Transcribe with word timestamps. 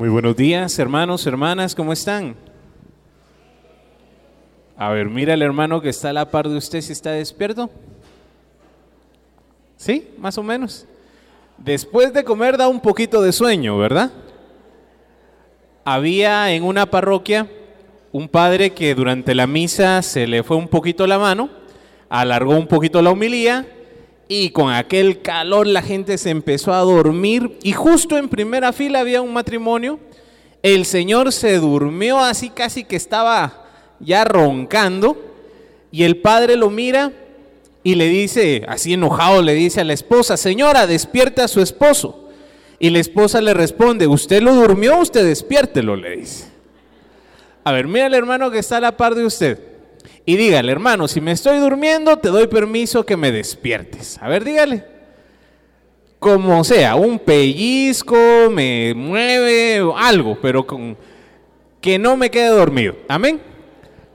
Muy 0.00 0.08
buenos 0.08 0.34
días, 0.34 0.78
hermanos, 0.78 1.26
hermanas, 1.26 1.74
¿cómo 1.74 1.92
están? 1.92 2.34
A 4.74 4.88
ver, 4.88 5.10
mira 5.10 5.34
el 5.34 5.42
hermano 5.42 5.82
que 5.82 5.90
está 5.90 6.08
a 6.08 6.14
la 6.14 6.30
par 6.30 6.48
de 6.48 6.56
usted 6.56 6.80
si 6.80 6.92
está 6.92 7.10
despierto. 7.10 7.68
¿Sí? 9.76 10.08
Más 10.16 10.38
o 10.38 10.42
menos. 10.42 10.86
Después 11.58 12.14
de 12.14 12.24
comer 12.24 12.56
da 12.56 12.66
un 12.66 12.80
poquito 12.80 13.20
de 13.20 13.30
sueño, 13.30 13.76
¿verdad? 13.76 14.10
Había 15.84 16.50
en 16.50 16.62
una 16.62 16.86
parroquia 16.86 17.46
un 18.10 18.26
padre 18.26 18.70
que 18.70 18.94
durante 18.94 19.34
la 19.34 19.46
misa 19.46 20.00
se 20.00 20.26
le 20.26 20.42
fue 20.42 20.56
un 20.56 20.68
poquito 20.68 21.06
la 21.06 21.18
mano, 21.18 21.50
alargó 22.08 22.56
un 22.56 22.68
poquito 22.68 23.02
la 23.02 23.10
homilía 23.10 23.66
y 24.32 24.50
con 24.50 24.72
aquel 24.72 25.22
calor 25.22 25.66
la 25.66 25.82
gente 25.82 26.16
se 26.16 26.30
empezó 26.30 26.72
a 26.72 26.78
dormir 26.82 27.58
y 27.64 27.72
justo 27.72 28.16
en 28.16 28.28
primera 28.28 28.72
fila 28.72 29.00
había 29.00 29.22
un 29.22 29.32
matrimonio. 29.32 29.98
El 30.62 30.84
señor 30.84 31.32
se 31.32 31.56
durmió 31.56 32.20
así 32.20 32.48
casi 32.48 32.84
que 32.84 32.94
estaba 32.94 33.66
ya 33.98 34.24
roncando 34.24 35.16
y 35.90 36.04
el 36.04 36.18
padre 36.18 36.54
lo 36.54 36.70
mira 36.70 37.10
y 37.82 37.96
le 37.96 38.06
dice, 38.06 38.62
así 38.68 38.92
enojado, 38.92 39.42
le 39.42 39.54
dice 39.54 39.80
a 39.80 39.84
la 39.84 39.94
esposa, 39.94 40.36
señora, 40.36 40.86
despierta 40.86 41.42
a 41.42 41.48
su 41.48 41.60
esposo. 41.60 42.28
Y 42.78 42.90
la 42.90 43.00
esposa 43.00 43.40
le 43.40 43.52
responde, 43.52 44.06
¿usted 44.06 44.42
lo 44.42 44.54
durmió? 44.54 44.98
Usted 44.98 45.24
despiértelo, 45.24 45.96
le 45.96 46.18
dice. 46.18 46.46
A 47.64 47.72
ver, 47.72 47.88
mira 47.88 48.06
al 48.06 48.14
hermano 48.14 48.48
que 48.52 48.60
está 48.60 48.76
a 48.76 48.80
la 48.80 48.96
par 48.96 49.16
de 49.16 49.24
usted 49.24 49.69
y 50.30 50.36
dígale, 50.36 50.70
hermano, 50.70 51.08
si 51.08 51.20
me 51.20 51.32
estoy 51.32 51.58
durmiendo, 51.58 52.16
te 52.16 52.28
doy 52.28 52.46
permiso 52.46 53.04
que 53.04 53.16
me 53.16 53.32
despiertes. 53.32 54.16
A 54.22 54.28
ver, 54.28 54.44
dígale. 54.44 54.84
Como 56.20 56.62
sea, 56.62 56.94
un 56.94 57.18
pellizco, 57.18 58.16
me 58.48 58.94
mueve, 58.94 59.82
algo, 59.96 60.38
pero 60.40 60.64
con 60.64 60.96
que 61.80 61.98
no 61.98 62.16
me 62.16 62.30
quede 62.30 62.50
dormido. 62.50 62.94
Amén. 63.08 63.40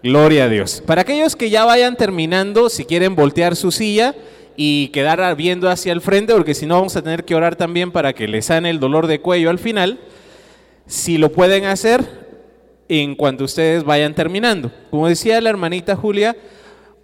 Gloria 0.03 0.45
a 0.45 0.47
Dios. 0.47 0.81
Para 0.85 1.02
aquellos 1.02 1.35
que 1.35 1.49
ya 1.49 1.66
vayan 1.66 1.97
terminando, 1.97 2.69
si 2.69 2.85
quieren 2.85 3.13
voltear 3.17 3.57
su 3.57 3.73
silla 3.73 4.16
y 4.55 4.88
quedar 4.94 5.35
viendo 5.35 5.69
hacia 5.69 5.91
el 5.91 6.00
frente, 6.00 6.31
porque 6.33 6.53
si 6.53 6.66
no 6.66 6.75
vamos 6.75 6.95
a 6.95 7.02
tener 7.02 7.25
que 7.25 7.35
orar 7.35 7.57
también 7.57 7.91
para 7.91 8.13
que 8.13 8.29
les 8.29 8.45
sane 8.45 8.69
el 8.69 8.79
dolor 8.79 9.07
de 9.07 9.19
cuello 9.19 9.50
al 9.50 9.59
final. 9.59 10.00
Si 10.88 11.17
lo 11.17 11.29
pueden 11.33 11.66
hacer, 11.66 12.24
en 12.88 13.16
cuanto 13.16 13.45
ustedes 13.45 13.83
vayan 13.83 14.14
terminando. 14.14 14.72
Como 14.89 15.08
decía 15.08 15.41
la 15.41 15.50
hermanita 15.50 15.95
Julia, 15.95 16.36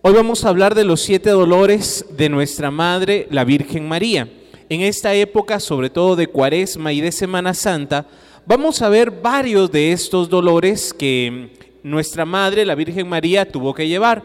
hoy 0.02 0.14
vamos 0.14 0.46
a 0.46 0.50
hablar 0.50 0.76
de 0.76 0.84
los 0.84 1.02
siete 1.02 1.32
dolores 1.32 2.06
de 2.12 2.30
nuestra 2.30 2.72
Madre, 2.72 3.28
la 3.30 3.44
Virgen 3.44 3.88
María. 3.88 4.30
En 4.70 4.82
esta 4.82 5.14
época, 5.14 5.60
sobre 5.60 5.90
todo 5.90 6.16
de 6.16 6.28
Cuaresma 6.28 6.94
y 6.94 7.02
de 7.02 7.12
Semana 7.12 7.54
Santa, 7.54 8.06
vamos 8.46 8.82
a 8.82 8.90
ver 8.90 9.12
varios 9.12 9.72
de 9.72 9.92
estos 9.92 10.30
dolores 10.30 10.94
que 10.94 11.50
nuestra 11.84 12.26
Madre, 12.26 12.66
la 12.66 12.76
Virgen 12.76 13.10
María, 13.10 13.50
tuvo 13.50 13.74
que 13.74 13.88
llevar. 13.88 14.24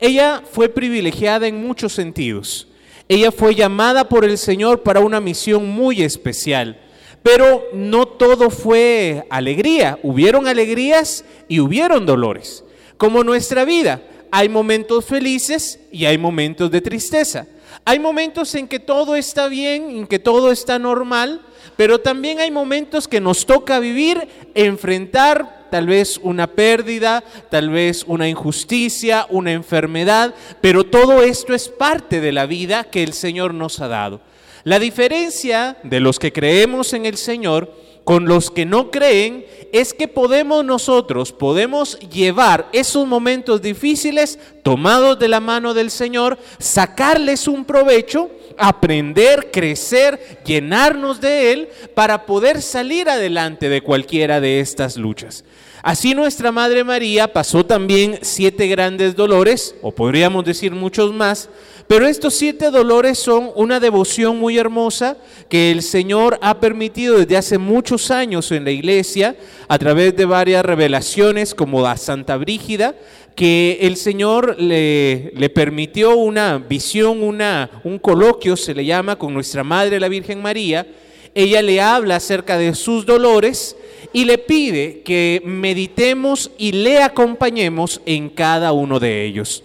Ella 0.00 0.42
fue 0.50 0.68
privilegiada 0.68 1.46
en 1.46 1.64
muchos 1.64 1.92
sentidos. 1.92 2.68
Ella 3.08 3.30
fue 3.30 3.54
llamada 3.54 4.08
por 4.08 4.24
el 4.24 4.36
Señor 4.36 4.82
para 4.82 5.00
una 5.00 5.20
misión 5.20 5.68
muy 5.68 6.02
especial. 6.02 6.80
Pero 7.22 7.64
no 7.72 8.06
todo 8.06 8.50
fue 8.50 9.26
alegría. 9.30 9.98
Hubieron 10.02 10.46
alegrías 10.46 11.24
y 11.48 11.60
hubieron 11.60 12.06
dolores. 12.06 12.64
Como 12.96 13.24
nuestra 13.24 13.64
vida, 13.64 14.00
hay 14.30 14.48
momentos 14.48 15.04
felices 15.04 15.80
y 15.90 16.04
hay 16.04 16.18
momentos 16.18 16.70
de 16.70 16.80
tristeza. 16.80 17.46
Hay 17.84 17.98
momentos 17.98 18.54
en 18.54 18.68
que 18.68 18.80
todo 18.80 19.16
está 19.16 19.48
bien, 19.48 19.90
en 19.90 20.06
que 20.06 20.18
todo 20.18 20.50
está 20.50 20.78
normal, 20.78 21.40
pero 21.76 22.00
también 22.00 22.40
hay 22.40 22.50
momentos 22.50 23.06
que 23.06 23.20
nos 23.20 23.46
toca 23.46 23.78
vivir, 23.78 24.28
enfrentar 24.54 25.68
tal 25.70 25.86
vez 25.86 26.18
una 26.22 26.46
pérdida, 26.46 27.22
tal 27.50 27.70
vez 27.70 28.04
una 28.06 28.28
injusticia, 28.28 29.26
una 29.30 29.52
enfermedad, 29.52 30.34
pero 30.60 30.84
todo 30.84 31.22
esto 31.22 31.54
es 31.54 31.68
parte 31.68 32.20
de 32.20 32.32
la 32.32 32.46
vida 32.46 32.84
que 32.84 33.02
el 33.02 33.12
Señor 33.12 33.54
nos 33.54 33.80
ha 33.80 33.88
dado. 33.88 34.20
La 34.66 34.80
diferencia 34.80 35.76
de 35.84 36.00
los 36.00 36.18
que 36.18 36.32
creemos 36.32 36.92
en 36.92 37.06
el 37.06 37.16
Señor 37.16 37.72
con 38.02 38.24
los 38.26 38.50
que 38.50 38.66
no 38.66 38.90
creen 38.90 39.46
es 39.72 39.94
que 39.94 40.08
podemos 40.08 40.64
nosotros, 40.64 41.30
podemos 41.30 41.96
llevar 42.00 42.68
esos 42.72 43.06
momentos 43.06 43.62
difíciles 43.62 44.40
tomados 44.64 45.20
de 45.20 45.28
la 45.28 45.38
mano 45.38 45.72
del 45.72 45.88
Señor, 45.92 46.36
sacarles 46.58 47.46
un 47.46 47.64
provecho, 47.64 48.28
aprender, 48.58 49.52
crecer, 49.52 50.40
llenarnos 50.44 51.20
de 51.20 51.52
Él 51.52 51.68
para 51.94 52.26
poder 52.26 52.60
salir 52.60 53.08
adelante 53.08 53.68
de 53.68 53.82
cualquiera 53.82 54.40
de 54.40 54.58
estas 54.58 54.96
luchas. 54.96 55.44
Así 55.86 56.16
nuestra 56.16 56.50
Madre 56.50 56.82
María 56.82 57.32
pasó 57.32 57.64
también 57.64 58.18
siete 58.22 58.66
grandes 58.66 59.14
dolores, 59.14 59.76
o 59.82 59.92
podríamos 59.92 60.44
decir 60.44 60.72
muchos 60.72 61.14
más, 61.14 61.48
pero 61.86 62.08
estos 62.08 62.34
siete 62.34 62.72
dolores 62.72 63.20
son 63.20 63.52
una 63.54 63.78
devoción 63.78 64.36
muy 64.36 64.58
hermosa 64.58 65.16
que 65.48 65.70
el 65.70 65.82
Señor 65.82 66.40
ha 66.42 66.58
permitido 66.58 67.18
desde 67.18 67.36
hace 67.36 67.58
muchos 67.58 68.10
años 68.10 68.50
en 68.50 68.64
la 68.64 68.72
iglesia 68.72 69.36
a 69.68 69.78
través 69.78 70.16
de 70.16 70.24
varias 70.24 70.64
revelaciones 70.64 71.54
como 71.54 71.80
la 71.80 71.96
Santa 71.96 72.36
Brígida, 72.36 72.96
que 73.36 73.78
el 73.82 73.96
Señor 73.96 74.60
le, 74.60 75.30
le 75.36 75.50
permitió 75.50 76.16
una 76.16 76.58
visión, 76.58 77.22
una, 77.22 77.70
un 77.84 78.00
coloquio, 78.00 78.56
se 78.56 78.74
le 78.74 78.84
llama, 78.84 79.14
con 79.14 79.32
nuestra 79.32 79.62
Madre 79.62 80.00
la 80.00 80.08
Virgen 80.08 80.42
María. 80.42 80.84
Ella 81.32 81.62
le 81.62 81.80
habla 81.80 82.16
acerca 82.16 82.58
de 82.58 82.74
sus 82.74 83.06
dolores 83.06 83.76
y 84.12 84.24
le 84.24 84.38
pide 84.38 85.02
que 85.02 85.42
meditemos 85.44 86.50
y 86.58 86.72
le 86.72 87.02
acompañemos 87.02 88.00
en 88.06 88.28
cada 88.30 88.72
uno 88.72 88.98
de 89.00 89.24
ellos. 89.24 89.62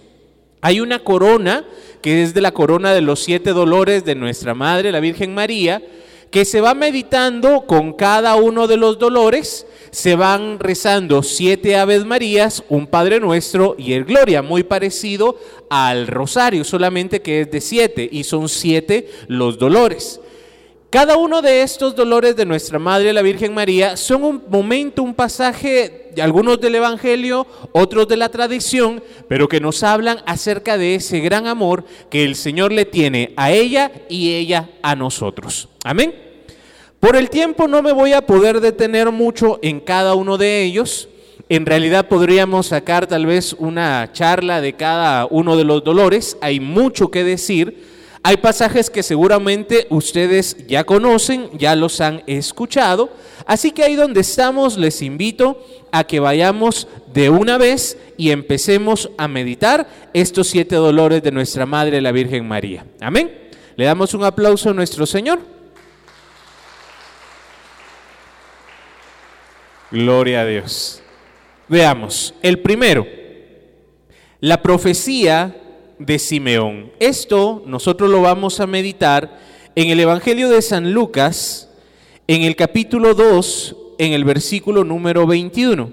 Hay 0.60 0.80
una 0.80 1.00
corona 1.00 1.64
que 2.00 2.22
es 2.22 2.34
de 2.34 2.40
la 2.40 2.52
corona 2.52 2.92
de 2.92 3.00
los 3.00 3.20
siete 3.20 3.52
dolores 3.52 4.04
de 4.04 4.14
nuestra 4.14 4.54
Madre, 4.54 4.92
la 4.92 5.00
Virgen 5.00 5.34
María, 5.34 5.82
que 6.30 6.44
se 6.44 6.60
va 6.60 6.74
meditando 6.74 7.66
con 7.66 7.92
cada 7.92 8.36
uno 8.36 8.66
de 8.66 8.78
los 8.78 8.98
dolores, 8.98 9.66
se 9.90 10.16
van 10.16 10.58
rezando 10.58 11.22
siete 11.22 11.76
Aves 11.76 12.06
Marías, 12.06 12.64
un 12.70 12.86
Padre 12.86 13.20
Nuestro 13.20 13.76
y 13.78 13.92
el 13.92 14.04
Gloria, 14.04 14.40
muy 14.40 14.62
parecido 14.62 15.36
al 15.68 16.06
rosario, 16.06 16.64
solamente 16.64 17.20
que 17.20 17.42
es 17.42 17.50
de 17.50 17.60
siete 17.60 18.08
y 18.10 18.24
son 18.24 18.48
siete 18.48 19.10
los 19.28 19.58
dolores. 19.58 20.20
Cada 20.92 21.16
uno 21.16 21.40
de 21.40 21.62
estos 21.62 21.96
dolores 21.96 22.36
de 22.36 22.44
nuestra 22.44 22.78
Madre 22.78 23.14
la 23.14 23.22
Virgen 23.22 23.54
María 23.54 23.96
son 23.96 24.24
un 24.24 24.42
momento, 24.50 25.02
un 25.02 25.14
pasaje, 25.14 26.10
algunos 26.20 26.60
del 26.60 26.74
Evangelio, 26.74 27.46
otros 27.72 28.06
de 28.08 28.18
la 28.18 28.28
tradición, 28.28 29.02
pero 29.26 29.48
que 29.48 29.58
nos 29.58 29.82
hablan 29.84 30.18
acerca 30.26 30.76
de 30.76 30.96
ese 30.96 31.20
gran 31.20 31.46
amor 31.46 31.86
que 32.10 32.24
el 32.24 32.36
Señor 32.36 32.72
le 32.72 32.84
tiene 32.84 33.32
a 33.38 33.52
ella 33.52 33.90
y 34.10 34.34
ella 34.34 34.68
a 34.82 34.94
nosotros. 34.94 35.70
Amén. 35.82 36.14
Por 37.00 37.16
el 37.16 37.30
tiempo 37.30 37.66
no 37.66 37.80
me 37.80 37.92
voy 37.92 38.12
a 38.12 38.26
poder 38.26 38.60
detener 38.60 39.10
mucho 39.10 39.60
en 39.62 39.80
cada 39.80 40.14
uno 40.14 40.36
de 40.36 40.62
ellos. 40.62 41.08
En 41.48 41.64
realidad 41.64 42.06
podríamos 42.06 42.66
sacar 42.66 43.06
tal 43.06 43.24
vez 43.24 43.54
una 43.54 44.10
charla 44.12 44.60
de 44.60 44.74
cada 44.74 45.24
uno 45.24 45.56
de 45.56 45.64
los 45.64 45.82
dolores. 45.82 46.36
Hay 46.42 46.60
mucho 46.60 47.10
que 47.10 47.24
decir. 47.24 47.91
Hay 48.24 48.36
pasajes 48.36 48.88
que 48.88 49.02
seguramente 49.02 49.88
ustedes 49.90 50.56
ya 50.68 50.84
conocen, 50.84 51.50
ya 51.58 51.74
los 51.74 52.00
han 52.00 52.22
escuchado, 52.28 53.10
así 53.46 53.72
que 53.72 53.82
ahí 53.82 53.96
donde 53.96 54.20
estamos 54.20 54.78
les 54.78 55.02
invito 55.02 55.66
a 55.90 56.04
que 56.04 56.20
vayamos 56.20 56.86
de 57.12 57.30
una 57.30 57.58
vez 57.58 57.98
y 58.16 58.30
empecemos 58.30 59.10
a 59.18 59.26
meditar 59.26 59.88
estos 60.14 60.48
siete 60.48 60.76
dolores 60.76 61.20
de 61.24 61.32
nuestra 61.32 61.66
Madre 61.66 62.00
la 62.00 62.12
Virgen 62.12 62.46
María. 62.46 62.86
Amén. 63.00 63.50
Le 63.74 63.86
damos 63.86 64.14
un 64.14 64.22
aplauso 64.22 64.70
a 64.70 64.74
nuestro 64.74 65.04
Señor. 65.04 65.40
Gloria 69.90 70.42
a 70.42 70.46
Dios. 70.46 71.02
Veamos, 71.66 72.34
el 72.40 72.60
primero, 72.60 73.04
la 74.40 74.62
profecía 74.62 75.56
de 75.98 76.18
Simeón. 76.18 76.92
Esto 76.98 77.62
nosotros 77.66 78.10
lo 78.10 78.22
vamos 78.22 78.60
a 78.60 78.66
meditar 78.66 79.38
en 79.74 79.90
el 79.90 80.00
Evangelio 80.00 80.48
de 80.48 80.62
San 80.62 80.92
Lucas, 80.92 81.70
en 82.26 82.42
el 82.42 82.56
capítulo 82.56 83.14
2, 83.14 83.76
en 83.98 84.12
el 84.12 84.24
versículo 84.24 84.84
número 84.84 85.26
21. 85.26 85.92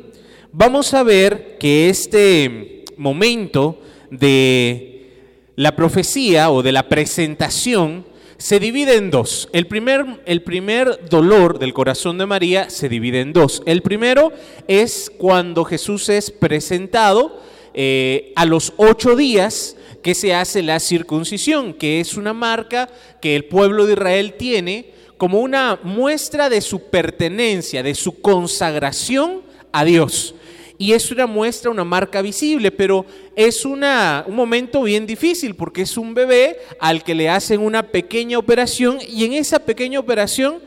Vamos 0.52 0.94
a 0.94 1.04
ver 1.04 1.58
que 1.60 1.90
este 1.90 2.86
momento 2.98 3.80
de 4.10 5.12
la 5.56 5.76
profecía 5.76 6.52
o 6.52 6.64
de 6.64 6.72
la 6.72 6.90
presentación 6.90 8.06
se 8.38 8.60
divide 8.60 8.96
en 8.96 9.12
dos. 9.12 9.50
El 9.52 9.68
primer, 9.68 10.22
el 10.26 10.42
primer 10.44 11.10
dolor 11.10 11.60
del 11.60 11.74
corazón 11.74 12.18
de 12.18 12.26
María 12.26 12.70
se 12.70 12.88
divide 12.88 13.20
en 13.20 13.34
dos. 13.34 13.62
El 13.66 13.82
primero 13.82 14.32
es 14.68 15.12
cuando 15.18 15.66
Jesús 15.66 16.08
es 16.08 16.32
presentado 16.32 17.42
eh, 17.74 18.32
a 18.36 18.46
los 18.46 18.74
ocho 18.78 19.16
días 19.16 19.76
que 20.02 20.16
se 20.16 20.34
hace 20.34 20.62
la 20.62 20.80
circuncisión, 20.80 21.74
que 21.74 22.00
es 22.00 22.16
una 22.16 22.34
marca 22.34 22.90
que 23.22 23.36
el 23.36 23.46
pueblo 23.46 23.86
de 23.86 23.94
Israel 23.94 24.36
tiene 24.38 24.94
como 25.18 25.42
una 25.42 25.80
muestra 25.84 26.50
de 26.50 26.62
su 26.62 26.90
pertenencia, 26.90 27.84
de 27.84 27.94
su 27.96 28.22
consagración 28.22 29.42
a 29.72 29.84
Dios. 29.84 30.34
Y 30.78 30.94
es 30.94 31.12
una 31.12 31.28
muestra, 31.28 31.72
una 31.72 31.84
marca 31.84 32.22
visible, 32.22 32.72
pero 32.72 33.06
es 33.36 33.66
una, 33.66 34.24
un 34.26 34.36
momento 34.36 34.82
bien 34.84 35.06
difícil 35.06 35.56
porque 35.56 35.82
es 35.82 35.98
un 35.98 36.14
bebé 36.14 36.58
al 36.80 37.04
que 37.04 37.16
le 37.16 37.28
hacen 37.28 37.60
una 37.60 37.84
pequeña 37.84 38.38
operación 38.38 38.98
y 39.06 39.26
en 39.26 39.34
esa 39.34 39.60
pequeña 39.60 40.00
operación 40.00 40.62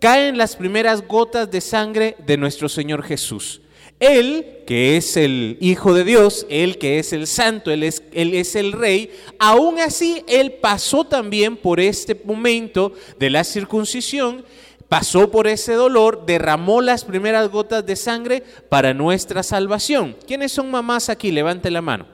caen 0.00 0.36
las 0.36 0.56
primeras 0.56 1.06
gotas 1.06 1.48
de 1.52 1.60
sangre 1.60 2.16
de 2.26 2.36
nuestro 2.36 2.68
Señor 2.68 3.04
Jesús. 3.04 3.60
Él, 4.00 4.62
que 4.66 4.96
es 4.96 5.16
el 5.16 5.56
Hijo 5.60 5.94
de 5.94 6.04
Dios, 6.04 6.46
Él 6.50 6.78
que 6.78 6.98
es 6.98 7.12
el 7.12 7.26
Santo, 7.26 7.70
Él 7.70 7.82
es, 7.82 8.02
es 8.12 8.56
el 8.56 8.72
Rey, 8.72 9.10
aún 9.38 9.78
así 9.78 10.24
Él 10.26 10.52
pasó 10.52 11.04
también 11.04 11.56
por 11.56 11.80
este 11.80 12.20
momento 12.24 12.92
de 13.18 13.30
la 13.30 13.44
circuncisión 13.44 14.44
pasó 14.88 15.30
por 15.30 15.48
ese 15.48 15.72
dolor, 15.72 16.24
derramó 16.24 16.80
las 16.80 17.04
primeras 17.04 17.50
gotas 17.50 17.84
de 17.84 17.96
sangre 17.96 18.44
para 18.68 18.94
nuestra 18.94 19.42
salvación. 19.42 20.16
¿Quiénes 20.24 20.52
son 20.52 20.70
mamás 20.70 21.08
aquí? 21.08 21.32
Levante 21.32 21.70
la 21.70 21.82
mano. 21.82 22.06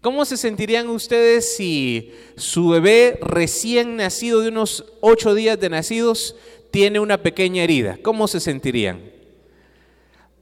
¿Cómo 0.00 0.24
se 0.24 0.36
sentirían 0.36 0.88
ustedes 0.88 1.56
si 1.56 2.12
su 2.36 2.68
bebé 2.68 3.18
recién 3.20 3.96
nacido 3.96 4.40
de 4.40 4.48
unos 4.48 4.84
ocho 5.00 5.34
días 5.34 5.58
de 5.58 5.70
nacidos 5.70 6.36
tiene 6.70 7.00
una 7.00 7.22
pequeña 7.22 7.62
herida? 7.62 7.98
¿Cómo 8.02 8.28
se 8.28 8.40
sentirían? 8.40 9.17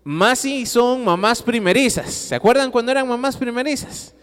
Más 0.07 0.39
si 0.39 0.67
son 0.67 1.05
mamás 1.05 1.43
primerizas. 1.43 2.15
¿Se 2.15 2.37
acuerdan 2.37 2.71
cuando 2.71 2.93
eran 2.93 3.09
mamás 3.09 3.37
primerizas? 3.37 4.15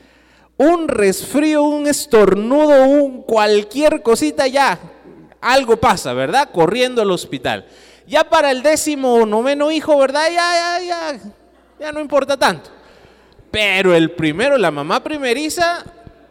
Un 0.55 0.87
resfrío, 0.87 1.63
un 1.63 1.87
estornudo, 1.87 2.85
un 2.85 3.21
cualquier 3.23 4.01
cosita 4.01 4.47
ya, 4.47 4.79
algo 5.41 5.75
pasa, 5.75 6.13
¿verdad? 6.13 6.51
Corriendo 6.53 7.01
al 7.01 7.11
hospital. 7.11 7.65
Ya 8.07 8.23
para 8.23 8.51
el 8.51 8.63
décimo 8.63 9.15
o 9.15 9.25
noveno 9.25 9.71
hijo, 9.71 9.97
¿verdad? 9.97 10.27
Ya, 10.27 10.79
ya, 10.79 10.85
ya, 10.85 11.19
ya 11.77 11.91
no 11.91 11.99
importa 11.99 12.37
tanto. 12.37 12.69
Pero 13.51 13.93
el 13.93 14.11
primero, 14.11 14.57
la 14.57 14.71
mamá 14.71 15.03
primeriza, 15.03 15.83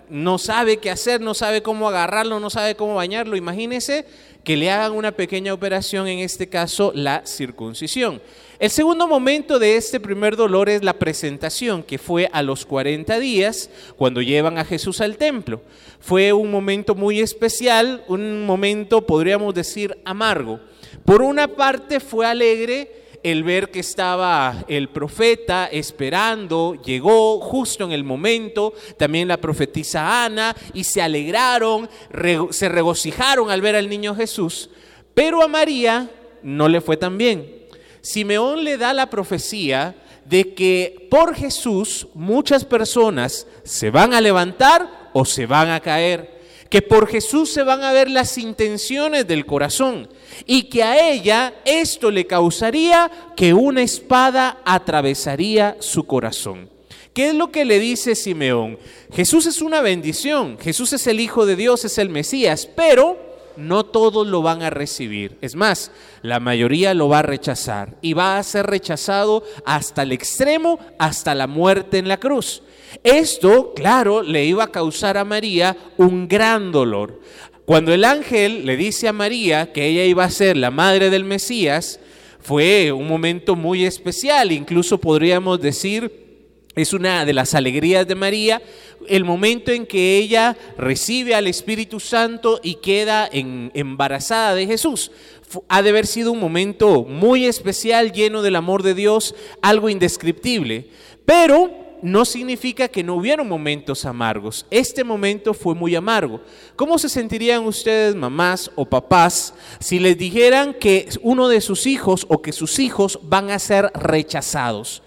no 0.08 0.38
sabe 0.38 0.78
qué 0.78 0.90
hacer, 0.90 1.20
no 1.20 1.34
sabe 1.34 1.62
cómo 1.62 1.90
agarrarlo, 1.90 2.40
no 2.40 2.48
sabe 2.48 2.74
cómo 2.74 2.94
bañarlo. 2.94 3.36
Imagínese 3.36 4.06
que 4.44 4.56
le 4.56 4.70
hagan 4.70 4.92
una 4.92 5.12
pequeña 5.12 5.54
operación, 5.54 6.08
en 6.08 6.18
este 6.18 6.48
caso 6.48 6.92
la 6.94 7.22
circuncisión. 7.26 8.20
El 8.58 8.70
segundo 8.70 9.08
momento 9.08 9.58
de 9.58 9.76
este 9.76 9.98
primer 9.98 10.36
dolor 10.36 10.68
es 10.68 10.84
la 10.84 10.94
presentación, 10.94 11.82
que 11.82 11.98
fue 11.98 12.28
a 12.32 12.42
los 12.42 12.64
40 12.64 13.18
días 13.18 13.70
cuando 13.96 14.22
llevan 14.22 14.58
a 14.58 14.64
Jesús 14.64 15.00
al 15.00 15.16
templo. 15.16 15.60
Fue 16.00 16.32
un 16.32 16.50
momento 16.50 16.94
muy 16.94 17.20
especial, 17.20 18.04
un 18.08 18.46
momento, 18.46 19.04
podríamos 19.06 19.54
decir, 19.54 19.98
amargo. 20.04 20.60
Por 21.04 21.22
una 21.22 21.48
parte 21.48 21.98
fue 21.98 22.26
alegre 22.26 23.01
el 23.22 23.44
ver 23.44 23.70
que 23.70 23.80
estaba 23.80 24.64
el 24.68 24.88
profeta 24.88 25.66
esperando, 25.66 26.74
llegó 26.82 27.40
justo 27.40 27.84
en 27.84 27.92
el 27.92 28.04
momento, 28.04 28.74
también 28.96 29.28
la 29.28 29.36
profetisa 29.36 30.24
Ana, 30.24 30.56
y 30.74 30.84
se 30.84 31.02
alegraron, 31.02 31.88
se 32.50 32.68
regocijaron 32.68 33.50
al 33.50 33.60
ver 33.60 33.76
al 33.76 33.88
niño 33.88 34.14
Jesús, 34.14 34.70
pero 35.14 35.42
a 35.42 35.48
María 35.48 36.10
no 36.42 36.68
le 36.68 36.80
fue 36.80 36.96
tan 36.96 37.16
bien. 37.18 37.62
Simeón 38.00 38.64
le 38.64 38.76
da 38.76 38.92
la 38.92 39.08
profecía 39.08 39.94
de 40.24 40.54
que 40.54 41.08
por 41.10 41.34
Jesús 41.34 42.08
muchas 42.14 42.64
personas 42.64 43.46
se 43.64 43.90
van 43.90 44.14
a 44.14 44.20
levantar 44.20 45.10
o 45.12 45.24
se 45.24 45.46
van 45.46 45.70
a 45.70 45.80
caer, 45.80 46.40
que 46.68 46.82
por 46.82 47.06
Jesús 47.06 47.50
se 47.50 47.62
van 47.62 47.84
a 47.84 47.92
ver 47.92 48.10
las 48.10 48.38
intenciones 48.38 49.26
del 49.26 49.46
corazón 49.46 50.08
y 50.46 50.64
que 50.64 50.82
a 50.82 51.10
ella 51.10 51.54
esto 51.64 52.10
le 52.10 52.26
causaría 52.26 53.10
que 53.36 53.54
una 53.54 53.82
espada 53.82 54.58
atravesaría 54.64 55.76
su 55.80 56.04
corazón. 56.04 56.70
¿Qué 57.12 57.28
es 57.28 57.34
lo 57.34 57.50
que 57.52 57.64
le 57.64 57.78
dice 57.78 58.14
Simeón? 58.14 58.78
Jesús 59.12 59.46
es 59.46 59.60
una 59.60 59.82
bendición, 59.82 60.56
Jesús 60.58 60.94
es 60.94 61.06
el 61.06 61.20
Hijo 61.20 61.44
de 61.44 61.56
Dios, 61.56 61.84
es 61.84 61.98
el 61.98 62.08
Mesías, 62.08 62.66
pero 62.74 63.32
no 63.56 63.84
todos 63.84 64.26
lo 64.26 64.42
van 64.42 64.62
a 64.62 64.70
recibir. 64.70 65.36
Es 65.40 65.54
más, 65.54 65.90
la 66.22 66.40
mayoría 66.40 66.94
lo 66.94 67.08
va 67.08 67.18
a 67.18 67.22
rechazar 67.22 67.96
y 68.00 68.14
va 68.14 68.38
a 68.38 68.42
ser 68.42 68.66
rechazado 68.66 69.42
hasta 69.64 70.02
el 70.02 70.12
extremo, 70.12 70.78
hasta 70.98 71.34
la 71.34 71.46
muerte 71.46 71.98
en 71.98 72.08
la 72.08 72.18
cruz. 72.18 72.62
Esto, 73.02 73.72
claro, 73.74 74.22
le 74.22 74.44
iba 74.44 74.64
a 74.64 74.72
causar 74.72 75.16
a 75.16 75.24
María 75.24 75.76
un 75.96 76.28
gran 76.28 76.72
dolor. 76.72 77.20
Cuando 77.64 77.94
el 77.94 78.04
ángel 78.04 78.66
le 78.66 78.76
dice 78.76 79.08
a 79.08 79.12
María 79.12 79.72
que 79.72 79.86
ella 79.86 80.04
iba 80.04 80.24
a 80.24 80.30
ser 80.30 80.56
la 80.56 80.70
madre 80.70 81.10
del 81.10 81.24
Mesías, 81.24 82.00
fue 82.40 82.90
un 82.90 83.06
momento 83.06 83.54
muy 83.54 83.84
especial, 83.84 84.50
incluso 84.50 84.98
podríamos 84.98 85.60
decir 85.60 86.22
es 86.74 86.94
una 86.94 87.26
de 87.26 87.34
las 87.34 87.54
alegrías 87.54 88.08
de 88.08 88.14
María, 88.14 88.62
el 89.06 89.24
momento 89.24 89.72
en 89.72 89.84
que 89.84 90.16
ella 90.16 90.56
recibe 90.78 91.34
al 91.34 91.46
Espíritu 91.46 92.00
Santo 92.00 92.60
y 92.62 92.76
queda 92.76 93.28
embarazada 93.30 94.54
de 94.54 94.66
Jesús. 94.66 95.10
Ha 95.68 95.82
de 95.82 95.90
haber 95.90 96.06
sido 96.06 96.32
un 96.32 96.40
momento 96.40 97.04
muy 97.04 97.44
especial, 97.44 98.12
lleno 98.12 98.40
del 98.40 98.56
amor 98.56 98.82
de 98.82 98.94
Dios, 98.94 99.34
algo 99.60 99.90
indescriptible. 99.90 100.88
Pero 101.26 101.81
no 102.02 102.24
significa 102.24 102.88
que 102.88 103.04
no 103.04 103.14
hubieron 103.14 103.48
momentos 103.48 104.04
amargos. 104.04 104.66
Este 104.70 105.04
momento 105.04 105.54
fue 105.54 105.74
muy 105.74 105.94
amargo. 105.94 106.40
¿Cómo 106.76 106.98
se 106.98 107.08
sentirían 107.08 107.64
ustedes, 107.64 108.14
mamás 108.14 108.70
o 108.74 108.84
papás, 108.84 109.54
si 109.78 109.98
les 109.98 110.18
dijeran 110.18 110.74
que 110.74 111.08
uno 111.22 111.48
de 111.48 111.60
sus 111.60 111.86
hijos 111.86 112.26
o 112.28 112.42
que 112.42 112.52
sus 112.52 112.78
hijos 112.78 113.20
van 113.22 113.50
a 113.50 113.58
ser 113.58 113.90
rechazados? 113.94 115.02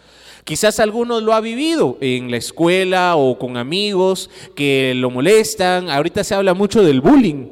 Quizás 0.46 0.80
algunos 0.80 1.24
lo 1.24 1.34
ha 1.34 1.42
vivido 1.42 1.98
en 2.02 2.32
la 2.32 2.38
escuela 2.38 3.16
o 3.16 3.38
con 3.38 3.58
amigos 3.58 4.30
que 4.56 4.94
lo 4.96 5.10
molestan. 5.10 5.90
Ahorita 5.90 6.24
se 6.24 6.36
habla 6.36 6.54
mucho 6.54 6.84
del 6.84 7.02
bullying. 7.02 7.48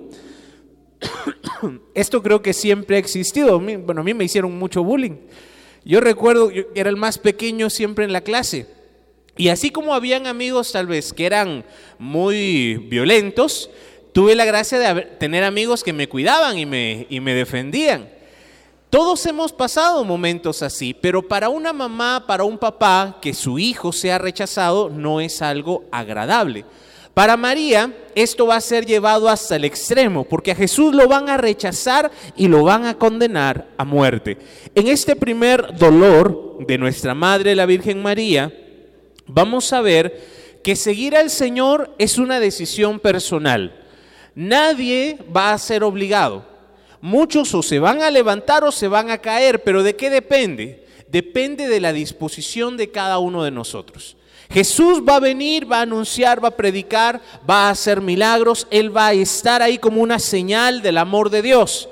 Esto 1.95 2.21
creo 2.21 2.41
que 2.41 2.53
siempre 2.53 2.95
ha 2.95 2.99
existido. 2.99 3.59
Bueno, 3.59 4.01
a 4.01 4.03
mí 4.03 4.13
me 4.13 4.23
hicieron 4.23 4.57
mucho 4.57 4.83
bullying. 4.83 5.17
Yo 5.83 5.99
recuerdo, 5.99 6.49
yo 6.51 6.63
era 6.75 6.89
el 6.89 6.95
más 6.95 7.17
pequeño 7.17 7.69
siempre 7.69 8.05
en 8.05 8.13
la 8.13 8.21
clase. 8.21 8.82
Y 9.35 9.49
así 9.49 9.71
como 9.71 9.93
habían 9.93 10.27
amigos 10.27 10.71
tal 10.71 10.87
vez 10.87 11.11
que 11.11 11.25
eran 11.25 11.65
muy 11.97 12.75
violentos, 12.75 13.69
tuve 14.13 14.35
la 14.35 14.45
gracia 14.45 14.77
de 14.79 15.01
tener 15.01 15.43
amigos 15.43 15.83
que 15.83 15.93
me 15.93 16.07
cuidaban 16.07 16.57
y 16.57 16.65
me, 16.65 17.07
y 17.09 17.19
me 17.19 17.33
defendían. 17.33 18.09
Todos 18.91 19.25
hemos 19.25 19.51
pasado 19.51 20.03
momentos 20.05 20.61
así, 20.61 20.93
pero 20.93 21.27
para 21.27 21.49
una 21.49 21.73
mamá, 21.73 22.25
para 22.27 22.43
un 22.43 22.59
papá, 22.59 23.17
que 23.19 23.33
su 23.33 23.57
hijo 23.57 23.91
sea 23.91 24.19
rechazado 24.19 24.87
no 24.89 25.19
es 25.19 25.41
algo 25.41 25.85
agradable. 25.91 26.63
Para 27.15 27.35
María 27.35 27.91
esto 28.15 28.45
va 28.45 28.55
a 28.55 28.61
ser 28.61 28.85
llevado 28.85 29.29
hasta 29.29 29.55
el 29.55 29.65
extremo, 29.65 30.23
porque 30.23 30.51
a 30.51 30.55
Jesús 30.55 30.93
lo 30.93 31.07
van 31.07 31.29
a 31.29 31.37
rechazar 31.37 32.11
y 32.35 32.47
lo 32.47 32.63
van 32.63 32.85
a 32.85 32.95
condenar 32.95 33.67
a 33.77 33.83
muerte. 33.83 34.37
En 34.75 34.87
este 34.87 35.15
primer 35.15 35.75
dolor 35.75 36.57
de 36.67 36.77
nuestra 36.77 37.15
Madre, 37.15 37.55
la 37.55 37.65
Virgen 37.65 38.01
María, 38.01 38.53
vamos 39.27 39.73
a 39.73 39.81
ver 39.81 40.59
que 40.63 40.75
seguir 40.75 41.15
al 41.15 41.29
Señor 41.29 41.93
es 41.97 42.17
una 42.17 42.39
decisión 42.39 42.99
personal. 42.99 43.75
Nadie 44.35 45.19
va 45.35 45.53
a 45.53 45.57
ser 45.57 45.83
obligado. 45.83 46.45
Muchos 47.01 47.53
o 47.53 47.61
se 47.61 47.79
van 47.79 48.01
a 48.01 48.09
levantar 48.09 48.63
o 48.63 48.71
se 48.71 48.87
van 48.87 49.11
a 49.11 49.17
caer, 49.17 49.63
pero 49.63 49.83
¿de 49.83 49.95
qué 49.95 50.09
depende? 50.09 50.87
Depende 51.09 51.67
de 51.67 51.81
la 51.81 51.91
disposición 51.91 52.77
de 52.77 52.91
cada 52.91 53.19
uno 53.19 53.43
de 53.43 53.51
nosotros. 53.51 54.15
Jesús 54.49 55.01
va 55.07 55.17
a 55.17 55.19
venir, 55.19 55.69
va 55.69 55.79
a 55.79 55.81
anunciar, 55.81 56.43
va 56.43 56.49
a 56.49 56.57
predicar, 56.57 57.19
va 57.49 57.67
a 57.67 57.71
hacer 57.71 58.01
milagros, 58.01 58.67
Él 58.71 58.95
va 58.95 59.07
a 59.07 59.13
estar 59.13 59.61
ahí 59.61 59.77
como 59.77 60.01
una 60.01 60.19
señal 60.19 60.81
del 60.81 60.97
amor 60.97 61.29
de 61.29 61.41
Dios. 61.41 61.89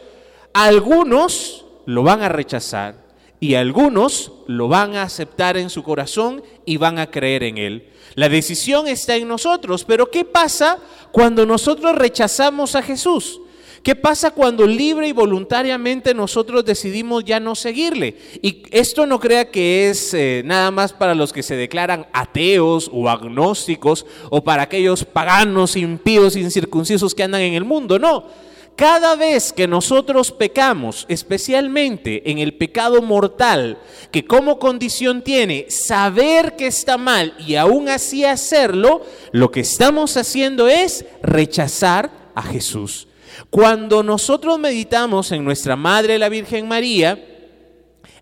Algunos 0.53 1.65
lo 1.85 2.03
van 2.03 2.21
a 2.21 2.29
rechazar 2.29 2.95
y 3.41 3.55
algunos 3.55 4.31
lo 4.45 4.67
van 4.67 4.95
a 4.95 5.01
aceptar 5.01 5.57
en 5.57 5.71
su 5.71 5.81
corazón 5.81 6.43
y 6.63 6.77
van 6.77 6.99
a 6.99 7.09
creer 7.09 7.41
en 7.41 7.57
Él. 7.57 7.89
La 8.13 8.29
decisión 8.29 8.87
está 8.87 9.15
en 9.15 9.27
nosotros, 9.27 9.83
pero 9.83 10.11
¿qué 10.11 10.23
pasa 10.23 10.77
cuando 11.11 11.45
nosotros 11.47 11.95
rechazamos 11.95 12.75
a 12.75 12.83
Jesús? 12.83 13.41
¿Qué 13.81 13.95
pasa 13.95 14.29
cuando 14.29 14.67
libre 14.67 15.07
y 15.07 15.11
voluntariamente 15.11 16.13
nosotros 16.13 16.63
decidimos 16.63 17.25
ya 17.25 17.39
no 17.39 17.55
seguirle? 17.55 18.15
Y 18.43 18.61
esto 18.69 19.07
no 19.07 19.19
crea 19.19 19.49
que 19.49 19.89
es 19.89 20.13
eh, 20.13 20.43
nada 20.45 20.69
más 20.69 20.93
para 20.93 21.15
los 21.15 21.33
que 21.33 21.41
se 21.41 21.55
declaran 21.55 22.05
ateos 22.13 22.91
o 22.93 23.09
agnósticos 23.09 24.05
o 24.29 24.43
para 24.43 24.61
aquellos 24.61 25.03
paganos, 25.03 25.75
impíos, 25.75 26.35
incircuncisos 26.35 27.15
que 27.15 27.23
andan 27.23 27.41
en 27.41 27.55
el 27.55 27.65
mundo, 27.65 27.97
no. 27.97 28.50
Cada 28.81 29.15
vez 29.15 29.53
que 29.53 29.67
nosotros 29.67 30.31
pecamos, 30.31 31.05
especialmente 31.07 32.31
en 32.31 32.39
el 32.39 32.55
pecado 32.55 32.99
mortal, 33.03 33.77
que 34.09 34.25
como 34.25 34.57
condición 34.57 35.21
tiene 35.21 35.67
saber 35.69 36.55
que 36.55 36.65
está 36.65 36.97
mal 36.97 37.35
y 37.37 37.57
aún 37.57 37.89
así 37.89 38.25
hacerlo, 38.25 39.03
lo 39.33 39.51
que 39.51 39.59
estamos 39.59 40.17
haciendo 40.17 40.67
es 40.67 41.05
rechazar 41.21 42.09
a 42.33 42.41
Jesús. 42.41 43.07
Cuando 43.51 44.01
nosotros 44.01 44.57
meditamos 44.57 45.31
en 45.31 45.45
nuestra 45.45 45.75
Madre 45.75 46.17
la 46.17 46.29
Virgen 46.29 46.67
María, 46.67 47.23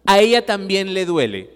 a 0.05 0.19
ella 0.19 0.45
también 0.45 0.93
le 0.93 1.05
duele. 1.05 1.49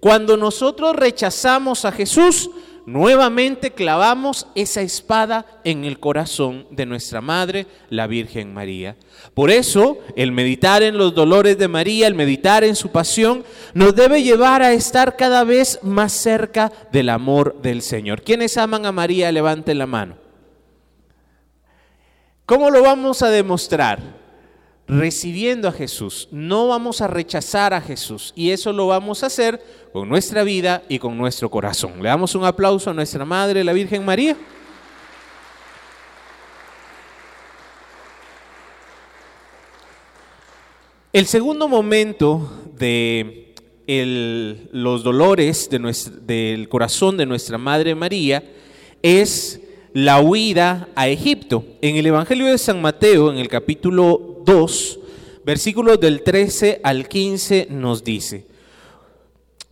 Cuando 0.00 0.36
nosotros 0.36 0.94
rechazamos 0.96 1.86
a 1.86 1.92
Jesús, 1.92 2.50
nuevamente 2.86 3.72
clavamos 3.72 4.46
esa 4.54 4.82
espada 4.82 5.46
en 5.64 5.84
el 5.84 5.98
corazón 5.98 6.66
de 6.70 6.86
nuestra 6.86 7.20
Madre, 7.20 7.66
la 7.88 8.06
Virgen 8.06 8.52
María. 8.54 8.96
Por 9.34 9.50
eso, 9.50 9.98
el 10.16 10.32
meditar 10.32 10.82
en 10.82 10.98
los 10.98 11.14
dolores 11.14 11.58
de 11.58 11.68
María, 11.68 12.06
el 12.06 12.14
meditar 12.14 12.64
en 12.64 12.76
su 12.76 12.90
pasión, 12.90 13.44
nos 13.74 13.94
debe 13.94 14.22
llevar 14.22 14.62
a 14.62 14.72
estar 14.72 15.16
cada 15.16 15.44
vez 15.44 15.78
más 15.82 16.12
cerca 16.12 16.72
del 16.92 17.08
amor 17.08 17.60
del 17.62 17.82
Señor. 17.82 18.22
¿Quiénes 18.22 18.56
aman 18.56 18.86
a 18.86 18.92
María? 18.92 19.32
Levanten 19.32 19.78
la 19.78 19.86
mano. 19.86 20.16
¿Cómo 22.46 22.70
lo 22.70 22.82
vamos 22.82 23.22
a 23.22 23.30
demostrar? 23.30 24.19
Recibiendo 24.90 25.68
a 25.68 25.72
Jesús. 25.72 26.28
No 26.32 26.68
vamos 26.68 27.00
a 27.00 27.06
rechazar 27.06 27.72
a 27.72 27.80
Jesús 27.80 28.32
y 28.34 28.50
eso 28.50 28.72
lo 28.72 28.88
vamos 28.88 29.22
a 29.22 29.26
hacer 29.26 29.62
con 29.92 30.08
nuestra 30.08 30.42
vida 30.42 30.82
y 30.88 30.98
con 30.98 31.16
nuestro 31.16 31.50
corazón. 31.50 32.02
Le 32.02 32.08
damos 32.08 32.34
un 32.34 32.44
aplauso 32.44 32.90
a 32.90 32.94
nuestra 32.94 33.24
Madre, 33.24 33.62
la 33.62 33.72
Virgen 33.72 34.04
María. 34.04 34.36
El 41.12 41.26
segundo 41.26 41.68
momento 41.68 42.50
de 42.76 43.54
los 44.72 45.02
dolores 45.02 45.68
del 45.70 46.68
corazón 46.68 47.16
de 47.16 47.26
nuestra 47.26 47.58
Madre 47.58 47.94
María 47.94 48.44
es 49.02 49.60
la 49.92 50.20
huida 50.20 50.88
a 50.94 51.08
Egipto. 51.08 51.64
En 51.80 51.96
el 51.96 52.06
Evangelio 52.06 52.46
de 52.46 52.58
San 52.58 52.80
Mateo, 52.80 53.32
en 53.32 53.38
el 53.38 53.48
capítulo 53.48 54.29
2, 54.50 54.98
versículos 55.44 56.00
del 56.00 56.22
13 56.22 56.80
al 56.82 57.06
15, 57.06 57.68
nos 57.70 58.02
dice, 58.02 58.46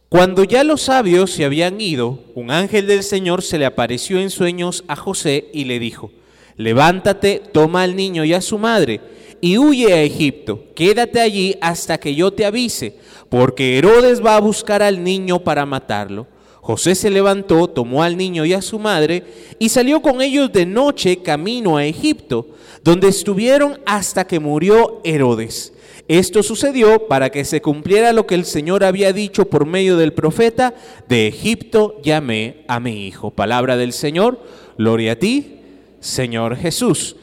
cuando 0.09 0.45
ya 0.45 0.63
los 0.63 0.83
sabios 0.83 1.33
se 1.33 1.45
habían 1.45 1.81
ido, 1.81 2.21
un 2.37 2.53
ángel 2.53 2.87
del 2.87 3.03
Señor 3.03 3.43
se 3.43 3.59
le 3.59 3.67
apareció 3.67 4.21
en 4.21 4.31
sueños 4.31 4.85
a 4.87 4.95
José 4.95 5.49
y 5.53 5.65
le 5.65 5.81
dijo, 5.81 6.13
levántate, 6.57 7.43
toma 7.53 7.83
al 7.83 7.97
niño 7.97 8.25
y 8.25 8.35
a 8.35 8.41
su 8.41 8.57
madre 8.57 9.01
y 9.41 9.59
huye 9.59 9.93
a 9.93 10.03
Egipto, 10.03 10.65
quédate 10.77 11.21
allí 11.21 11.57
hasta 11.61 11.99
que 11.99 12.15
yo 12.15 12.33
te 12.33 12.47
avise, 12.47 12.97
porque 13.29 13.79
Herodes 13.79 14.25
va 14.25 14.37
a 14.37 14.41
buscar 14.41 14.83
al 14.83 15.03
niño 15.03 15.41
para 15.41 15.67
matarlo. 15.67 16.29
José 16.69 16.95
se 16.95 17.09
levantó, 17.09 17.67
tomó 17.67 18.03
al 18.03 18.19
niño 18.19 18.45
y 18.45 18.53
a 18.53 18.61
su 18.61 18.79
madre 18.79 19.25
y 19.59 19.71
salió 19.71 20.03
con 20.03 20.21
ellos 20.21 20.53
de 20.53 20.67
noche 20.67 21.23
camino 21.23 21.79
a 21.79 21.87
Egipto, 21.87 22.47
donde 22.85 23.09
estuvieron 23.09 23.81
hasta 23.87 24.27
que 24.27 24.39
murió 24.39 25.01
Herodes. 25.03 25.73
Esto 26.09 26.43
sucedió 26.43 27.09
para 27.09 27.31
que 27.31 27.47
se 27.47 27.63
cumpliera 27.63 28.13
lo 28.13 28.27
que 28.27 28.35
el 28.35 28.45
Señor 28.45 28.85
había 28.85 29.15
dicho 29.15 29.47
por 29.47 29.65
medio 29.65 29.97
del 29.97 30.13
profeta, 30.13 30.75
de 31.09 31.29
Egipto 31.29 32.03
llamé 32.03 32.67
a 32.69 32.81
mi 32.81 33.07
hijo. 33.07 33.31
Palabra 33.31 33.79
del 33.79 33.95
Señor, 33.95 34.39
gloria 34.77 35.13
a 35.13 35.17
ti, 35.17 35.61
Señor 36.01 36.55
Jesús. 36.55 37.17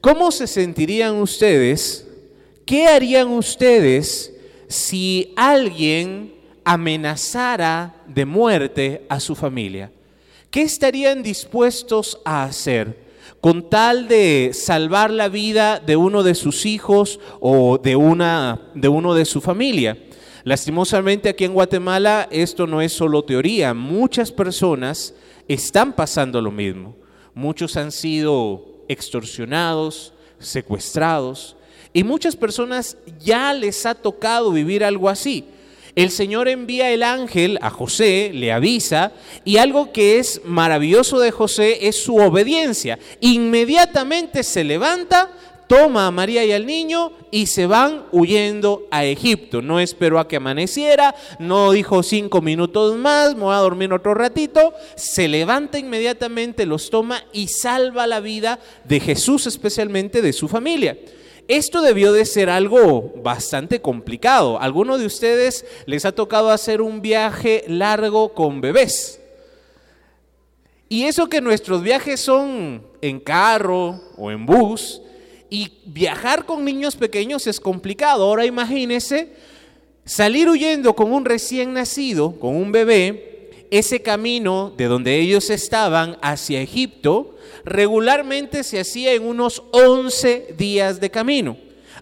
¿Cómo 0.00 0.32
se 0.32 0.48
sentirían 0.48 1.14
ustedes? 1.22 2.08
¿Qué 2.66 2.88
harían 2.88 3.28
ustedes 3.28 4.34
si 4.66 5.32
alguien 5.36 6.34
amenazara 6.64 7.94
de 8.06 8.24
muerte 8.24 9.06
a 9.08 9.20
su 9.20 9.34
familia, 9.34 9.90
¿qué 10.50 10.62
estarían 10.62 11.22
dispuestos 11.22 12.20
a 12.24 12.44
hacer 12.44 13.04
con 13.40 13.68
tal 13.68 14.08
de 14.08 14.52
salvar 14.54 15.10
la 15.10 15.28
vida 15.28 15.78
de 15.78 15.96
uno 15.96 16.22
de 16.22 16.34
sus 16.34 16.66
hijos 16.66 17.20
o 17.40 17.78
de, 17.78 17.96
una, 17.96 18.60
de 18.74 18.88
uno 18.88 19.14
de 19.14 19.24
su 19.24 19.40
familia? 19.40 19.98
Lastimosamente 20.44 21.28
aquí 21.30 21.44
en 21.44 21.54
Guatemala 21.54 22.28
esto 22.30 22.66
no 22.66 22.82
es 22.82 22.92
solo 22.92 23.24
teoría, 23.24 23.72
muchas 23.72 24.30
personas 24.30 25.14
están 25.48 25.92
pasando 25.92 26.40
lo 26.40 26.50
mismo. 26.50 26.96
Muchos 27.34 27.76
han 27.76 27.90
sido 27.90 28.84
extorsionados, 28.88 30.12
secuestrados 30.38 31.56
y 31.92 32.04
muchas 32.04 32.36
personas 32.36 32.96
ya 33.20 33.52
les 33.54 33.86
ha 33.86 33.94
tocado 33.94 34.52
vivir 34.52 34.84
algo 34.84 35.08
así. 35.08 35.44
El 35.94 36.10
Señor 36.10 36.48
envía 36.48 36.90
el 36.90 37.04
ángel 37.04 37.58
a 37.62 37.70
José, 37.70 38.30
le 38.34 38.50
avisa, 38.52 39.12
y 39.44 39.58
algo 39.58 39.92
que 39.92 40.18
es 40.18 40.40
maravilloso 40.44 41.20
de 41.20 41.30
José 41.30 41.86
es 41.86 42.02
su 42.02 42.16
obediencia. 42.16 42.98
Inmediatamente 43.20 44.42
se 44.42 44.64
levanta, 44.64 45.30
toma 45.68 46.08
a 46.08 46.10
María 46.10 46.44
y 46.44 46.50
al 46.50 46.66
niño 46.66 47.12
y 47.30 47.46
se 47.46 47.66
van 47.66 48.06
huyendo 48.10 48.88
a 48.90 49.04
Egipto. 49.04 49.62
No 49.62 49.78
esperó 49.78 50.18
a 50.18 50.26
que 50.26 50.36
amaneciera, 50.36 51.14
no 51.38 51.70
dijo 51.70 52.02
cinco 52.02 52.42
minutos 52.42 52.96
más, 52.96 53.36
me 53.36 53.42
voy 53.42 53.54
a 53.54 53.58
dormir 53.58 53.92
otro 53.92 54.14
ratito. 54.14 54.74
Se 54.96 55.28
levanta 55.28 55.78
inmediatamente, 55.78 56.66
los 56.66 56.90
toma 56.90 57.22
y 57.32 57.46
salva 57.46 58.08
la 58.08 58.18
vida 58.18 58.58
de 58.84 58.98
Jesús, 58.98 59.46
especialmente 59.46 60.22
de 60.22 60.32
su 60.32 60.48
familia. 60.48 60.98
Esto 61.48 61.82
debió 61.82 62.12
de 62.12 62.24
ser 62.24 62.48
algo 62.48 63.12
bastante 63.22 63.80
complicado. 63.80 64.60
¿Alguno 64.60 64.96
de 64.96 65.06
ustedes 65.06 65.66
les 65.86 66.04
ha 66.04 66.12
tocado 66.12 66.50
hacer 66.50 66.80
un 66.80 67.02
viaje 67.02 67.64
largo 67.68 68.32
con 68.32 68.60
bebés? 68.60 69.20
Y 70.88 71.04
eso 71.04 71.28
que 71.28 71.40
nuestros 71.40 71.82
viajes 71.82 72.20
son 72.20 72.82
en 73.00 73.20
carro 73.20 74.00
o 74.16 74.30
en 74.30 74.46
bus, 74.46 75.02
y 75.50 75.72
viajar 75.86 76.46
con 76.46 76.64
niños 76.64 76.96
pequeños 76.96 77.46
es 77.46 77.60
complicado. 77.60 78.24
Ahora 78.24 78.46
imagínense 78.46 79.32
salir 80.04 80.48
huyendo 80.48 80.94
con 80.94 81.12
un 81.12 81.24
recién 81.24 81.72
nacido, 81.72 82.38
con 82.38 82.56
un 82.56 82.72
bebé, 82.72 83.33
ese 83.70 84.00
camino 84.00 84.72
de 84.76 84.86
donde 84.86 85.18
ellos 85.18 85.50
estaban 85.50 86.16
hacia 86.22 86.60
Egipto, 86.60 87.36
regularmente 87.64 88.64
se 88.64 88.80
hacía 88.80 89.12
en 89.12 89.26
unos 89.26 89.62
11 89.72 90.54
días 90.56 91.00
de 91.00 91.10
camino. 91.10 91.56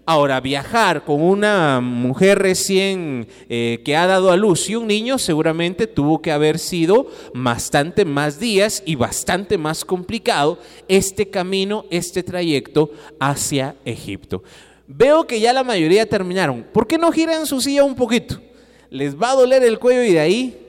Ahora, 0.05 0.41
viajar 0.41 1.05
con 1.05 1.21
una 1.21 1.79
mujer 1.79 2.39
recién 2.39 3.25
eh, 3.47 3.81
que 3.85 3.95
ha 3.95 4.05
dado 4.05 4.31
a 4.31 4.35
luz 4.35 4.69
y 4.69 4.75
un 4.75 4.87
niño 4.87 5.17
seguramente 5.17 5.87
tuvo 5.87 6.21
que 6.21 6.33
haber 6.33 6.59
sido 6.59 7.07
bastante 7.33 8.03
más 8.03 8.37
días 8.37 8.83
y 8.85 8.95
bastante 8.95 9.57
más 9.57 9.85
complicado 9.85 10.59
este 10.89 11.29
camino, 11.29 11.85
este 11.89 12.21
trayecto 12.21 12.91
hacia 13.17 13.77
Egipto. 13.85 14.43
Veo 14.87 15.25
que 15.25 15.39
ya 15.39 15.53
la 15.53 15.63
mayoría 15.63 16.05
terminaron. 16.05 16.65
¿Por 16.73 16.85
qué 16.85 16.97
no 16.97 17.09
giran 17.13 17.45
su 17.45 17.61
silla 17.61 17.85
un 17.85 17.95
poquito? 17.95 18.41
Les 18.89 19.15
va 19.15 19.31
a 19.31 19.35
doler 19.35 19.63
el 19.63 19.79
cuello 19.79 20.03
y 20.03 20.11
de 20.11 20.19
ahí 20.19 20.62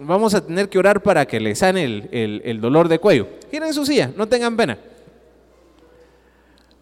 vamos 0.00 0.34
a 0.34 0.44
tener 0.44 0.68
que 0.68 0.78
orar 0.78 1.02
para 1.02 1.26
que 1.26 1.38
le 1.38 1.54
sane 1.54 1.84
el, 1.84 2.60
dolor 2.60 2.88
de 2.88 2.98
cuello. 2.98 3.28
Giren 3.50 3.74
su 3.74 3.84
silla, 3.84 4.12
no 4.16 4.28
tengan 4.28 4.56
pena. 4.56 4.78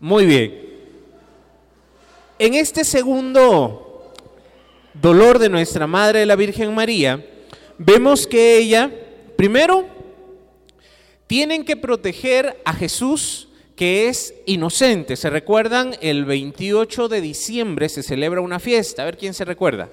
Muy 0.00 0.26
bien. 0.26 0.68
En 2.38 2.54
este 2.54 2.84
segundo 2.84 4.12
dolor 4.94 5.38
de 5.38 5.48
nuestra 5.48 5.86
Madre 5.86 6.24
la 6.24 6.36
Virgen 6.36 6.74
María, 6.74 7.24
vemos 7.78 8.26
que 8.26 8.58
ella, 8.58 8.90
primero, 9.36 9.86
tienen 11.26 11.64
que 11.64 11.76
proteger 11.76 12.60
a 12.64 12.72
Jesús 12.72 13.48
que 13.74 14.08
es 14.08 14.34
inocente. 14.46 15.16
¿Se 15.16 15.30
recuerdan? 15.30 15.96
El 16.00 16.24
28 16.24 17.08
de 17.08 17.20
diciembre 17.20 17.88
se 17.88 18.02
celebra 18.02 18.40
una 18.40 18.60
fiesta. 18.60 19.02
A 19.02 19.06
ver 19.06 19.18
quién 19.18 19.34
se 19.34 19.44
recuerda 19.44 19.88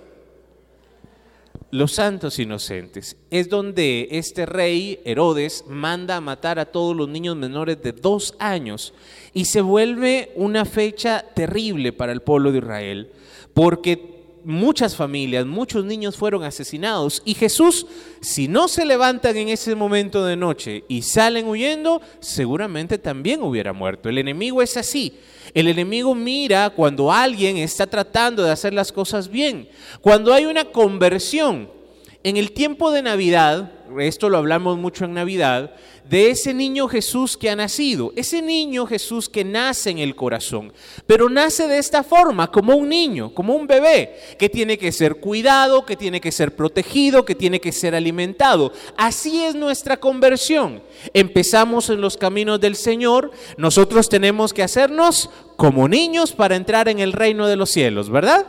los 1.71 1.93
santos 1.93 2.39
inocentes. 2.39 3.17
Es 3.29 3.49
donde 3.49 4.07
este 4.11 4.45
rey 4.45 4.99
Herodes 5.05 5.65
manda 5.67 6.15
a 6.15 6.21
matar 6.21 6.59
a 6.59 6.65
todos 6.65 6.95
los 6.95 7.09
niños 7.09 7.35
menores 7.35 7.81
de 7.81 7.91
dos 7.91 8.35
años 8.39 8.93
y 9.33 9.45
se 9.45 9.61
vuelve 9.61 10.31
una 10.35 10.65
fecha 10.65 11.25
terrible 11.33 11.91
para 11.93 12.11
el 12.11 12.21
pueblo 12.21 12.51
de 12.51 12.59
Israel, 12.59 13.11
porque 13.53 14.14
muchas 14.45 14.95
familias, 14.95 15.45
muchos 15.45 15.83
niños 15.83 16.15
fueron 16.15 16.43
asesinados 16.43 17.21
y 17.25 17.33
Jesús, 17.33 17.85
si 18.21 18.47
no 18.47 18.67
se 18.67 18.85
levantan 18.85 19.35
en 19.37 19.49
ese 19.49 19.75
momento 19.75 20.25
de 20.25 20.35
noche 20.35 20.83
y 20.87 21.01
salen 21.01 21.47
huyendo, 21.47 22.01
seguramente 22.19 22.97
también 22.97 23.41
hubiera 23.41 23.73
muerto. 23.73 24.09
El 24.09 24.17
enemigo 24.17 24.61
es 24.61 24.77
así. 24.77 25.13
El 25.53 25.67
enemigo 25.67 26.15
mira 26.15 26.69
cuando 26.69 27.11
alguien 27.11 27.57
está 27.57 27.87
tratando 27.87 28.43
de 28.43 28.51
hacer 28.51 28.73
las 28.73 28.91
cosas 28.91 29.29
bien, 29.29 29.69
cuando 30.01 30.33
hay 30.33 30.45
una 30.45 30.65
conversión 30.65 31.69
en 32.25 32.37
el 32.37 32.53
tiempo 32.53 32.89
de 32.89 33.03
Navidad, 33.03 33.71
esto 33.99 34.29
lo 34.29 34.39
hablamos 34.39 34.79
mucho 34.79 35.05
en 35.05 35.13
Navidad, 35.13 35.75
de 36.09 36.31
ese 36.31 36.55
niño 36.55 36.87
Jesús 36.87 37.37
que 37.37 37.51
ha 37.51 37.55
nacido, 37.55 38.13
ese 38.15 38.41
niño 38.41 38.87
Jesús 38.87 39.29
que 39.29 39.43
nace 39.43 39.91
en 39.91 39.99
el 39.99 40.15
corazón, 40.15 40.73
pero 41.05 41.29
nace 41.29 41.67
de 41.67 41.77
esta 41.77 42.01
forma, 42.01 42.49
como 42.51 42.75
un 42.75 42.89
niño, 42.89 43.31
como 43.31 43.53
un 43.53 43.67
bebé, 43.67 44.15
que 44.39 44.49
tiene 44.49 44.79
que 44.79 44.91
ser 44.91 45.17
cuidado, 45.17 45.85
que 45.85 45.95
tiene 45.95 46.19
que 46.19 46.31
ser 46.31 46.55
protegido, 46.55 47.25
que 47.25 47.35
tiene 47.35 47.61
que 47.61 47.71
ser 47.71 47.93
alimentado. 47.93 48.73
Así 48.97 49.43
es 49.43 49.53
nuestra 49.53 49.97
conversión. 49.97 50.81
Empezamos 51.13 51.91
en 51.91 52.01
los 52.01 52.17
caminos 52.17 52.59
del 52.59 52.75
Señor, 52.75 53.29
nosotros 53.55 54.09
tenemos 54.09 54.51
que 54.51 54.63
hacernos 54.63 55.29
como 55.57 55.87
niños 55.87 56.31
para 56.31 56.55
entrar 56.55 56.89
en 56.89 56.97
el 56.97 57.13
reino 57.13 57.45
de 57.45 57.55
los 57.55 57.69
cielos, 57.69 58.09
¿verdad? 58.09 58.47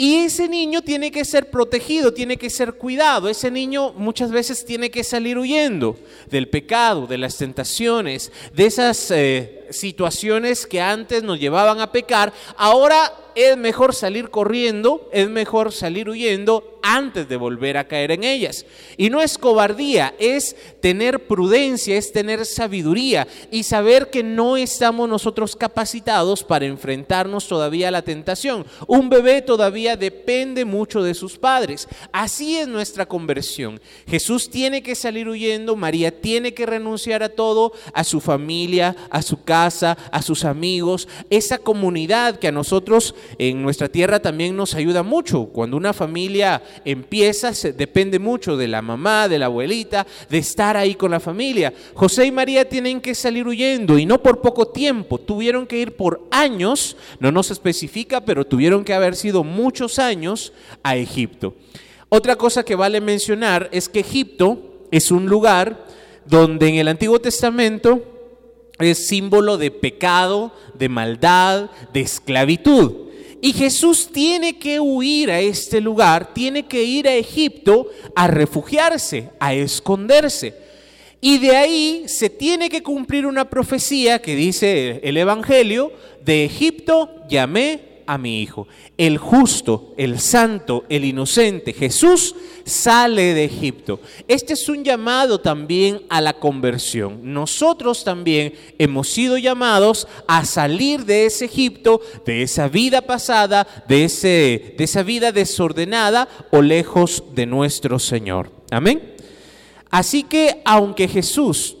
Y 0.00 0.14
ese 0.18 0.48
niño 0.48 0.82
tiene 0.82 1.10
que 1.10 1.24
ser 1.24 1.50
protegido, 1.50 2.14
tiene 2.14 2.36
que 2.36 2.50
ser 2.50 2.74
cuidado. 2.74 3.28
Ese 3.28 3.50
niño 3.50 3.92
muchas 3.94 4.30
veces 4.30 4.64
tiene 4.64 4.92
que 4.92 5.02
salir 5.02 5.36
huyendo 5.36 5.98
del 6.30 6.48
pecado, 6.48 7.08
de 7.08 7.18
las 7.18 7.36
tentaciones, 7.36 8.30
de 8.54 8.66
esas 8.66 9.10
eh, 9.10 9.57
situaciones 9.70 10.66
que 10.66 10.80
antes 10.80 11.22
nos 11.22 11.38
llevaban 11.38 11.80
a 11.80 11.92
pecar. 11.92 12.32
Ahora 12.56 13.12
es 13.34 13.56
mejor 13.56 13.94
salir 13.94 14.30
corriendo, 14.30 15.08
es 15.12 15.28
mejor 15.28 15.72
salir 15.72 16.08
huyendo 16.08 16.80
antes 16.82 17.28
de 17.28 17.36
volver 17.36 17.76
a 17.76 17.86
caer 17.86 18.10
en 18.10 18.24
ellas. 18.24 18.66
Y 18.96 19.10
no 19.10 19.20
es 19.20 19.38
cobardía, 19.38 20.14
es 20.18 20.56
tener 20.80 21.26
prudencia, 21.26 21.96
es 21.96 22.12
tener 22.12 22.44
sabiduría 22.46 23.28
y 23.50 23.62
saber 23.62 24.10
que 24.10 24.22
no 24.22 24.56
estamos 24.56 25.08
nosotros 25.08 25.54
capacitados 25.54 26.42
para 26.42 26.66
enfrentarnos 26.66 27.46
todavía 27.46 27.88
a 27.88 27.92
la 27.92 28.02
tentación. 28.02 28.66
Un 28.86 29.08
bebé 29.08 29.42
todavía 29.42 29.96
depende 29.96 30.64
mucho 30.64 31.02
de 31.02 31.14
sus 31.14 31.38
padres. 31.38 31.88
Así 32.12 32.56
es 32.56 32.66
nuestra 32.66 33.06
conversión. 33.06 33.80
Jesús 34.08 34.50
tiene 34.50 34.82
que 34.82 34.94
salir 34.94 35.28
huyendo, 35.28 35.76
María 35.76 36.20
tiene 36.20 36.54
que 36.54 36.66
renunciar 36.66 37.22
a 37.22 37.28
todo, 37.28 37.72
a 37.92 38.02
su 38.02 38.20
familia, 38.20 38.96
a 39.10 39.22
su 39.22 39.44
casa, 39.44 39.57
a 39.66 40.22
sus 40.22 40.44
amigos, 40.44 41.08
esa 41.30 41.58
comunidad 41.58 42.38
que 42.38 42.48
a 42.48 42.52
nosotros 42.52 43.14
en 43.38 43.62
nuestra 43.62 43.88
tierra 43.88 44.20
también 44.20 44.56
nos 44.56 44.74
ayuda 44.74 45.02
mucho. 45.02 45.46
Cuando 45.46 45.76
una 45.76 45.92
familia 45.92 46.62
empieza, 46.84 47.52
se, 47.54 47.72
depende 47.72 48.18
mucho 48.18 48.56
de 48.56 48.68
la 48.68 48.82
mamá, 48.82 49.28
de 49.28 49.38
la 49.38 49.46
abuelita, 49.46 50.06
de 50.28 50.38
estar 50.38 50.76
ahí 50.76 50.94
con 50.94 51.10
la 51.10 51.20
familia. 51.20 51.72
José 51.94 52.26
y 52.26 52.32
María 52.32 52.68
tienen 52.68 53.00
que 53.00 53.14
salir 53.14 53.46
huyendo 53.46 53.98
y 53.98 54.06
no 54.06 54.22
por 54.22 54.40
poco 54.40 54.68
tiempo, 54.68 55.18
tuvieron 55.18 55.66
que 55.66 55.78
ir 55.78 55.96
por 55.96 56.26
años, 56.30 56.96
no 57.20 57.32
nos 57.32 57.50
especifica, 57.50 58.20
pero 58.20 58.46
tuvieron 58.46 58.84
que 58.84 58.94
haber 58.94 59.16
sido 59.16 59.44
muchos 59.44 59.98
años 59.98 60.52
a 60.82 60.96
Egipto. 60.96 61.54
Otra 62.08 62.36
cosa 62.36 62.64
que 62.64 62.74
vale 62.74 63.00
mencionar 63.00 63.68
es 63.72 63.88
que 63.88 64.00
Egipto 64.00 64.86
es 64.90 65.10
un 65.10 65.26
lugar 65.26 65.86
donde 66.26 66.68
en 66.68 66.76
el 66.76 66.88
Antiguo 66.88 67.20
Testamento 67.20 68.17
es 68.78 69.06
símbolo 69.06 69.58
de 69.58 69.70
pecado, 69.70 70.52
de 70.74 70.88
maldad, 70.88 71.70
de 71.92 72.00
esclavitud. 72.00 73.08
Y 73.40 73.52
Jesús 73.52 74.08
tiene 74.12 74.58
que 74.58 74.80
huir 74.80 75.30
a 75.30 75.40
este 75.40 75.80
lugar, 75.80 76.34
tiene 76.34 76.66
que 76.66 76.82
ir 76.82 77.06
a 77.06 77.14
Egipto 77.14 77.88
a 78.14 78.26
refugiarse, 78.26 79.30
a 79.38 79.54
esconderse. 79.54 80.54
Y 81.20 81.38
de 81.38 81.56
ahí 81.56 82.04
se 82.06 82.30
tiene 82.30 82.68
que 82.68 82.82
cumplir 82.82 83.26
una 83.26 83.48
profecía 83.48 84.20
que 84.20 84.36
dice 84.36 85.00
el 85.02 85.16
Evangelio, 85.16 85.92
de 86.24 86.44
Egipto 86.44 87.24
llamé 87.28 87.87
a 88.08 88.16
mi 88.16 88.40
Hijo. 88.40 88.66
El 88.96 89.18
justo, 89.18 89.92
el 89.98 90.18
santo, 90.18 90.84
el 90.88 91.04
inocente, 91.04 91.74
Jesús 91.74 92.34
sale 92.64 93.34
de 93.34 93.44
Egipto. 93.44 94.00
Este 94.26 94.54
es 94.54 94.68
un 94.68 94.82
llamado 94.82 95.40
también 95.40 96.00
a 96.08 96.20
la 96.20 96.32
conversión. 96.32 97.20
Nosotros 97.22 98.04
también 98.04 98.54
hemos 98.78 99.10
sido 99.10 99.36
llamados 99.36 100.08
a 100.26 100.44
salir 100.44 101.04
de 101.04 101.26
ese 101.26 101.44
Egipto, 101.44 102.00
de 102.24 102.42
esa 102.42 102.68
vida 102.68 103.02
pasada, 103.02 103.66
de, 103.86 104.04
ese, 104.04 104.74
de 104.76 104.84
esa 104.84 105.02
vida 105.02 105.30
desordenada 105.30 106.28
o 106.50 106.62
lejos 106.62 107.22
de 107.34 107.46
nuestro 107.46 107.98
Señor. 107.98 108.50
Amén. 108.70 109.16
Así 109.90 110.22
que 110.22 110.62
aunque 110.64 111.08
Jesús 111.08 111.77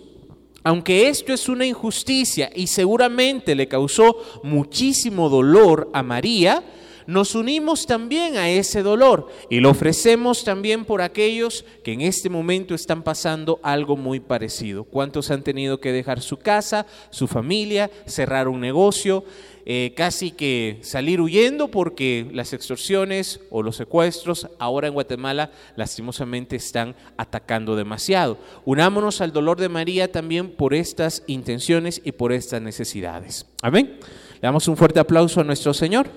aunque 0.64 1.08
esto 1.08 1.32
es 1.32 1.48
una 1.48 1.66
injusticia 1.66 2.50
y 2.54 2.66
seguramente 2.66 3.54
le 3.54 3.68
causó 3.68 4.16
muchísimo 4.42 5.28
dolor 5.28 5.90
a 5.92 6.02
María, 6.02 6.62
nos 7.08 7.34
unimos 7.34 7.86
también 7.86 8.36
a 8.36 8.50
ese 8.50 8.82
dolor 8.82 9.28
y 9.48 9.60
lo 9.60 9.70
ofrecemos 9.70 10.44
también 10.44 10.84
por 10.84 11.00
aquellos 11.00 11.64
que 11.82 11.94
en 11.94 12.02
este 12.02 12.28
momento 12.28 12.74
están 12.74 13.02
pasando 13.02 13.60
algo 13.62 13.96
muy 13.96 14.20
parecido. 14.20 14.84
¿Cuántos 14.84 15.30
han 15.30 15.42
tenido 15.42 15.80
que 15.80 15.90
dejar 15.90 16.20
su 16.20 16.36
casa, 16.36 16.84
su 17.08 17.26
familia, 17.26 17.90
cerrar 18.04 18.46
un 18.46 18.60
negocio? 18.60 19.24
Eh, 19.64 19.94
casi 19.96 20.32
que 20.32 20.80
salir 20.82 21.22
huyendo 21.22 21.68
porque 21.68 22.28
las 22.32 22.52
extorsiones 22.52 23.40
o 23.50 23.62
los 23.62 23.76
secuestros 23.76 24.46
ahora 24.58 24.88
en 24.88 24.94
Guatemala 24.94 25.50
lastimosamente 25.76 26.56
están 26.56 26.94
atacando 27.16 27.74
demasiado. 27.74 28.36
Unámonos 28.66 29.22
al 29.22 29.32
dolor 29.32 29.58
de 29.58 29.70
María 29.70 30.12
también 30.12 30.50
por 30.50 30.74
estas 30.74 31.22
intenciones 31.26 32.02
y 32.04 32.12
por 32.12 32.32
estas 32.32 32.60
necesidades. 32.60 33.46
Amén. 33.62 33.98
Le 34.34 34.40
damos 34.40 34.68
un 34.68 34.76
fuerte 34.76 35.00
aplauso 35.00 35.40
a 35.40 35.44
nuestro 35.44 35.72
Señor. 35.72 36.10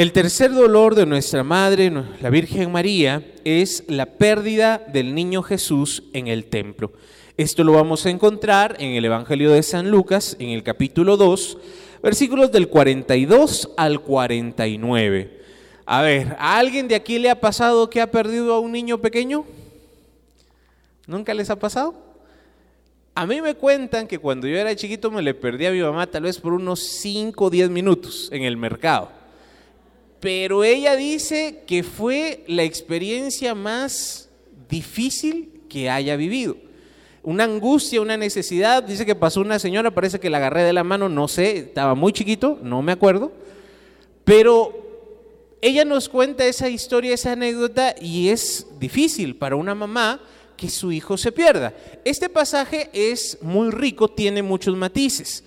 El 0.00 0.12
tercer 0.12 0.50
dolor 0.54 0.94
de 0.94 1.04
nuestra 1.04 1.44
Madre, 1.44 1.92
la 2.22 2.30
Virgen 2.30 2.72
María, 2.72 3.22
es 3.44 3.84
la 3.86 4.06
pérdida 4.06 4.78
del 4.78 5.14
niño 5.14 5.42
Jesús 5.42 6.04
en 6.14 6.26
el 6.26 6.46
templo. 6.46 6.94
Esto 7.36 7.64
lo 7.64 7.74
vamos 7.74 8.06
a 8.06 8.08
encontrar 8.08 8.76
en 8.78 8.92
el 8.92 9.04
Evangelio 9.04 9.50
de 9.50 9.62
San 9.62 9.90
Lucas, 9.90 10.38
en 10.38 10.48
el 10.48 10.62
capítulo 10.62 11.18
2, 11.18 11.58
versículos 12.02 12.50
del 12.50 12.68
42 12.68 13.72
al 13.76 14.00
49. 14.00 15.42
A 15.84 16.00
ver, 16.00 16.34
¿a 16.38 16.56
alguien 16.56 16.88
de 16.88 16.94
aquí 16.94 17.18
le 17.18 17.28
ha 17.28 17.38
pasado 17.38 17.90
que 17.90 18.00
ha 18.00 18.10
perdido 18.10 18.54
a 18.54 18.60
un 18.60 18.72
niño 18.72 19.02
pequeño? 19.02 19.44
¿Nunca 21.06 21.34
les 21.34 21.50
ha 21.50 21.58
pasado? 21.58 21.94
A 23.14 23.26
mí 23.26 23.42
me 23.42 23.54
cuentan 23.54 24.06
que 24.06 24.18
cuando 24.18 24.46
yo 24.46 24.56
era 24.56 24.74
chiquito 24.74 25.10
me 25.10 25.20
le 25.20 25.34
perdí 25.34 25.66
a 25.66 25.72
mi 25.72 25.82
mamá 25.82 26.06
tal 26.06 26.22
vez 26.22 26.38
por 26.38 26.54
unos 26.54 26.80
5 26.80 27.44
o 27.44 27.50
10 27.50 27.68
minutos 27.68 28.30
en 28.32 28.44
el 28.44 28.56
mercado 28.56 29.19
pero 30.20 30.64
ella 30.64 30.96
dice 30.96 31.64
que 31.66 31.82
fue 31.82 32.44
la 32.46 32.62
experiencia 32.62 33.54
más 33.54 34.28
difícil 34.68 35.62
que 35.68 35.88
haya 35.88 36.16
vivido. 36.16 36.56
Una 37.22 37.44
angustia, 37.44 38.00
una 38.00 38.16
necesidad, 38.16 38.82
dice 38.82 39.06
que 39.06 39.14
pasó 39.14 39.40
una 39.40 39.58
señora, 39.58 39.90
parece 39.90 40.20
que 40.20 40.30
la 40.30 40.38
agarré 40.38 40.62
de 40.62 40.72
la 40.72 40.84
mano, 40.84 41.08
no 41.08 41.26
sé, 41.26 41.58
estaba 41.58 41.94
muy 41.94 42.12
chiquito, 42.12 42.58
no 42.62 42.82
me 42.82 42.92
acuerdo, 42.92 43.32
pero 44.24 44.80
ella 45.62 45.84
nos 45.84 46.08
cuenta 46.08 46.46
esa 46.46 46.68
historia, 46.68 47.14
esa 47.14 47.32
anécdota, 47.32 47.94
y 48.00 48.28
es 48.28 48.66
difícil 48.78 49.36
para 49.36 49.56
una 49.56 49.74
mamá 49.74 50.20
que 50.56 50.68
su 50.70 50.92
hijo 50.92 51.16
se 51.16 51.32
pierda. 51.32 51.74
Este 52.04 52.28
pasaje 52.28 52.90
es 52.92 53.38
muy 53.42 53.70
rico, 53.70 54.08
tiene 54.08 54.42
muchos 54.42 54.76
matices. 54.76 55.44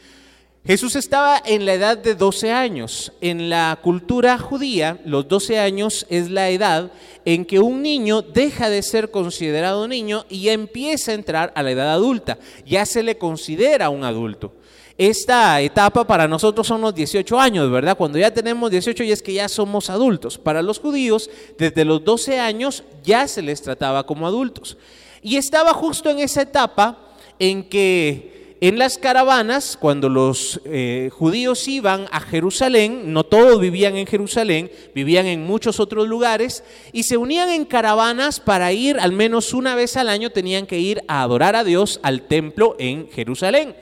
Jesús 0.65 0.95
estaba 0.95 1.41
en 1.45 1.65
la 1.65 1.73
edad 1.73 1.97
de 1.97 2.15
12 2.15 2.53
años. 2.53 3.11
En 3.19 3.49
la 3.49 3.77
cultura 3.81 4.37
judía, 4.37 4.97
los 5.03 5.27
12 5.27 5.59
años 5.59 6.05
es 6.09 6.31
la 6.31 6.49
edad 6.51 6.89
en 7.25 7.43
que 7.43 7.59
un 7.59 7.81
niño 7.81 8.21
deja 8.21 8.69
de 8.69 8.81
ser 8.81 9.11
considerado 9.11 9.89
niño 9.89 10.25
y 10.29 10.47
empieza 10.47 11.11
a 11.11 11.15
entrar 11.15 11.51
a 11.55 11.63
la 11.63 11.71
edad 11.71 11.91
adulta. 11.91 12.37
Ya 12.65 12.85
se 12.85 13.03
le 13.03 13.17
considera 13.17 13.89
un 13.89 14.05
adulto. 14.05 14.53
Esta 14.97 15.59
etapa 15.59 16.07
para 16.07 16.29
nosotros 16.29 16.65
son 16.65 16.79
los 16.79 16.95
18 16.95 17.37
años, 17.37 17.69
¿verdad? 17.69 17.97
Cuando 17.97 18.17
ya 18.17 18.33
tenemos 18.33 18.71
18 18.71 19.03
y 19.03 19.11
es 19.11 19.21
que 19.21 19.33
ya 19.33 19.49
somos 19.49 19.89
adultos. 19.89 20.37
Para 20.37 20.61
los 20.61 20.79
judíos, 20.79 21.29
desde 21.57 21.83
los 21.83 22.05
12 22.05 22.39
años 22.39 22.85
ya 23.03 23.27
se 23.27 23.41
les 23.41 23.61
trataba 23.61 24.05
como 24.05 24.27
adultos. 24.27 24.77
Y 25.21 25.35
estaba 25.35 25.73
justo 25.73 26.09
en 26.09 26.19
esa 26.19 26.43
etapa 26.43 27.15
en 27.37 27.67
que 27.67 28.32
en 28.65 28.79
las 28.79 28.97
caravanas, 28.97 29.77
cuando 29.77 30.07
los 30.07 30.61
eh, 30.63 31.09
judíos 31.11 31.67
iban 31.67 32.05
a 32.11 32.21
Jerusalén, 32.21 33.11
no 33.11 33.25
todos 33.25 33.59
vivían 33.59 33.97
en 33.97 34.07
Jerusalén, 34.07 34.71
vivían 34.95 35.25
en 35.25 35.43
muchos 35.43 35.81
otros 35.81 36.07
lugares, 36.07 36.63
y 36.93 37.03
se 37.03 37.17
unían 37.17 37.49
en 37.49 37.65
caravanas 37.65 38.39
para 38.39 38.71
ir 38.71 39.01
al 39.01 39.11
menos 39.11 39.53
una 39.53 39.75
vez 39.75 39.97
al 39.97 40.07
año, 40.07 40.29
tenían 40.29 40.65
que 40.65 40.79
ir 40.79 41.03
a 41.09 41.23
adorar 41.23 41.57
a 41.57 41.65
Dios 41.65 41.99
al 42.03 42.21
templo 42.21 42.77
en 42.79 43.09
Jerusalén. 43.09 43.75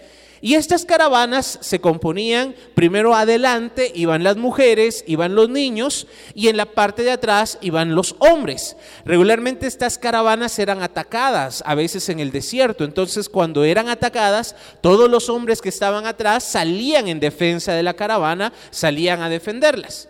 Y 0.43 0.55
estas 0.55 0.85
caravanas 0.85 1.59
se 1.61 1.79
componían, 1.79 2.55
primero 2.73 3.13
adelante 3.13 3.91
iban 3.93 4.23
las 4.23 4.37
mujeres, 4.37 5.03
iban 5.05 5.35
los 5.35 5.49
niños 5.49 6.07
y 6.33 6.47
en 6.47 6.57
la 6.57 6.65
parte 6.65 7.03
de 7.03 7.11
atrás 7.11 7.59
iban 7.61 7.93
los 7.93 8.15
hombres. 8.17 8.75
Regularmente 9.05 9.67
estas 9.67 9.99
caravanas 9.99 10.57
eran 10.57 10.81
atacadas, 10.81 11.61
a 11.63 11.75
veces 11.75 12.09
en 12.09 12.19
el 12.19 12.31
desierto. 12.31 12.83
Entonces 12.83 13.29
cuando 13.29 13.63
eran 13.63 13.87
atacadas, 13.87 14.55
todos 14.81 15.11
los 15.11 15.29
hombres 15.29 15.61
que 15.61 15.69
estaban 15.69 16.07
atrás 16.07 16.43
salían 16.43 17.07
en 17.07 17.19
defensa 17.19 17.73
de 17.73 17.83
la 17.83 17.93
caravana, 17.93 18.51
salían 18.71 19.21
a 19.21 19.29
defenderlas. 19.29 20.09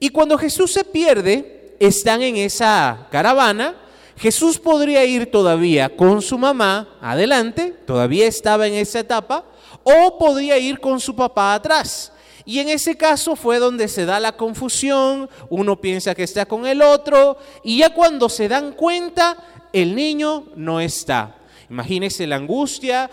Y 0.00 0.08
cuando 0.08 0.38
Jesús 0.38 0.72
se 0.72 0.84
pierde, 0.84 1.74
están 1.80 2.22
en 2.22 2.36
esa 2.36 3.08
caravana. 3.10 3.74
Jesús 4.16 4.58
podría 4.58 5.04
ir 5.04 5.30
todavía 5.30 5.94
con 5.94 6.22
su 6.22 6.38
mamá 6.38 6.88
adelante, 7.02 7.74
todavía 7.86 8.26
estaba 8.26 8.66
en 8.66 8.72
esa 8.72 9.00
etapa, 9.00 9.44
o 9.88 10.18
podía 10.18 10.58
ir 10.58 10.80
con 10.80 10.98
su 10.98 11.14
papá 11.14 11.54
atrás. 11.54 12.10
Y 12.44 12.58
en 12.58 12.68
ese 12.68 12.96
caso 12.96 13.36
fue 13.36 13.58
donde 13.60 13.86
se 13.86 14.04
da 14.04 14.18
la 14.18 14.36
confusión, 14.36 15.30
uno 15.48 15.80
piensa 15.80 16.14
que 16.14 16.24
está 16.24 16.44
con 16.44 16.66
el 16.66 16.82
otro, 16.82 17.38
y 17.62 17.78
ya 17.78 17.90
cuando 17.90 18.28
se 18.28 18.48
dan 18.48 18.72
cuenta, 18.72 19.36
el 19.72 19.94
niño 19.94 20.46
no 20.56 20.80
está. 20.80 21.36
Imagínese 21.70 22.26
la 22.26 22.36
angustia, 22.36 23.10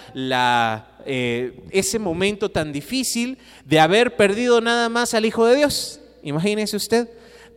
eh, 1.06 1.60
ese 1.70 2.00
momento 2.00 2.50
tan 2.50 2.72
difícil 2.72 3.38
de 3.66 3.80
haber 3.80 4.16
perdido 4.16 4.60
nada 4.60 4.90
más 4.90 5.14
al 5.14 5.26
Hijo 5.26 5.46
de 5.46 5.58
Dios. 5.58 6.00
Imagínese 6.24 6.76
usted. 6.76 7.08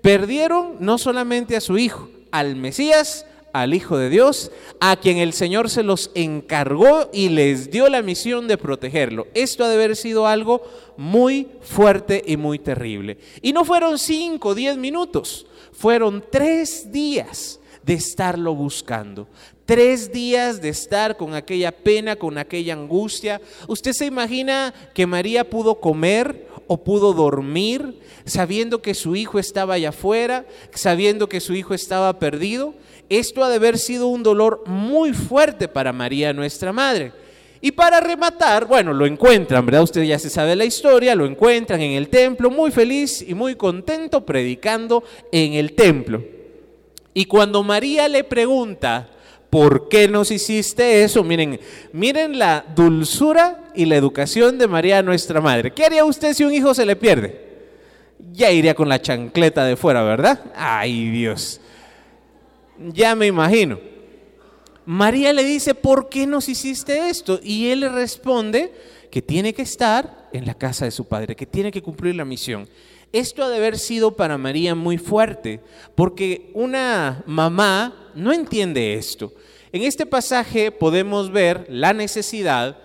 Perdieron 0.03 0.77
no 0.81 0.99
solamente 0.99 1.57
a 1.57 1.61
su 1.63 1.79
Hijo, 1.79 2.11
al 2.31 2.57
Mesías, 2.57 3.25
al 3.61 3.75
Hijo 3.75 3.99
de 3.99 4.11
Dios, 4.11 4.51
a 4.81 4.97
quien 4.97 5.19
el 5.19 5.33
Señor 5.33 5.71
se 5.71 5.83
los 5.83 6.11
encargó 6.15 7.11
y 7.13 7.29
les 7.29 7.71
dio 7.71 7.89
la 7.89 8.03
misión 8.03 8.49
de 8.49 8.59
protegerlo. 8.59 9.27
Esto 9.35 9.65
ha 9.65 9.69
de 9.69 9.75
haber 9.75 9.97
sido 9.97 10.27
algo 10.27 10.63
muy 10.97 11.49
fuerte 11.61 12.23
y 12.27 12.37
muy 12.37 12.59
terrible. 12.59 13.19
Y 13.43 13.53
no 13.53 13.65
fueron 13.65 13.99
cinco, 13.99 14.55
diez 14.55 14.77
minutos, 14.77 15.47
fueron 15.73 16.25
tres 16.31 16.93
días 16.93 17.61
de 17.87 17.95
estarlo 17.95 18.53
buscando. 18.53 19.29
Tres 19.65 20.13
días 20.13 20.61
de 20.61 20.71
estar 20.71 21.17
con 21.17 21.35
aquella 21.35 21.71
pena, 21.71 22.17
con 22.17 22.37
aquella 22.37 22.75
angustia. 22.75 23.41
¿Usted 23.69 23.93
se 23.93 24.07
imagina 24.07 24.75
que 24.93 25.07
María 25.07 25.49
pudo 25.49 25.77
comer 25.81 26.49
o 26.67 26.83
pudo 26.83 27.13
dormir 27.13 28.01
sabiendo 28.25 28.83
que 28.83 28.93
su 28.93 29.15
hijo 29.15 29.39
estaba 29.39 29.75
allá 29.75 29.91
afuera, 29.91 30.45
sabiendo 30.73 31.29
que 31.29 31.41
su 31.41 31.55
hijo 31.55 31.75
estaba 31.75 32.19
perdido? 32.19 32.75
Esto 33.09 33.45
ha 33.45 33.49
de 33.49 33.57
haber 33.57 33.79
sido 33.79 34.09
un 34.09 34.25
dolor 34.25 34.65
muy 34.67 35.13
fuerte 35.13 35.69
para 35.69 35.93
María, 35.93 36.33
nuestra 36.33 36.73
madre. 36.73 37.13
Y 37.61 37.71
para 37.71 38.01
rematar, 38.01 38.67
bueno, 38.67 38.93
lo 38.93 39.07
encuentran, 39.07 39.65
¿verdad? 39.65 39.85
Usted 39.85 40.03
ya 40.03 40.19
se 40.19 40.29
sabe 40.29 40.57
la 40.57 40.65
historia, 40.65 41.15
lo 41.15 41.25
encuentran 41.25 41.81
en 41.81 41.93
el 41.93 42.09
templo, 42.09 42.51
muy 42.51 42.73
feliz 42.73 43.25
y 43.27 43.35
muy 43.35 43.55
contento 43.55 44.27
predicando 44.27 45.05
en 45.31 45.55
el 45.55 45.73
templo. 45.75 46.36
Y 47.17 47.25
cuando 47.25 47.63
María 47.63 48.09
le 48.09 48.25
pregunta, 48.25 49.09
¿por 49.49 49.89
qué 49.89 50.07
nos 50.07 50.31
hiciste 50.31 51.03
eso? 51.03 51.25
Miren, 51.25 51.59
miren 51.95 52.39
la 52.39 52.63
dulzura 52.77 53.71
y 53.75 53.87
la 53.87 53.97
educación 53.97 54.59
de 54.59 54.69
María, 54.69 55.01
nuestra 55.01 55.41
madre. 55.41 55.73
¿Qué 55.73 55.87
haría 55.87 56.05
usted 56.05 56.35
si 56.35 56.45
un 56.45 56.53
hijo 56.53 56.75
se 56.75 56.85
le 56.85 56.95
pierde? 56.95 57.41
Ya 58.33 58.51
iría 58.51 58.75
con 58.75 58.91
la 58.91 59.01
chancleta 59.01 59.65
de 59.65 59.77
fuera, 59.77 60.03
¿verdad? 60.03 60.41
Ay, 60.55 61.09
Dios. 61.09 61.59
Ya 62.79 63.15
me 63.15 63.29
imagino. 63.29 63.81
María 64.85 65.33
le 65.33 65.43
dice, 65.43 65.75
¿por 65.75 66.11
qué 66.11 66.27
nos 66.27 66.51
hiciste 66.51 67.09
esto? 67.09 67.41
Y 67.43 67.69
él 67.69 67.81
le 67.81 67.89
responde 67.89 68.75
que 69.11 69.23
tiene 69.23 69.55
que 69.55 69.63
estar 69.63 70.29
en 70.35 70.45
la 70.45 70.53
casa 70.53 70.85
de 70.85 70.91
su 70.91 71.09
padre, 71.09 71.35
que 71.35 71.47
tiene 71.47 71.73
que 71.73 71.81
cumplir 71.81 72.15
la 72.15 72.27
misión. 72.27 72.69
Esto 73.13 73.45
ha 73.45 73.49
de 73.49 73.57
haber 73.57 73.79
sido 73.79 74.17
para 74.17 74.39
María 74.39 74.75
muy 74.75 74.99
fuerte, 74.99 75.61
porque 75.95 76.51
una 76.55 77.23
mamá 77.27 78.11
no 78.15 78.33
entiende 78.33 78.95
esto. 78.95 79.33
En 79.73 79.83
este 79.83 80.07
pasaje 80.07 80.71
podemos 80.71 81.31
ver 81.31 81.67
la 81.69 81.93
necesidad. 81.93 82.79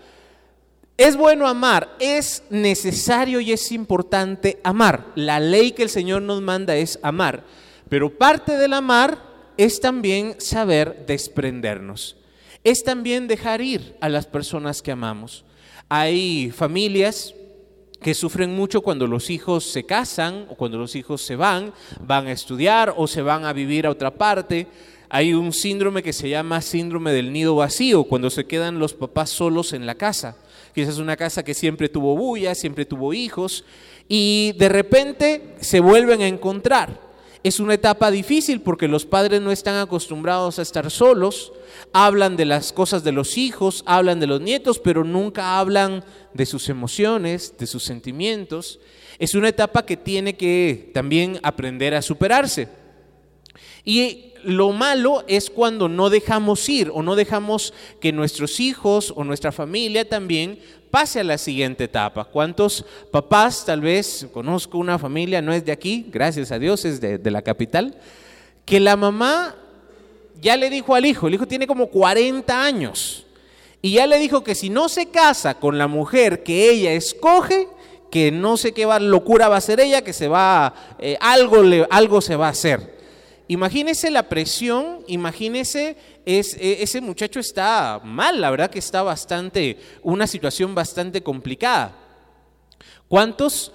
Es 0.97 1.15
bueno 1.15 1.47
amar, 1.47 1.95
es 1.99 2.43
necesario 2.49 3.39
y 3.39 3.51
es 3.51 3.71
importante 3.71 4.59
amar. 4.63 5.07
La 5.15 5.39
ley 5.39 5.71
que 5.71 5.83
el 5.83 5.89
Señor 5.89 6.21
nos 6.21 6.41
manda 6.41 6.75
es 6.75 6.99
amar, 7.01 7.43
pero 7.89 8.17
parte 8.17 8.57
del 8.57 8.73
amar 8.73 9.17
es 9.57 9.79
también 9.79 10.39
saber 10.39 11.05
desprendernos. 11.07 12.17
Es 12.63 12.83
también 12.83 13.27
dejar 13.27 13.61
ir 13.61 13.95
a 14.01 14.09
las 14.09 14.27
personas 14.27 14.81
que 14.81 14.91
amamos. 14.91 15.45
Hay 15.89 16.51
familias 16.51 17.33
que 18.01 18.15
sufren 18.15 18.55
mucho 18.55 18.81
cuando 18.81 19.05
los 19.05 19.29
hijos 19.29 19.63
se 19.63 19.83
casan 19.83 20.47
o 20.49 20.55
cuando 20.55 20.77
los 20.77 20.95
hijos 20.95 21.21
se 21.21 21.35
van, 21.35 21.71
van 22.05 22.27
a 22.27 22.31
estudiar 22.31 22.93
o 22.97 23.07
se 23.07 23.21
van 23.21 23.45
a 23.45 23.53
vivir 23.53 23.85
a 23.85 23.91
otra 23.91 24.11
parte. 24.11 24.67
Hay 25.07 25.33
un 25.33 25.53
síndrome 25.53 26.01
que 26.01 26.13
se 26.13 26.29
llama 26.29 26.61
síndrome 26.61 27.11
del 27.11 27.31
nido 27.31 27.55
vacío, 27.55 28.05
cuando 28.05 28.29
se 28.29 28.45
quedan 28.45 28.79
los 28.79 28.93
papás 28.93 29.29
solos 29.29 29.73
en 29.73 29.85
la 29.85 29.95
casa. 29.95 30.37
Quizás 30.73 30.97
una 30.97 31.17
casa 31.17 31.43
que 31.43 31.53
siempre 31.53 31.89
tuvo 31.89 32.15
bulla, 32.15 32.55
siempre 32.55 32.85
tuvo 32.85 33.13
hijos, 33.13 33.65
y 34.07 34.53
de 34.57 34.69
repente 34.69 35.55
se 35.59 35.79
vuelven 35.79 36.21
a 36.21 36.27
encontrar 36.27 37.10
es 37.43 37.59
una 37.59 37.73
etapa 37.73 38.11
difícil 38.11 38.61
porque 38.61 38.87
los 38.87 39.05
padres 39.05 39.41
no 39.41 39.51
están 39.51 39.77
acostumbrados 39.77 40.59
a 40.59 40.61
estar 40.61 40.91
solos, 40.91 41.53
hablan 41.91 42.37
de 42.37 42.45
las 42.45 42.71
cosas 42.71 43.03
de 43.03 43.11
los 43.11 43.37
hijos, 43.37 43.83
hablan 43.87 44.19
de 44.19 44.27
los 44.27 44.41
nietos, 44.41 44.79
pero 44.79 45.03
nunca 45.03 45.59
hablan 45.59 46.03
de 46.33 46.45
sus 46.45 46.69
emociones, 46.69 47.55
de 47.57 47.65
sus 47.65 47.83
sentimientos. 47.83 48.79
Es 49.17 49.33
una 49.33 49.49
etapa 49.49 49.85
que 49.85 49.97
tiene 49.97 50.35
que 50.35 50.91
también 50.93 51.39
aprender 51.41 51.95
a 51.95 52.01
superarse. 52.01 52.80
Y 53.83 54.33
lo 54.43 54.71
malo 54.71 55.23
es 55.27 55.49
cuando 55.49 55.87
no 55.87 56.09
dejamos 56.09 56.67
ir 56.69 56.91
o 56.93 57.01
no 57.03 57.15
dejamos 57.15 57.73
que 57.99 58.11
nuestros 58.11 58.59
hijos 58.59 59.13
o 59.15 59.23
nuestra 59.23 59.51
familia 59.51 60.07
también 60.07 60.59
pase 60.89 61.21
a 61.21 61.23
la 61.23 61.37
siguiente 61.37 61.85
etapa. 61.85 62.25
¿Cuántos 62.25 62.85
papás, 63.11 63.65
tal 63.65 63.81
vez, 63.81 64.27
conozco 64.33 64.77
una 64.77 64.99
familia, 64.99 65.41
no 65.41 65.53
es 65.53 65.65
de 65.65 65.71
aquí, 65.71 66.05
gracias 66.11 66.51
a 66.51 66.59
Dios, 66.59 66.85
es 66.85 66.99
de, 66.99 67.31
la 67.31 67.41
capital, 67.41 67.95
que 68.65 68.79
la 68.79 68.97
mamá 68.97 69.55
ya 70.41 70.57
le 70.57 70.69
dijo 70.69 70.93
al 70.93 71.05
hijo, 71.05 71.27
el 71.27 71.35
hijo 71.35 71.47
tiene 71.47 71.65
como 71.65 71.87
40 71.87 72.63
años, 72.63 73.25
y 73.81 73.93
ya 73.93 74.05
le 74.05 74.19
dijo 74.19 74.43
que 74.43 74.53
si 74.53 74.69
no 74.69 74.89
se 74.89 75.07
casa 75.07 75.55
con 75.55 75.77
la 75.77 75.87
mujer 75.87 76.43
que 76.43 76.69
ella 76.69 76.91
escoge, 76.91 77.67
que 78.11 78.31
no 78.31 78.57
sé 78.57 78.73
qué 78.73 78.85
va, 78.85 78.99
locura 78.99 79.47
va 79.47 79.57
a 79.57 79.61
ser 79.61 79.79
ella, 79.79 80.03
que 80.03 80.13
se 80.13 80.27
va, 80.27 80.73
eh, 80.99 81.17
algo, 81.21 81.63
le, 81.63 81.87
algo 81.89 82.19
se 82.21 82.35
va 82.35 82.47
a 82.47 82.51
hacer. 82.51 83.00
Imagínese 83.51 84.09
la 84.11 84.29
presión, 84.29 85.03
imagínese, 85.07 85.97
es, 86.25 86.55
e, 86.55 86.83
ese 86.83 87.01
muchacho 87.01 87.41
está 87.41 87.99
mal, 88.01 88.39
la 88.39 88.49
verdad 88.49 88.71
que 88.71 88.79
está 88.79 89.03
bastante, 89.03 89.77
una 90.03 90.25
situación 90.25 90.73
bastante 90.73 91.21
complicada. 91.21 91.93
¿Cuántos 93.09 93.73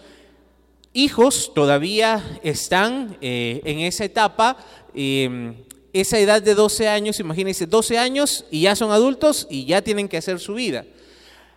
hijos 0.95 1.53
todavía 1.55 2.41
están 2.43 3.19
eh, 3.21 3.61
en 3.67 3.81
esa 3.81 4.07
etapa? 4.07 4.57
Em, 4.95 5.55
esa 5.93 6.19
edad 6.21 6.41
de 6.41 6.55
12 6.55 6.89
años, 6.89 7.21
imagínense, 7.21 7.67
12 7.67 7.99
años 7.99 8.47
y 8.51 8.63
ya 8.63 8.77
son 8.77 8.91
adultos 8.93 9.47
y 9.51 9.67
ya 9.67 9.83
tienen 9.83 10.09
que 10.09 10.17
hacer 10.17 10.41
su 10.41 10.55
vida. 10.55 10.87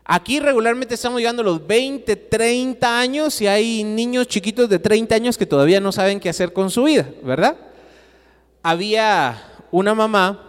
Aquí 0.04 0.42
regularmente 0.42 0.96
estamos 0.96 1.20
llegando 1.22 1.42
a 1.42 1.46
los 1.46 1.66
20, 1.66 2.18
30 2.18 3.00
años 3.00 3.40
y 3.40 3.48
hay 3.48 3.86
niños 3.86 4.28
chiquitos 4.28 4.68
de 4.68 4.80
30 4.80 5.16
años 5.16 5.38
que 5.38 5.46
todavía 5.46 5.80
no 5.80 5.94
saben 5.94 6.20
qué 6.20 6.28
hacer 6.28 6.52
con 6.52 6.70
su 6.70 6.84
vida, 6.84 7.10
¿verdad? 7.24 7.69
Había 8.62 9.42
una 9.72 9.94
mamá 9.94 10.46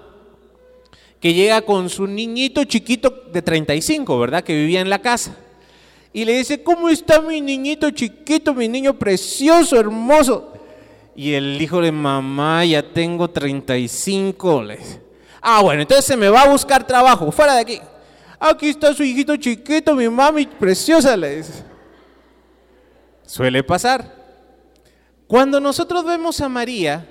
que 1.21 1.35
llega 1.35 1.63
con 1.63 1.91
su 1.91 2.07
niñito 2.07 2.65
chiquito 2.65 3.25
de 3.33 3.43
35, 3.43 4.19
¿verdad? 4.19 4.43
Que 4.43 4.55
vivía 4.55 4.81
en 4.81 4.89
la 4.89 5.01
casa. 5.01 5.37
Y 6.13 6.25
le 6.25 6.39
dice, 6.39 6.63
¿cómo 6.63 6.89
está 6.89 7.21
mi 7.21 7.41
niñito 7.41 7.91
chiquito, 7.91 8.55
mi 8.55 8.69
niño 8.69 8.99
precioso, 8.99 9.79
hermoso? 9.79 10.53
Y 11.15 11.35
el 11.35 11.61
hijo 11.61 11.81
de 11.81 11.93
mamá, 11.93 12.65
ya 12.65 12.83
tengo 12.83 13.29
35. 13.29 14.63
Le 14.63 14.77
dice, 14.79 15.03
ah, 15.41 15.61
bueno, 15.63 15.83
entonces 15.83 16.07
se 16.07 16.17
me 16.17 16.29
va 16.29 16.43
a 16.43 16.49
buscar 16.49 16.87
trabajo, 16.87 17.31
fuera 17.31 17.55
de 17.55 17.61
aquí. 17.61 17.81
Aquí 18.39 18.71
está 18.71 18.95
su 18.95 19.05
hijito 19.05 19.37
chiquito, 19.37 19.95
mi 19.95 20.09
mami 20.09 20.47
preciosa, 20.47 21.17
le 21.17 21.37
dice. 21.37 21.63
Suele 23.27 23.63
pasar. 23.63 24.19
Cuando 25.27 25.61
nosotros 25.61 26.05
vemos 26.05 26.41
a 26.41 26.49
María, 26.49 27.07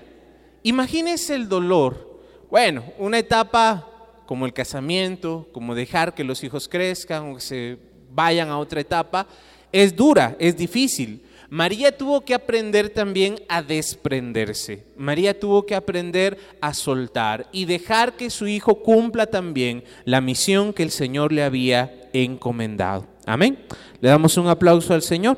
Imagínese 0.64 1.36
el 1.36 1.48
dolor. 1.48 2.20
Bueno, 2.50 2.84
una 2.98 3.20
etapa 3.20 3.88
como 4.26 4.46
el 4.46 4.54
casamiento, 4.54 5.48
como 5.52 5.74
dejar 5.74 6.14
que 6.14 6.24
los 6.24 6.44
hijos 6.44 6.68
crezcan 6.68 7.32
o 7.32 7.36
que 7.36 7.42
se 7.42 7.78
vayan 8.12 8.50
a 8.50 8.60
otra 8.60 8.82
etapa, 8.82 9.28
es 9.72 9.96
dura, 9.96 10.36
es 10.40 10.58
difícil. 10.58 11.24
María 11.50 11.98
tuvo 11.98 12.22
que 12.22 12.36
aprender 12.36 12.90
también 12.90 13.40
a 13.48 13.64
desprenderse. 13.64 14.86
María 14.96 15.40
tuvo 15.40 15.66
que 15.66 15.74
aprender 15.74 16.38
a 16.62 16.76
soltar 16.76 17.48
y 17.52 17.66
dejar 17.66 18.14
que 18.18 18.30
su 18.30 18.48
hijo 18.48 18.84
cumpla 18.84 19.26
también 19.26 19.84
la 20.06 20.22
misión 20.22 20.74
que 20.74 20.84
el 20.84 20.92
Señor 20.92 21.32
le 21.32 21.44
había 21.44 22.08
encomendado. 22.14 23.08
Amén. 23.26 23.58
Le 24.00 24.10
damos 24.10 24.38
un 24.38 24.48
aplauso 24.48 24.94
al 24.94 25.02
Señor. 25.02 25.38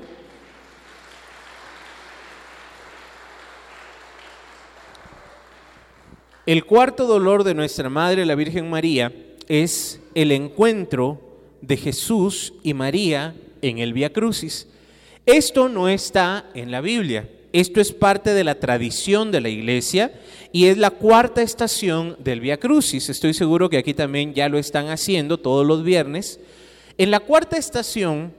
El 6.47 6.65
cuarto 6.65 7.05
dolor 7.05 7.43
de 7.43 7.53
nuestra 7.53 7.87
Madre, 7.89 8.25
la 8.25 8.33
Virgen 8.33 8.67
María, 8.67 9.13
es 9.47 9.99
el 10.15 10.31
encuentro 10.31 11.21
de 11.61 11.77
Jesús 11.77 12.55
y 12.63 12.73
María 12.73 13.35
en 13.61 13.77
el 13.77 13.93
Via 13.93 14.11
Crucis. 14.11 14.67
Esto 15.27 15.69
no 15.69 15.87
está 15.87 16.49
en 16.55 16.71
la 16.71 16.81
Biblia. 16.81 17.29
Esto 17.53 17.79
es 17.79 17.91
parte 17.91 18.33
de 18.33 18.43
la 18.43 18.55
tradición 18.55 19.29
de 19.31 19.39
la 19.39 19.49
iglesia 19.49 20.19
y 20.51 20.65
es 20.65 20.79
la 20.79 20.89
cuarta 20.89 21.43
estación 21.43 22.15
del 22.17 22.39
Via 22.39 22.59
Crucis. 22.59 23.09
Estoy 23.09 23.35
seguro 23.35 23.69
que 23.69 23.77
aquí 23.77 23.93
también 23.93 24.33
ya 24.33 24.49
lo 24.49 24.57
están 24.57 24.89
haciendo 24.89 25.37
todos 25.37 25.67
los 25.67 25.83
viernes. 25.83 26.39
En 26.97 27.11
la 27.11 27.19
cuarta 27.19 27.57
estación 27.57 28.33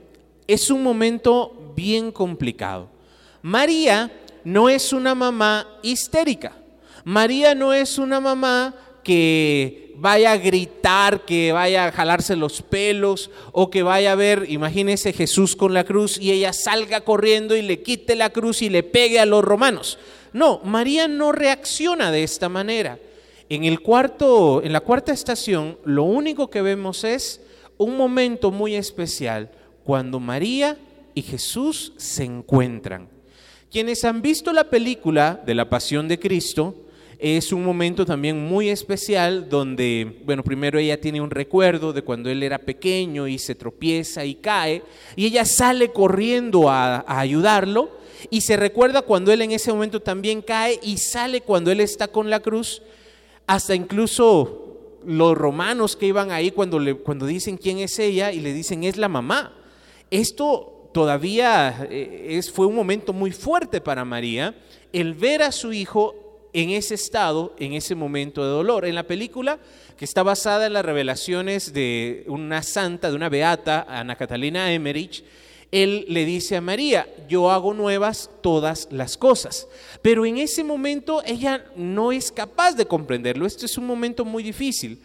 es 0.49 0.71
un 0.71 0.83
momento 0.83 1.73
bien 1.77 2.11
complicado. 2.11 2.89
María 3.43 4.11
no 4.43 4.69
es 4.69 4.93
una 4.93 5.15
mamá 5.15 5.69
histérica. 5.83 6.62
María 7.05 7.55
no 7.55 7.73
es 7.73 7.99
una 7.99 8.21
mamá 8.21 8.75
que 9.03 9.95
vaya 9.97 10.33
a 10.33 10.37
gritar, 10.37 11.25
que 11.25 11.53
vaya 11.53 11.87
a 11.87 11.93
jalarse 11.93 12.37
los 12.37 12.63
pelos 12.63 13.31
o 13.53 13.71
que 13.71 13.83
vaya 13.83 14.13
a 14.13 14.17
ver, 14.17 14.47
imagínese 14.49 15.13
Jesús 15.13 15.55
con 15.55 15.75
la 15.75 15.85
cruz 15.85 16.19
y 16.19 16.33
ella 16.33 16.53
salga 16.53 17.03
corriendo 17.03 17.55
y 17.55 17.63
le 17.63 17.83
quite 17.83 18.17
la 18.17 18.31
cruz 18.31 18.63
y 18.63 18.69
le 18.69 18.83
pegue 18.83 19.21
a 19.21 19.27
los 19.27 19.45
romanos. 19.45 19.99
No, 20.33 20.61
María 20.65 21.09
no 21.09 21.33
reacciona 21.33 22.11
de 22.11 22.23
esta 22.23 22.49
manera. 22.49 22.99
En 23.49 23.65
el 23.65 23.81
cuarto, 23.81 24.63
en 24.65 24.73
la 24.73 24.81
cuarta 24.81 25.13
estación, 25.13 25.79
lo 25.85 26.05
único 26.05 26.49
que 26.49 26.63
vemos 26.63 27.05
es 27.05 27.41
un 27.77 27.97
momento 27.97 28.51
muy 28.51 28.75
especial 28.75 29.51
cuando 29.85 30.21
María 30.21 30.79
y 31.15 31.23
Jesús 31.23 31.93
se 31.97 32.25
encuentran. 32.25 33.09
Quienes 33.71 34.05
han 34.05 34.23
visto 34.23 34.53
la 34.53 34.71
película 34.71 35.41
de 35.45 35.55
la 35.55 35.69
Pasión 35.69 36.09
de 36.09 36.19
Cristo, 36.19 36.75
es 37.23 37.53
un 37.53 37.63
momento 37.63 38.05
también 38.05 38.45
muy 38.45 38.69
especial 38.69 39.49
donde, 39.49 40.21
bueno, 40.25 40.43
primero 40.43 40.81
ella 40.81 41.01
tiene 41.01 41.21
un 41.21 41.31
recuerdo 41.31 41.93
de 41.93 42.03
cuando 42.03 42.29
él 42.29 42.43
era 42.43 42.59
pequeño 42.59 43.29
y 43.29 43.39
se 43.39 43.55
tropieza 43.55 44.25
y 44.25 44.35
cae, 44.35 44.83
y 45.15 45.27
ella 45.27 45.45
sale 45.45 45.93
corriendo 45.93 46.69
a, 46.69 47.05
ayudarlo, 47.07 47.91
y 48.29 48.41
se 48.41 48.57
recuerda 48.57 49.03
cuando 49.03 49.33
él 49.33 49.41
en 49.41 49.53
ese 49.53 49.73
momento 49.73 50.03
también 50.03 50.43
cae 50.43 50.81
y 50.83 50.99
sale 50.99 51.43
cuando 51.43 51.71
él 51.71 51.79
está 51.79 52.09
con 52.09 52.29
la 52.29 52.41
cruz, 52.41 52.83
hasta 53.47 53.77
incluso 53.77 54.99
los 55.07 55.39
romanos 55.39 55.95
que 55.95 56.07
iban 56.07 56.33
ahí 56.33 56.51
cuando, 56.51 56.81
le, 56.81 56.95
cuando 56.95 57.27
dicen 57.27 57.57
quién 57.57 57.79
es 57.79 58.01
ella 58.01 58.33
y 58.33 58.41
le 58.41 58.53
dicen 58.53 58.83
es 58.83 58.97
la 58.97 59.09
mamá. 59.09 59.57
Esto 60.11 60.91
todavía 60.93 61.87
eh, 61.89 62.27
es, 62.31 62.51
fue 62.51 62.67
un 62.67 62.75
momento 62.75 63.13
muy 63.13 63.31
fuerte 63.31 63.81
para 63.81 64.05
María, 64.05 64.57
el 64.93 65.15
ver 65.15 65.43
a 65.43 65.53
su 65.53 65.73
hijo 65.73 66.32
en 66.53 66.71
ese 66.71 66.95
estado, 66.95 67.55
en 67.59 67.73
ese 67.73 67.95
momento 67.95 68.43
de 68.43 68.51
dolor. 68.51 68.85
En 68.85 68.95
la 68.95 69.07
película, 69.07 69.59
que 69.97 70.05
está 70.05 70.23
basada 70.23 70.67
en 70.67 70.75
las 70.75 70.85
revelaciones 70.85 71.73
de 71.73 72.25
una 72.27 72.63
santa, 72.63 73.11
de 73.11 73.17
una 73.17 73.29
beata, 73.29 73.87
Ana 73.89 74.17
Catalina 74.17 74.73
Emmerich, 74.73 75.25
él 75.71 76.05
le 76.09 76.27
dice 76.27 76.57
a 76.57 76.61
María, 76.61 77.09
yo 77.29 77.51
hago 77.51 77.73
nuevas 77.73 78.29
todas 78.43 78.89
las 78.91 79.17
cosas. 79.17 79.67
Pero 80.03 80.27
en 80.27 80.37
ese 80.37 80.63
momento 80.63 81.23
ella 81.25 81.65
no 81.77 82.13
es 82.13 82.31
capaz 82.31 82.73
de 82.73 82.85
comprenderlo. 82.85 83.47
Este 83.47 83.65
es 83.65 83.79
un 83.79 83.87
momento 83.87 84.27
muy 84.27 84.43
difícil. 84.43 85.01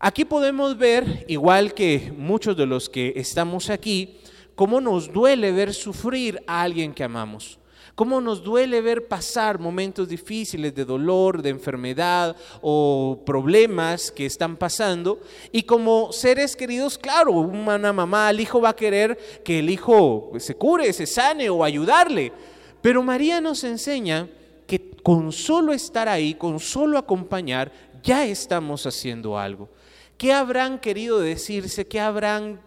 Aquí 0.00 0.24
podemos 0.24 0.76
ver, 0.76 1.24
igual 1.28 1.74
que 1.74 2.12
muchos 2.16 2.56
de 2.56 2.66
los 2.66 2.88
que 2.88 3.12
estamos 3.14 3.70
aquí, 3.70 4.18
cómo 4.56 4.80
nos 4.80 5.12
duele 5.12 5.52
ver 5.52 5.72
sufrir 5.72 6.42
a 6.46 6.62
alguien 6.62 6.92
que 6.92 7.04
amamos. 7.04 7.59
Cómo 8.00 8.18
nos 8.22 8.42
duele 8.42 8.80
ver 8.80 9.08
pasar 9.08 9.58
momentos 9.58 10.08
difíciles 10.08 10.74
de 10.74 10.86
dolor, 10.86 11.42
de 11.42 11.50
enfermedad 11.50 12.34
o 12.62 13.20
problemas 13.26 14.10
que 14.10 14.24
están 14.24 14.56
pasando. 14.56 15.20
Y 15.52 15.64
como 15.64 16.10
seres 16.10 16.56
queridos, 16.56 16.96
claro, 16.96 17.32
una 17.32 17.92
mamá 17.92 18.28
al 18.28 18.40
hijo 18.40 18.58
va 18.58 18.70
a 18.70 18.74
querer 18.74 19.42
que 19.44 19.58
el 19.58 19.68
hijo 19.68 20.32
se 20.38 20.54
cure, 20.54 20.90
se 20.94 21.04
sane 21.04 21.50
o 21.50 21.62
ayudarle. 21.62 22.32
Pero 22.80 23.02
María 23.02 23.38
nos 23.38 23.64
enseña 23.64 24.30
que 24.66 24.92
con 25.02 25.30
solo 25.30 25.74
estar 25.74 26.08
ahí, 26.08 26.32
con 26.32 26.58
solo 26.58 26.96
acompañar, 26.96 27.70
ya 28.02 28.24
estamos 28.24 28.86
haciendo 28.86 29.38
algo. 29.38 29.68
¿Qué 30.16 30.32
habrán 30.32 30.78
querido 30.78 31.20
decirse? 31.20 31.86
¿Qué 31.86 32.00
habrán 32.00 32.62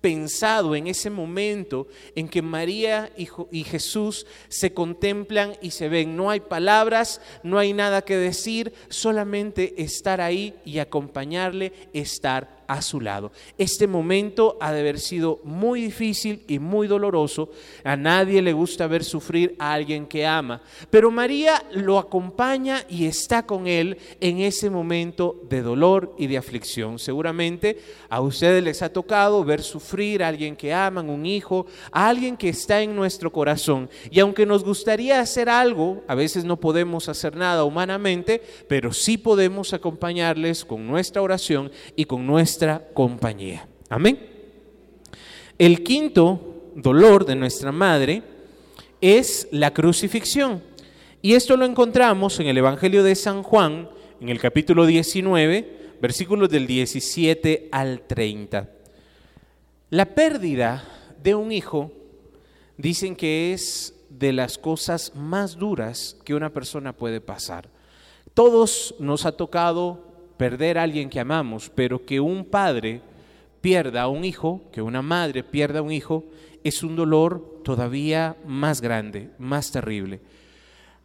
pensado 0.00 0.76
en 0.76 0.86
ese 0.86 1.10
momento 1.10 1.88
en 2.14 2.28
que 2.28 2.42
María 2.42 3.12
y, 3.16 3.64
Jesús 3.64 4.26
se 4.48 4.72
contemplan 4.72 5.56
y 5.60 5.70
se 5.72 5.88
ven. 5.88 6.16
No 6.16 6.30
hay 6.30 6.40
palabras, 6.40 7.20
no 7.42 7.58
hay 7.58 7.72
nada 7.72 8.02
que 8.02 8.16
decir, 8.16 8.72
solamente 8.88 9.82
estar 9.82 10.20
ahí 10.20 10.54
y 10.64 10.78
acompañarle, 10.78 11.72
estar 11.92 12.57
a 12.68 12.82
su 12.82 13.00
lado. 13.00 13.32
Este 13.56 13.86
momento 13.86 14.58
ha 14.60 14.72
de 14.72 14.80
haber 14.80 15.00
sido 15.00 15.40
muy 15.42 15.80
difícil 15.80 16.44
y 16.46 16.58
muy 16.58 16.86
doloroso. 16.86 17.50
A 17.82 17.96
nadie 17.96 18.42
le 18.42 18.52
gusta 18.52 18.86
ver 18.86 19.02
sufrir 19.02 19.56
a 19.58 19.72
alguien 19.72 20.06
que 20.06 20.26
ama, 20.26 20.60
pero 20.90 21.10
María 21.10 21.64
lo 21.72 21.98
acompaña 21.98 22.84
y 22.88 23.06
está 23.06 23.46
con 23.46 23.66
él 23.66 23.96
en 24.20 24.40
ese 24.40 24.68
momento 24.68 25.40
de 25.48 25.62
dolor 25.62 26.14
y 26.18 26.26
de 26.26 26.36
aflicción. 26.36 26.98
Seguramente 26.98 27.80
a 28.10 28.20
ustedes 28.20 28.62
les 28.62 28.82
ha 28.82 28.92
tocado 28.92 29.42
ver 29.44 29.62
sufrir 29.62 30.22
a 30.22 30.28
alguien 30.28 30.54
que 30.54 30.74
aman, 30.74 31.08
un 31.08 31.24
hijo, 31.24 31.66
a 31.90 32.08
alguien 32.08 32.36
que 32.36 32.50
está 32.50 32.82
en 32.82 32.94
nuestro 32.94 33.32
corazón. 33.32 33.88
Y 34.10 34.20
aunque 34.20 34.44
nos 34.44 34.62
gustaría 34.62 35.20
hacer 35.20 35.48
algo, 35.48 36.04
a 36.06 36.14
veces 36.14 36.44
no 36.44 36.60
podemos 36.60 37.08
hacer 37.08 37.34
nada 37.34 37.64
humanamente, 37.64 38.42
pero 38.68 38.92
sí 38.92 39.16
podemos 39.16 39.72
acompañarles 39.72 40.66
con 40.66 40.86
nuestra 40.86 41.22
oración 41.22 41.72
y 41.96 42.04
con 42.04 42.26
nuestra 42.26 42.57
compañía. 42.92 43.68
Amén. 43.88 44.18
El 45.58 45.82
quinto 45.82 46.72
dolor 46.74 47.24
de 47.24 47.34
nuestra 47.34 47.72
madre 47.72 48.22
es 49.00 49.48
la 49.50 49.72
crucifixión. 49.72 50.62
Y 51.20 51.34
esto 51.34 51.56
lo 51.56 51.64
encontramos 51.64 52.38
en 52.38 52.46
el 52.46 52.58
Evangelio 52.58 53.02
de 53.02 53.14
San 53.14 53.42
Juan, 53.42 53.88
en 54.20 54.28
el 54.28 54.38
capítulo 54.38 54.86
19, 54.86 55.96
versículos 56.00 56.48
del 56.48 56.66
17 56.66 57.68
al 57.72 58.02
30. 58.02 58.70
La 59.90 60.14
pérdida 60.14 60.84
de 61.22 61.34
un 61.34 61.50
hijo 61.50 61.90
dicen 62.76 63.16
que 63.16 63.52
es 63.52 63.94
de 64.08 64.32
las 64.32 64.58
cosas 64.58 65.14
más 65.14 65.56
duras 65.56 66.16
que 66.24 66.34
una 66.34 66.52
persona 66.52 66.92
puede 66.92 67.20
pasar. 67.20 67.68
Todos 68.34 68.94
nos 69.00 69.26
ha 69.26 69.32
tocado 69.32 70.07
perder 70.38 70.78
a 70.78 70.84
alguien 70.84 71.10
que 71.10 71.20
amamos, 71.20 71.70
pero 71.74 72.04
que 72.04 72.20
un 72.20 72.44
padre 72.44 73.02
pierda 73.60 74.02
a 74.02 74.08
un 74.08 74.24
hijo, 74.24 74.62
que 74.72 74.80
una 74.80 75.02
madre 75.02 75.42
pierda 75.42 75.80
a 75.80 75.82
un 75.82 75.92
hijo, 75.92 76.24
es 76.64 76.82
un 76.82 76.96
dolor 76.96 77.60
todavía 77.64 78.36
más 78.46 78.80
grande, 78.80 79.30
más 79.38 79.70
terrible. 79.70 80.20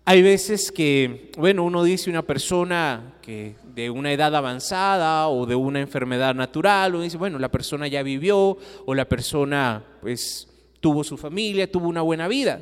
Hay 0.06 0.22
veces 0.22 0.72
que, 0.72 1.32
bueno, 1.38 1.64
uno 1.64 1.84
dice 1.84 2.10
una 2.10 2.24
persona 2.24 3.14
que 3.22 3.56
de 3.74 3.90
una 3.90 4.12
edad 4.12 4.36
avanzada 4.36 5.30
o 5.30 5.46
de 5.46 5.56
una 5.56 5.80
enfermedad 5.80 6.36
natural, 6.36 6.94
uno 6.96 7.04
dice, 7.04 7.18
bueno, 7.18 7.40
la 7.40 7.50
persona 7.50 7.88
ya 7.88 8.04
vivió 8.04 8.58
o 8.86 8.94
la 8.94 9.06
persona 9.06 9.84
pues 10.02 10.48
tuvo 10.82 11.04
su 11.06 11.18
familia, 11.18 11.72
tuvo 11.72 11.88
una 11.88 12.02
buena 12.02 12.28
vida. 12.28 12.62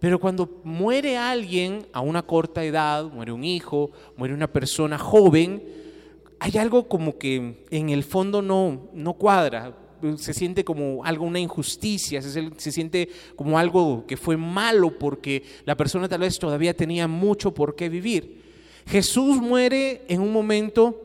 Pero 0.00 0.18
cuando 0.18 0.62
muere 0.64 1.18
alguien 1.18 1.86
a 1.92 2.00
una 2.00 2.22
corta 2.22 2.64
edad, 2.64 3.04
muere 3.04 3.32
un 3.32 3.44
hijo, 3.44 3.90
muere 4.16 4.32
una 4.32 4.50
persona 4.50 4.96
joven, 4.96 5.62
hay 6.40 6.56
algo 6.56 6.88
como 6.88 7.18
que 7.18 7.66
en 7.70 7.90
el 7.90 8.02
fondo 8.02 8.40
no, 8.40 8.88
no 8.94 9.12
cuadra, 9.12 9.76
se 10.16 10.32
siente 10.32 10.64
como 10.64 11.04
algo, 11.04 11.26
una 11.26 11.38
injusticia, 11.38 12.22
se, 12.22 12.50
se, 12.56 12.72
siente 12.72 13.10
como 13.36 13.58
algo 13.58 14.06
que 14.06 14.16
fue 14.16 14.38
malo 14.38 14.98
porque 14.98 15.42
la 15.66 15.76
persona 15.76 16.08
tal 16.08 16.20
vez 16.20 16.38
todavía 16.38 16.74
tenía 16.74 17.06
mucho 17.06 17.52
por 17.52 17.76
qué 17.76 17.90
vivir. 17.90 18.42
Jesús 18.86 19.36
muere 19.36 20.02
en 20.08 20.22
un 20.22 20.32
momento 20.32 20.98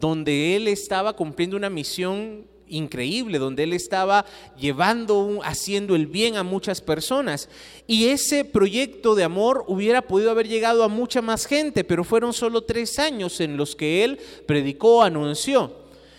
donde 0.00 0.56
él 0.56 0.66
estaba 0.66 1.14
cumpliendo 1.14 1.56
una 1.56 1.70
misión 1.70 2.44
increíble, 2.70 3.38
donde 3.38 3.64
él 3.64 3.72
estaba 3.72 4.24
llevando, 4.58 5.40
haciendo 5.44 5.94
el 5.94 6.06
bien 6.06 6.36
a 6.36 6.42
muchas 6.42 6.80
personas. 6.80 7.48
Y 7.86 8.06
ese 8.06 8.44
proyecto 8.44 9.14
de 9.14 9.24
amor 9.24 9.64
hubiera 9.66 10.02
podido 10.02 10.30
haber 10.30 10.48
llegado 10.48 10.84
a 10.84 10.88
mucha 10.88 11.20
más 11.20 11.46
gente, 11.46 11.84
pero 11.84 12.04
fueron 12.04 12.32
solo 12.32 12.62
tres 12.62 12.98
años 12.98 13.40
en 13.40 13.56
los 13.56 13.76
que 13.76 14.04
él 14.04 14.18
predicó, 14.46 15.02
anunció. 15.02 15.72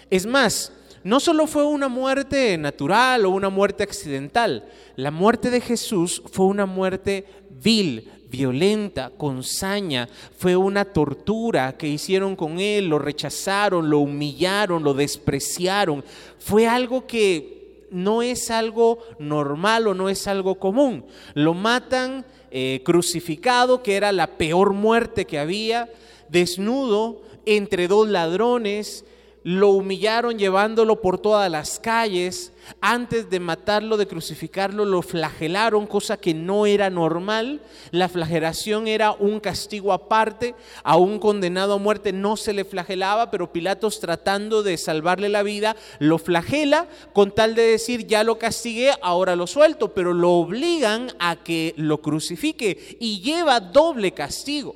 Es 0.09 0.25
más, 0.25 0.71
no 1.03 1.19
solo 1.19 1.47
fue 1.47 1.65
una 1.65 1.87
muerte 1.87 2.57
natural 2.57 3.25
o 3.25 3.31
una 3.31 3.49
muerte 3.49 3.83
accidental, 3.83 4.69
la 4.95 5.09
muerte 5.09 5.49
de 5.49 5.61
Jesús 5.61 6.21
fue 6.31 6.45
una 6.45 6.65
muerte 6.65 7.25
vil, 7.49 8.09
violenta, 8.32 9.12
con 9.15 9.44
saña, 9.44 10.08
fue 10.38 10.56
una 10.56 10.86
tortura 10.86 11.78
que 11.78 11.88
hicieron 11.88 12.36
con 12.36 12.60
él, 12.60 12.88
lo 12.88 12.98
rechazaron, 12.98 13.89
lo 13.89 14.00
humillaron, 14.00 14.84
lo 14.84 14.94
despreciaron. 14.94 16.04
Fue 16.39 16.65
algo 16.65 17.06
que 17.06 17.88
no 17.91 18.22
es 18.22 18.50
algo 18.50 19.00
normal 19.20 19.88
o 19.88 19.94
no 19.94 20.10
es 20.10 20.26
algo 20.28 20.56
común. 20.56 21.06
Lo 21.34 21.54
matan 21.54 22.26
eh, 22.50 22.82
crucificado, 22.84 23.84
que 23.84 23.96
era 23.96 24.12
la 24.12 24.38
peor 24.38 24.74
muerte 24.74 25.26
que 25.26 25.38
había, 25.38 25.89
desnudo, 26.30 27.22
entre 27.46 27.88
dos 27.88 28.08
ladrones, 28.08 29.04
lo 29.43 29.69
humillaron 29.69 30.38
llevándolo 30.38 31.01
por 31.01 31.17
todas 31.17 31.49
las 31.49 31.80
calles, 31.80 32.54
antes 32.80 33.30
de 33.30 33.39
matarlo, 33.39 33.97
de 33.97 34.08
crucificarlo, 34.08 34.86
lo 34.86 35.01
flagelaron, 35.01 35.88
cosa 35.88 36.17
que 36.17 36.36
no 36.36 36.67
era 36.67 36.91
normal. 36.91 37.62
La 37.89 38.08
flagelación 38.08 38.88
era 38.88 39.13
un 39.13 39.39
castigo 39.39 39.93
aparte, 39.93 40.54
a 40.84 40.97
un 40.97 41.17
condenado 41.17 41.73
a 41.73 41.77
muerte 41.80 42.13
no 42.13 42.38
se 42.38 42.54
le 42.54 42.65
flagelaba, 42.65 43.32
pero 43.32 43.51
Pilatos 43.51 43.99
tratando 43.99 44.62
de 44.62 44.77
salvarle 44.77 45.27
la 45.27 45.41
vida, 45.41 45.75
lo 45.97 46.19
flagela 46.19 46.88
con 47.13 47.32
tal 47.32 47.56
de 47.56 47.63
decir, 47.63 48.06
ya 48.06 48.23
lo 48.23 48.38
castigué, 48.38 48.93
ahora 49.01 49.36
lo 49.36 49.47
suelto, 49.47 49.93
pero 49.93 50.13
lo 50.13 50.34
obligan 50.34 51.12
a 51.17 51.38
que 51.38 51.73
lo 51.77 51.99
crucifique 51.99 52.97
y 52.99 53.21
lleva 53.21 53.60
doble 53.60 54.12
castigo. 54.12 54.75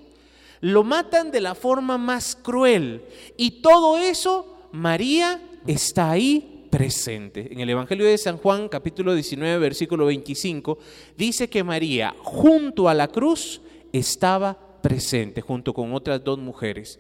Lo 0.62 0.84
matan 0.84 1.30
de 1.30 1.42
la 1.42 1.54
forma 1.54 2.00
más 2.00 2.36
cruel 2.36 3.04
y 3.38 3.62
todo 3.62 3.98
eso 3.98 4.55
María 4.76 5.42
está 5.66 6.12
ahí 6.12 6.68
presente. 6.70 7.48
En 7.52 7.62
el 7.62 7.70
Evangelio 7.70 8.06
de 8.06 8.18
San 8.18 8.38
Juan, 8.38 8.68
capítulo 8.68 9.14
19, 9.14 9.58
versículo 9.58 10.06
25, 10.08 10.78
dice 11.18 11.48
que 11.48 11.64
María 11.64 12.14
junto 12.20 12.90
a 12.90 12.94
la 12.94 13.08
cruz 13.08 13.62
estaba 13.94 14.82
presente, 14.82 15.40
junto 15.40 15.74
con 15.74 15.94
otras 15.94 16.24
dos 16.24 16.40
mujeres. 16.40 17.00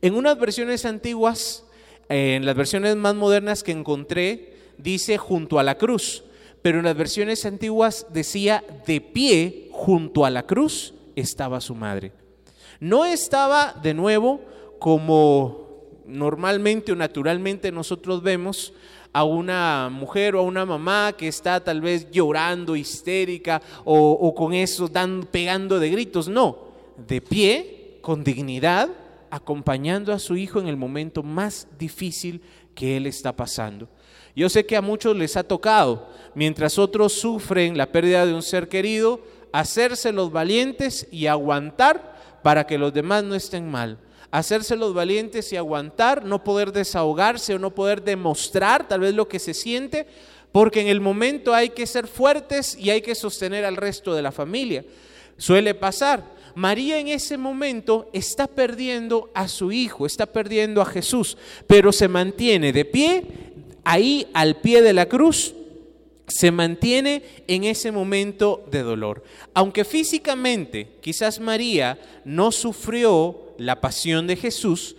En 0.00 0.14
unas 0.14 0.38
versiones 0.38 0.84
antiguas, 0.84 1.64
en 2.08 2.46
las 2.46 2.54
versiones 2.54 2.94
más 2.94 3.16
modernas 3.16 3.64
que 3.64 3.72
encontré, 3.72 4.54
dice 4.78 5.18
junto 5.18 5.58
a 5.58 5.64
la 5.64 5.76
cruz, 5.76 6.22
pero 6.62 6.78
en 6.78 6.84
las 6.84 6.96
versiones 6.96 7.44
antiguas 7.44 8.06
decía 8.10 8.62
de 8.86 9.00
pie 9.00 9.70
junto 9.72 10.24
a 10.24 10.30
la 10.30 10.46
cruz 10.46 10.94
estaba 11.16 11.60
su 11.60 11.74
madre. 11.74 12.12
No 12.78 13.04
estaba 13.04 13.74
de 13.82 13.92
nuevo 13.92 14.40
como 14.78 15.67
normalmente 16.08 16.90
o 16.92 16.96
naturalmente 16.96 17.70
nosotros 17.70 18.22
vemos 18.22 18.72
a 19.12 19.24
una 19.24 19.88
mujer 19.90 20.34
o 20.34 20.40
a 20.40 20.42
una 20.42 20.66
mamá 20.66 21.12
que 21.16 21.28
está 21.28 21.62
tal 21.62 21.80
vez 21.80 22.10
llorando, 22.10 22.76
histérica 22.76 23.62
o, 23.84 24.34
con 24.34 24.54
eso 24.54 24.88
dan, 24.88 25.28
pegando 25.30 25.78
de 25.78 25.90
gritos. 25.90 26.28
No, 26.28 26.68
de 26.96 27.20
pie, 27.20 27.98
con 28.00 28.24
dignidad, 28.24 28.88
acompañando 29.30 30.12
a 30.12 30.18
su 30.18 30.36
hijo 30.36 30.60
en 30.60 30.68
el 30.68 30.76
momento 30.76 31.22
más 31.22 31.68
difícil 31.78 32.42
que 32.74 32.96
él 32.96 33.06
está 33.06 33.34
pasando. 33.34 33.88
Yo 34.34 34.48
sé 34.48 34.64
que 34.64 34.76
a 34.76 34.82
muchos 34.82 35.16
les 35.16 35.36
ha 35.36 35.42
tocado, 35.42 36.08
mientras 36.34 36.78
otros 36.78 37.12
sufren 37.12 37.76
la 37.76 37.90
pérdida 37.90 38.24
de 38.24 38.34
un 38.34 38.42
ser 38.42 38.68
querido, 38.68 39.20
hacerse 39.52 40.12
los 40.12 40.30
valientes 40.30 41.08
y 41.10 41.26
aguantar 41.26 42.40
para 42.42 42.66
que 42.66 42.78
los 42.78 42.92
demás 42.92 43.24
no 43.24 43.34
estén 43.34 43.68
mal 43.68 43.98
hacerse 44.30 44.76
los 44.76 44.94
valientes 44.94 45.52
y 45.52 45.56
aguantar, 45.56 46.24
no 46.24 46.44
poder 46.44 46.72
desahogarse 46.72 47.54
o 47.54 47.58
no 47.58 47.74
poder 47.74 48.02
demostrar 48.02 48.86
tal 48.86 49.00
vez 49.00 49.14
lo 49.14 49.28
que 49.28 49.38
se 49.38 49.54
siente, 49.54 50.06
porque 50.52 50.80
en 50.80 50.88
el 50.88 51.00
momento 51.00 51.54
hay 51.54 51.70
que 51.70 51.86
ser 51.86 52.06
fuertes 52.06 52.76
y 52.78 52.90
hay 52.90 53.02
que 53.02 53.14
sostener 53.14 53.64
al 53.64 53.76
resto 53.76 54.14
de 54.14 54.22
la 54.22 54.32
familia. 54.32 54.84
Suele 55.36 55.74
pasar. 55.74 56.38
María 56.54 56.98
en 56.98 57.08
ese 57.08 57.36
momento 57.36 58.10
está 58.12 58.48
perdiendo 58.48 59.30
a 59.34 59.46
su 59.46 59.70
hijo, 59.70 60.06
está 60.06 60.26
perdiendo 60.26 60.82
a 60.82 60.86
Jesús, 60.86 61.36
pero 61.66 61.92
se 61.92 62.08
mantiene 62.08 62.72
de 62.72 62.84
pie, 62.84 63.24
ahí 63.84 64.26
al 64.34 64.56
pie 64.56 64.82
de 64.82 64.92
la 64.92 65.06
cruz, 65.06 65.54
se 66.28 66.50
mantiene 66.50 67.22
en 67.46 67.64
ese 67.64 67.90
momento 67.90 68.64
de 68.70 68.82
dolor. 68.82 69.24
Aunque 69.54 69.84
físicamente 69.84 70.88
quizás 71.00 71.40
María 71.40 71.98
no 72.24 72.52
sufrió 72.52 73.54
la 73.58 73.80
pasión 73.80 74.26
de 74.26 74.36
Jesús, 74.36 74.96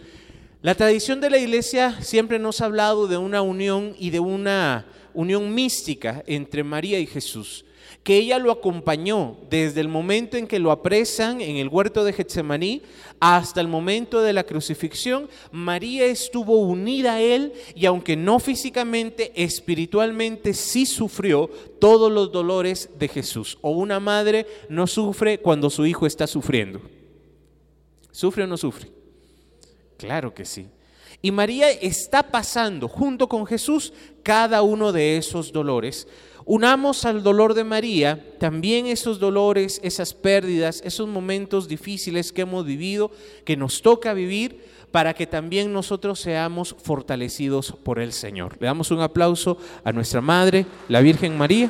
la 0.62 0.76
tradición 0.76 1.22
de 1.22 1.30
la 1.30 1.38
iglesia 1.38 2.02
siempre 2.02 2.38
nos 2.38 2.60
ha 2.60 2.66
hablado 2.66 3.08
de 3.08 3.18
una 3.18 3.42
unión 3.42 3.96
y 3.98 4.10
de 4.10 4.20
una 4.20 4.86
unión 5.14 5.54
mística 5.54 6.24
entre 6.28 6.64
María 6.64 7.00
y 7.00 7.08
Jesús, 7.08 7.64
que 8.04 8.18
ella 8.18 8.40
lo 8.40 8.52
acompañó 8.52 9.38
desde 9.50 9.82
el 9.82 9.88
momento 9.88 10.38
en 10.38 10.48
que 10.48 10.60
lo 10.60 10.72
apresan 10.72 11.42
en 11.42 11.58
el 11.58 11.70
huerto 11.70 12.04
de 12.04 12.14
Getsemaní 12.14 12.82
hasta 13.20 13.62
el 13.62 13.68
momento 13.68 14.22
de 14.22 14.34
la 14.34 14.44
crucifixión. 14.44 15.30
María 15.52 16.06
estuvo 16.06 16.60
unida 16.60 17.16
a 17.16 17.22
él 17.22 17.54
y 17.76 17.86
aunque 17.86 18.16
no 18.16 18.40
físicamente, 18.40 19.32
espiritualmente 19.36 20.54
sí 20.54 20.86
sufrió 20.86 21.50
todos 21.80 22.12
los 22.12 22.32
dolores 22.32 22.90
de 22.98 23.08
Jesús. 23.08 23.58
O 23.62 23.72
una 23.72 24.00
madre 24.00 24.48
no 24.70 24.88
sufre 24.88 25.40
cuando 25.40 25.70
su 25.70 25.86
hijo 25.86 26.06
está 26.06 26.28
sufriendo. 26.28 26.82
¿Sufre 28.12 28.44
o 28.44 28.48
no 28.48 28.58
sufre? 28.58 28.92
Claro 29.98 30.34
que 30.34 30.46
sí. 30.46 30.68
Y 31.22 31.32
María 31.32 31.70
está 31.70 32.24
pasando 32.24 32.88
junto 32.88 33.28
con 33.28 33.46
Jesús 33.46 33.92
cada 34.24 34.62
uno 34.62 34.92
de 34.92 35.18
esos 35.18 35.52
dolores. 35.52 36.08
Unamos 36.52 37.06
al 37.06 37.22
dolor 37.22 37.54
de 37.54 37.64
María 37.64 38.26
también 38.40 38.88
esos 38.88 39.20
dolores, 39.20 39.80
esas 39.84 40.16
pérdidas, 40.16 40.82
esos 40.84 41.08
momentos 41.08 41.68
difíciles 41.68 42.32
que 42.32 42.42
hemos 42.42 42.66
vivido, 42.66 43.12
que 43.46 43.56
nos 43.56 43.84
toca 43.84 44.16
vivir, 44.16 44.66
para 44.90 45.14
que 45.14 45.28
también 45.28 45.72
nosotros 45.72 46.20
seamos 46.20 46.76
fortalecidos 46.82 47.74
por 47.84 48.00
el 48.00 48.14
Señor. 48.14 48.58
Le 48.60 48.66
damos 48.66 48.90
un 48.90 49.02
aplauso 49.02 49.60
a 49.84 49.92
nuestra 49.92 50.22
Madre, 50.22 50.66
la 50.88 51.02
Virgen 51.02 51.38
María. 51.38 51.70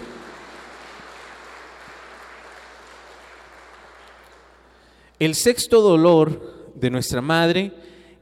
El 5.20 5.36
sexto 5.36 5.82
dolor 5.82 6.72
de 6.76 6.90
nuestra 6.90 7.20
madre 7.20 7.74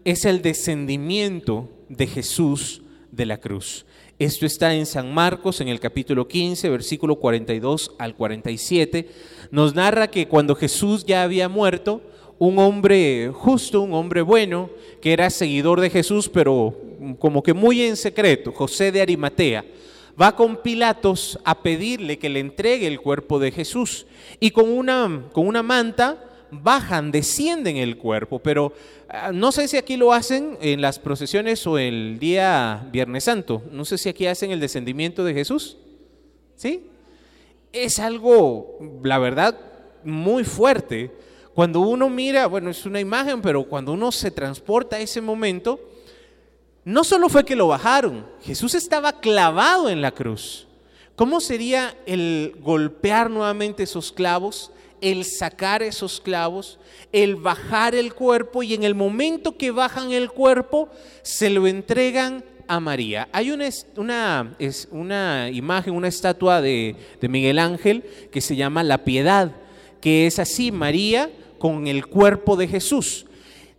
es 0.04 0.26
el 0.26 0.41
descendimiento 0.41 1.70
de 1.88 2.08
Jesús 2.08 2.82
de 3.12 3.28
la 3.28 3.38
cruz. 3.38 3.86
Esto 4.19 4.47
está 4.47 4.73
en 4.73 4.88
San 4.88 5.13
Marcos 5.13 5.62
en 5.62 5.67
el 5.67 5.80
capítulo 5.80 6.27
15, 6.27 6.71
versículo 6.71 7.17
42 7.17 7.91
al 7.99 8.15
47. 8.15 9.08
Nos 9.51 9.75
narra 9.75 10.08
que 10.08 10.27
cuando 10.27 10.56
Jesús 10.56 11.06
ya 11.06 11.21
había 11.21 11.47
muerto, 11.49 12.01
un 12.39 12.58
hombre 12.58 13.30
justo, 13.32 13.82
un 13.82 13.93
hombre 13.93 14.23
bueno, 14.23 14.71
que 15.01 15.13
era 15.13 15.30
seguidor 15.30 15.82
de 15.82 15.91
Jesús, 15.91 16.30
pero 16.30 16.75
como 17.19 17.43
que 17.43 17.53
muy 17.53 17.84
en 17.84 17.95
secreto, 17.95 18.51
José 18.51 18.91
de 18.91 19.01
Arimatea, 19.01 19.63
va 20.19 20.36
con 20.36 20.63
Pilatos 20.63 21.38
a 21.45 21.62
pedirle 21.62 22.17
que 22.17 22.30
le 22.30 22.39
entregue 22.39 22.88
el 22.88 22.99
cuerpo 22.99 23.38
de 23.38 23.51
Jesús. 23.51 24.08
Y 24.39 24.49
con 24.49 24.67
una, 24.67 25.25
con 25.32 25.45
una 25.45 25.62
manta 25.62 26.26
bajan, 26.51 27.12
descienden 27.12 27.77
el 27.77 27.97
cuerpo, 27.97 28.39
pero 28.39 28.73
ah, 29.10 29.31
no 29.33 29.51
sé 29.51 29.67
si 29.67 29.77
aquí 29.77 29.97
lo 29.97 30.13
hacen 30.13 30.57
en 30.62 30.81
las 30.81 30.99
procesiones 30.99 31.65
o 31.67 31.77
el 31.77 32.19
día 32.19 32.88
Viernes 32.91 33.25
Santo. 33.25 33.62
No 33.71 33.86
sé 33.86 33.97
si 33.97 34.10
aquí 34.10 34.25
hacen 34.25 34.51
el 34.51 34.60
descendimiento 34.60 35.23
de 35.23 35.33
Jesús. 35.33 35.77
¿Sí? 36.55 36.86
Es 37.71 37.99
algo, 37.99 38.79
la 39.03 39.19
verdad, 39.19 39.60
muy 40.03 40.43
fuerte. 40.43 41.12
Cuando 41.53 41.81
uno 41.81 42.10
mira, 42.10 42.47
bueno, 42.47 42.69
es 42.69 42.86
una 42.86 42.99
imagen, 42.99 43.41
pero 43.41 43.63
cuando 43.63 43.93
uno 43.93 44.12
se 44.12 44.31
transporta 44.31 44.95
a 44.95 44.99
ese 44.99 45.21
momento, 45.21 45.79
no 46.86 47.03
solo 47.03 47.29
fue 47.29 47.43
que 47.43 47.55
lo 47.55 47.67
bajaron, 47.67 48.25
Jesús 48.43 48.73
estaba 48.73 49.19
clavado 49.19 49.89
en 49.89 50.01
la 50.01 50.12
cruz. 50.12 50.67
¿Cómo 51.17 51.41
sería 51.41 51.97
el 52.05 52.55
golpear 52.62 53.29
nuevamente 53.29 53.83
esos 53.83 54.12
clavos? 54.12 54.71
El 55.01 55.25
sacar 55.25 55.83
esos 55.83 56.19
clavos, 56.21 56.79
el 57.12 57.36
bajar 57.36 57.95
el 57.95 58.13
cuerpo 58.13 58.63
y 58.63 58.73
en 58.73 58.83
el 58.83 58.95
momento 58.95 59.57
que 59.57 59.71
bajan 59.71 60.12
el 60.12 60.29
cuerpo 60.29 60.89
se 61.21 61.49
lo 61.49 61.67
entregan 61.67 62.43
a 62.67 62.79
María. 62.79 63.29
Hay 63.31 63.51
una, 63.51 63.69
una, 63.95 64.55
es 64.60 64.88
una 64.91 65.49
imagen, 65.51 65.93
una 65.93 66.07
estatua 66.07 66.62
de, 66.62 66.95
de 67.21 67.29
Miguel 67.29 67.60
Ángel 67.60 68.03
que 68.31 68.41
se 68.41 68.55
llama 68.55 68.83
La 68.83 69.03
Piedad, 69.03 69.55
que 70.01 70.27
es 70.27 70.39
así, 70.39 70.71
María 70.71 71.29
con 71.57 71.88
el 71.88 72.05
cuerpo 72.07 72.55
de 72.55 72.67
Jesús. 72.67 73.25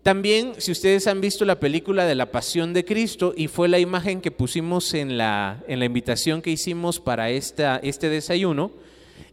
También, 0.02 0.54
si 0.58 0.72
ustedes 0.72 1.06
han 1.06 1.20
visto 1.20 1.44
la 1.44 1.60
película 1.60 2.06
de 2.06 2.14
la 2.14 2.32
Pasión 2.32 2.72
de 2.72 2.84
Cristo, 2.84 3.34
y 3.36 3.48
fue 3.48 3.68
la 3.68 3.78
imagen 3.78 4.20
que 4.20 4.30
pusimos 4.30 4.94
en 4.94 5.18
la, 5.18 5.62
en 5.68 5.80
la 5.80 5.84
invitación 5.84 6.40
que 6.40 6.50
hicimos 6.50 6.98
para 6.98 7.30
esta, 7.30 7.76
este 7.82 8.08
desayuno, 8.08 8.70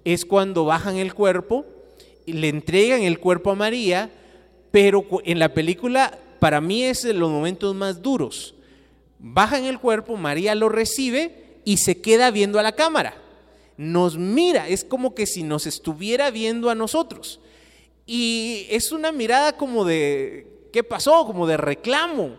es 0.03 0.25
cuando 0.25 0.65
bajan 0.65 0.97
el 0.97 1.13
cuerpo 1.13 1.65
le 2.33 2.49
entregan 2.49 3.03
el 3.03 3.19
cuerpo 3.19 3.51
a 3.51 3.55
María, 3.55 4.09
pero 4.71 5.05
en 5.23 5.39
la 5.39 5.53
película 5.53 6.17
para 6.39 6.61
mí 6.61 6.83
es 6.83 7.03
de 7.03 7.13
los 7.13 7.29
momentos 7.29 7.73
más 7.75 8.01
duros. 8.01 8.55
Bajan 9.19 9.63
el 9.65 9.79
cuerpo, 9.79 10.17
María 10.17 10.53
lo 10.55 10.69
recibe 10.69 11.59
y 11.63 11.77
se 11.77 12.01
queda 12.01 12.31
viendo 12.31 12.59
a 12.59 12.63
la 12.63 12.75
cámara. 12.75 13.15
Nos 13.77 14.17
mira, 14.17 14.67
es 14.67 14.83
como 14.83 15.15
que 15.15 15.25
si 15.25 15.43
nos 15.43 15.65
estuviera 15.65 16.31
viendo 16.31 16.69
a 16.69 16.75
nosotros. 16.75 17.39
Y 18.05 18.67
es 18.69 18.91
una 18.91 19.11
mirada 19.11 19.57
como 19.57 19.83
de, 19.83 20.69
¿qué 20.71 20.83
pasó? 20.83 21.25
Como 21.25 21.47
de 21.47 21.57
reclamo. 21.57 22.37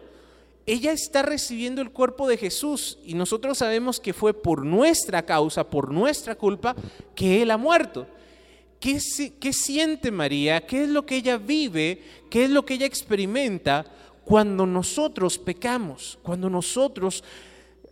ella 0.65 0.93
está 0.93 1.23
recibiendo 1.23 1.81
el 1.81 1.91
cuerpo 1.91 2.29
de 2.29 2.37
Jesús 2.37 2.99
y 3.05 3.15
nosotros 3.15 3.59
sabemos 3.59 4.01
que 4.01 4.13
fue 4.13 4.35
por 4.35 4.65
nuestra 4.65 5.25
causa, 5.25 5.69
por 5.69 5.93
nuestra 5.93 6.35
culpa, 6.35 6.75
que 7.15 7.43
Él 7.43 7.51
ha 7.51 7.57
muerto. 7.57 8.07
¿Qué, 8.81 8.99
¿Qué, 9.41 9.53
siente 9.53 10.11
María? 10.11 10.67
¿Qué 10.67 10.85
es 10.85 10.89
lo 10.89 11.07
que 11.07 11.17
ella 11.17 11.39
vive? 11.39 12.03
¿Qué 12.31 12.45
es 12.45 12.51
lo 12.51 12.65
que 12.65 12.75
ella 12.75 12.87
experimenta 12.87 13.85
cuando 14.25 14.67
nosotros 14.67 15.39
pecamos? 15.39 16.19
Cuando 16.23 16.51
nosotros, 16.51 17.25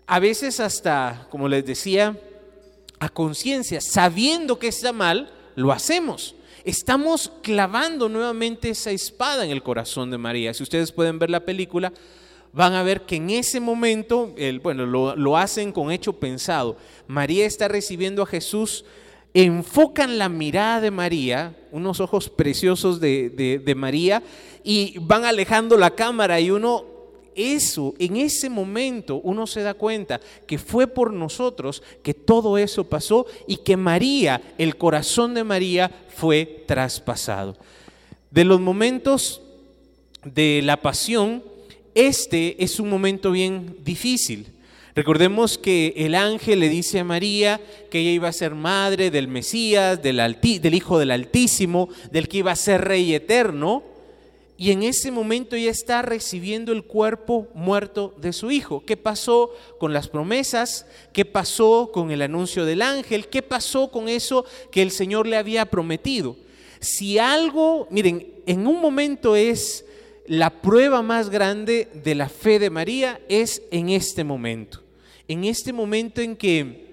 a 0.07 0.19
veces 0.19 0.61
hasta, 0.61 1.27
como 1.31 1.49
les 1.49 1.65
decía, 1.65 2.19
a 2.99 3.09
conciencia, 3.09 3.81
sabiendo 3.81 4.59
que 4.59 4.69
está 4.69 4.93
mal, 4.93 5.33
lo 5.57 5.73
hacemos. 5.73 6.35
Estamos 6.65 7.31
clavando 7.43 8.09
nuevamente 8.09 8.71
esa 8.71 8.91
espada 8.91 9.45
en 9.45 9.51
el 9.51 9.63
corazón 9.63 10.11
de 10.11 10.19
María. 10.19 10.55
Si 10.55 10.63
ustedes 10.63 10.93
pueden 10.93 11.19
ver 11.19 11.31
la 11.31 11.45
película, 11.45 11.93
van 12.55 12.73
a 12.75 12.83
ver 12.83 13.03
que 13.03 13.17
en 13.17 13.31
ese 13.31 13.61
momento, 13.61 14.33
el, 14.39 14.61
bueno, 14.61 14.87
lo, 14.87 15.37
hacen 15.37 15.73
con 15.73 15.91
hecho 15.91 16.15
pensado. 16.15 16.77
María 17.07 17.45
está 17.45 17.69
recibiendo 17.69 18.23
a 18.23 18.27
Jesús, 18.27 18.85
enfocan 19.35 20.17
la 20.17 20.29
mirada 20.29 20.81
de 20.81 20.91
María, 20.91 21.57
unos 21.73 22.01
ojos 22.01 22.31
preciosos 22.31 23.01
de, 23.01 23.29
de 23.31 23.75
María, 23.75 24.23
y 24.63 24.97
van 24.99 25.25
alejando 25.25 25.77
la 25.77 25.91
cámara 25.91 26.41
y 26.41 26.51
uno 26.51 26.95
eso, 27.35 27.95
en 27.99 28.17
ese 28.17 28.49
momento 28.49 29.17
uno 29.17 29.47
se 29.47 29.63
da 29.63 29.75
cuenta 29.75 30.21
que 30.47 30.59
fue 30.59 30.87
por 30.87 31.13
nosotros 31.13 31.83
que 32.03 32.15
todo 32.15 32.59
eso 32.59 32.85
pasó 32.85 33.27
y 33.47 33.57
que 33.57 33.77
María, 33.77 34.41
el 34.59 34.77
corazón 34.77 35.35
de 35.35 35.45
María 35.45 35.91
fue 36.15 36.65
traspasado. 36.67 37.57
De 38.31 38.45
los 38.45 38.61
momentos 38.61 39.43
de 40.25 40.61
la 40.63 40.81
pasión, 40.81 41.43
este 41.95 42.63
es 42.63 42.81
un 42.81 42.89
momento 42.89 43.33
bien 43.33 43.77
difícil. 43.85 44.54
Recordemos 44.95 45.59
que 45.59 45.93
el 45.97 46.15
ángel 46.15 46.61
le 46.61 46.69
dice 46.69 47.01
a 47.01 47.05
María 47.05 47.61
que 47.91 47.99
ella 47.99 48.11
iba 48.11 48.29
a 48.29 48.33
ser 48.33 48.55
madre 48.55 49.11
del 49.11 49.27
Mesías, 49.27 50.01
del, 50.01 50.21
Hijo 50.73 50.99
del 51.01 51.11
Altísimo, 51.11 51.89
del 52.13 52.29
que 52.29 52.39
iba 52.39 52.53
a 52.53 52.57
ser 52.57 52.83
rey 52.83 53.13
eterno. 53.13 53.83
Y 54.57 54.71
en 54.71 54.85
ese 54.85 55.11
momento 55.11 55.57
ella 55.57 55.73
está 55.73 56.03
recibiendo 56.03 56.71
el 56.71 56.85
cuerpo 56.85 57.49
muerto 57.55 58.15
de 58.19 58.33
su 58.33 58.53
hijo. 58.53 58.85
¿Qué 58.87 58.97
pasó 58.97 59.51
con 59.81 59.93
las 59.93 60.07
promesas? 60.07 60.87
¿Qué 61.13 61.25
pasó 61.25 61.91
con 61.93 62.13
el 62.13 62.23
anuncio 62.23 62.65
del 62.65 62.81
ángel? 62.81 63.27
¿Qué 63.27 63.43
pasó 63.43 63.91
con 63.91 64.09
eso 64.09 64.45
que 64.71 64.81
el 64.81 64.93
Señor 64.93 65.27
le 65.27 65.37
había 65.37 65.67
prometido? 65.67 66.37
Si 66.79 67.19
algo, 67.19 67.89
miren, 67.91 68.29
en 68.47 68.65
un 68.69 68.81
momento 68.81 69.35
es 69.35 69.85
la 70.27 70.63
prueba 70.63 71.03
más 71.03 71.31
grande 71.31 71.89
de 72.03 72.15
la 72.15 72.29
fe 72.29 72.59
de 72.59 72.71
María 72.71 73.21
es 73.29 73.63
en 73.71 73.91
este 73.91 74.25
momento, 74.25 74.84
en 75.29 75.45
este 75.45 75.73
momento 75.73 76.21
en 76.21 76.37
que 76.37 76.85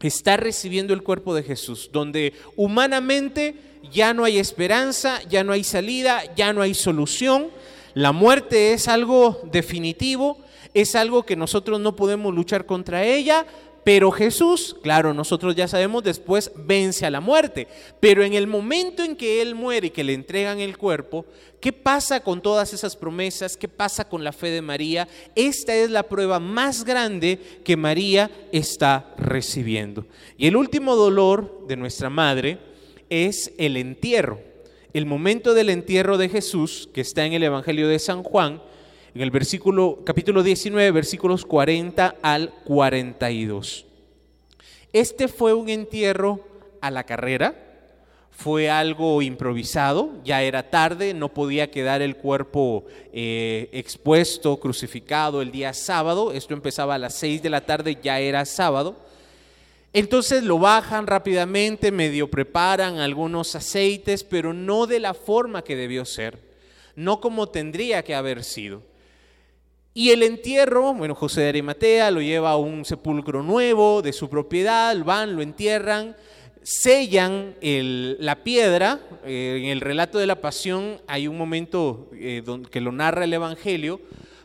está 0.00 0.36
recibiendo 0.36 0.94
el 0.94 1.02
cuerpo 1.02 1.34
de 1.34 1.42
Jesús, 1.42 1.90
donde 1.92 2.32
humanamente 2.56 3.56
ya 3.92 4.14
no 4.14 4.24
hay 4.24 4.38
esperanza, 4.38 5.20
ya 5.28 5.44
no 5.44 5.52
hay 5.52 5.64
salida, 5.64 6.22
ya 6.34 6.52
no 6.52 6.62
hay 6.62 6.74
solución, 6.74 7.48
la 7.94 8.12
muerte 8.12 8.72
es 8.72 8.88
algo 8.88 9.40
definitivo, 9.50 10.38
es 10.74 10.94
algo 10.94 11.24
que 11.24 11.36
nosotros 11.36 11.80
no 11.80 11.96
podemos 11.96 12.34
luchar 12.34 12.66
contra 12.66 13.04
ella, 13.04 13.46
pero 13.86 14.10
Jesús, 14.10 14.74
claro, 14.82 15.14
nosotros 15.14 15.54
ya 15.54 15.68
sabemos, 15.68 16.02
después 16.02 16.50
vence 16.56 17.06
a 17.06 17.10
la 17.10 17.20
muerte. 17.20 17.68
Pero 18.00 18.24
en 18.24 18.34
el 18.34 18.48
momento 18.48 19.04
en 19.04 19.14
que 19.14 19.40
Él 19.40 19.54
muere 19.54 19.86
y 19.86 19.90
que 19.90 20.02
le 20.02 20.12
entregan 20.12 20.58
el 20.58 20.76
cuerpo, 20.76 21.24
¿qué 21.60 21.72
pasa 21.72 22.18
con 22.18 22.42
todas 22.42 22.72
esas 22.72 22.96
promesas? 22.96 23.56
¿Qué 23.56 23.68
pasa 23.68 24.08
con 24.08 24.24
la 24.24 24.32
fe 24.32 24.48
de 24.48 24.60
María? 24.60 25.06
Esta 25.36 25.72
es 25.72 25.88
la 25.88 26.02
prueba 26.02 26.40
más 26.40 26.84
grande 26.84 27.38
que 27.62 27.76
María 27.76 28.28
está 28.50 29.14
recibiendo. 29.18 30.04
Y 30.36 30.48
el 30.48 30.56
último 30.56 30.96
dolor 30.96 31.68
de 31.68 31.76
nuestra 31.76 32.10
madre 32.10 32.58
es 33.08 33.52
el 33.56 33.76
entierro. 33.76 34.40
El 34.94 35.06
momento 35.06 35.54
del 35.54 35.70
entierro 35.70 36.18
de 36.18 36.28
Jesús, 36.28 36.88
que 36.92 37.02
está 37.02 37.24
en 37.24 37.34
el 37.34 37.44
Evangelio 37.44 37.86
de 37.86 38.00
San 38.00 38.24
Juan, 38.24 38.60
en 39.16 39.22
el 39.22 39.30
versículo, 39.30 40.00
capítulo 40.04 40.42
19, 40.42 40.90
versículos 40.90 41.46
40 41.46 42.16
al 42.20 42.52
42. 42.66 43.86
Este 44.92 45.26
fue 45.26 45.54
un 45.54 45.70
entierro 45.70 46.46
a 46.82 46.90
la 46.90 47.04
carrera, 47.04 47.54
fue 48.30 48.68
algo 48.68 49.22
improvisado, 49.22 50.10
ya 50.22 50.42
era 50.42 50.68
tarde, 50.68 51.14
no 51.14 51.32
podía 51.32 51.70
quedar 51.70 52.02
el 52.02 52.16
cuerpo 52.16 52.84
eh, 53.10 53.70
expuesto, 53.72 54.58
crucificado 54.58 55.40
el 55.40 55.50
día 55.50 55.72
sábado, 55.72 56.32
esto 56.32 56.52
empezaba 56.52 56.96
a 56.96 56.98
las 56.98 57.14
6 57.14 57.42
de 57.42 57.48
la 57.48 57.62
tarde, 57.62 57.96
ya 58.02 58.20
era 58.20 58.44
sábado. 58.44 58.96
Entonces 59.94 60.42
lo 60.42 60.58
bajan 60.58 61.06
rápidamente, 61.06 61.90
medio 61.90 62.30
preparan 62.30 62.98
algunos 62.98 63.54
aceites, 63.54 64.24
pero 64.24 64.52
no 64.52 64.86
de 64.86 65.00
la 65.00 65.14
forma 65.14 65.64
que 65.64 65.74
debió 65.74 66.04
ser, 66.04 66.38
no 66.96 67.18
como 67.22 67.48
tendría 67.48 68.04
que 68.04 68.14
haber 68.14 68.44
sido. 68.44 68.82
Y 69.98 70.10
el 70.10 70.22
entierro, 70.22 70.92
bueno, 70.92 71.14
José 71.14 71.40
de 71.40 71.48
Arimatea 71.48 72.10
lo 72.10 72.20
lleva 72.20 72.50
a 72.50 72.58
un 72.58 72.84
sepulcro 72.84 73.42
nuevo 73.42 74.02
de 74.02 74.12
su 74.12 74.28
propiedad, 74.28 74.94
van, 75.02 75.34
lo 75.34 75.40
entierran, 75.40 76.14
sellan 76.62 77.54
la 77.62 78.44
piedra. 78.44 79.00
Eh, 79.24 79.62
en 79.62 79.70
el 79.70 79.80
relato 79.80 80.18
de 80.18 80.26
la 80.26 80.38
pasión 80.42 81.00
hay 81.06 81.28
un 81.28 81.38
momento 81.38 82.10
eh, 82.12 82.42
que 82.70 82.82
lo 82.82 82.92
narra 82.92 83.24
el 83.24 83.32
Evangelio, 83.32 83.98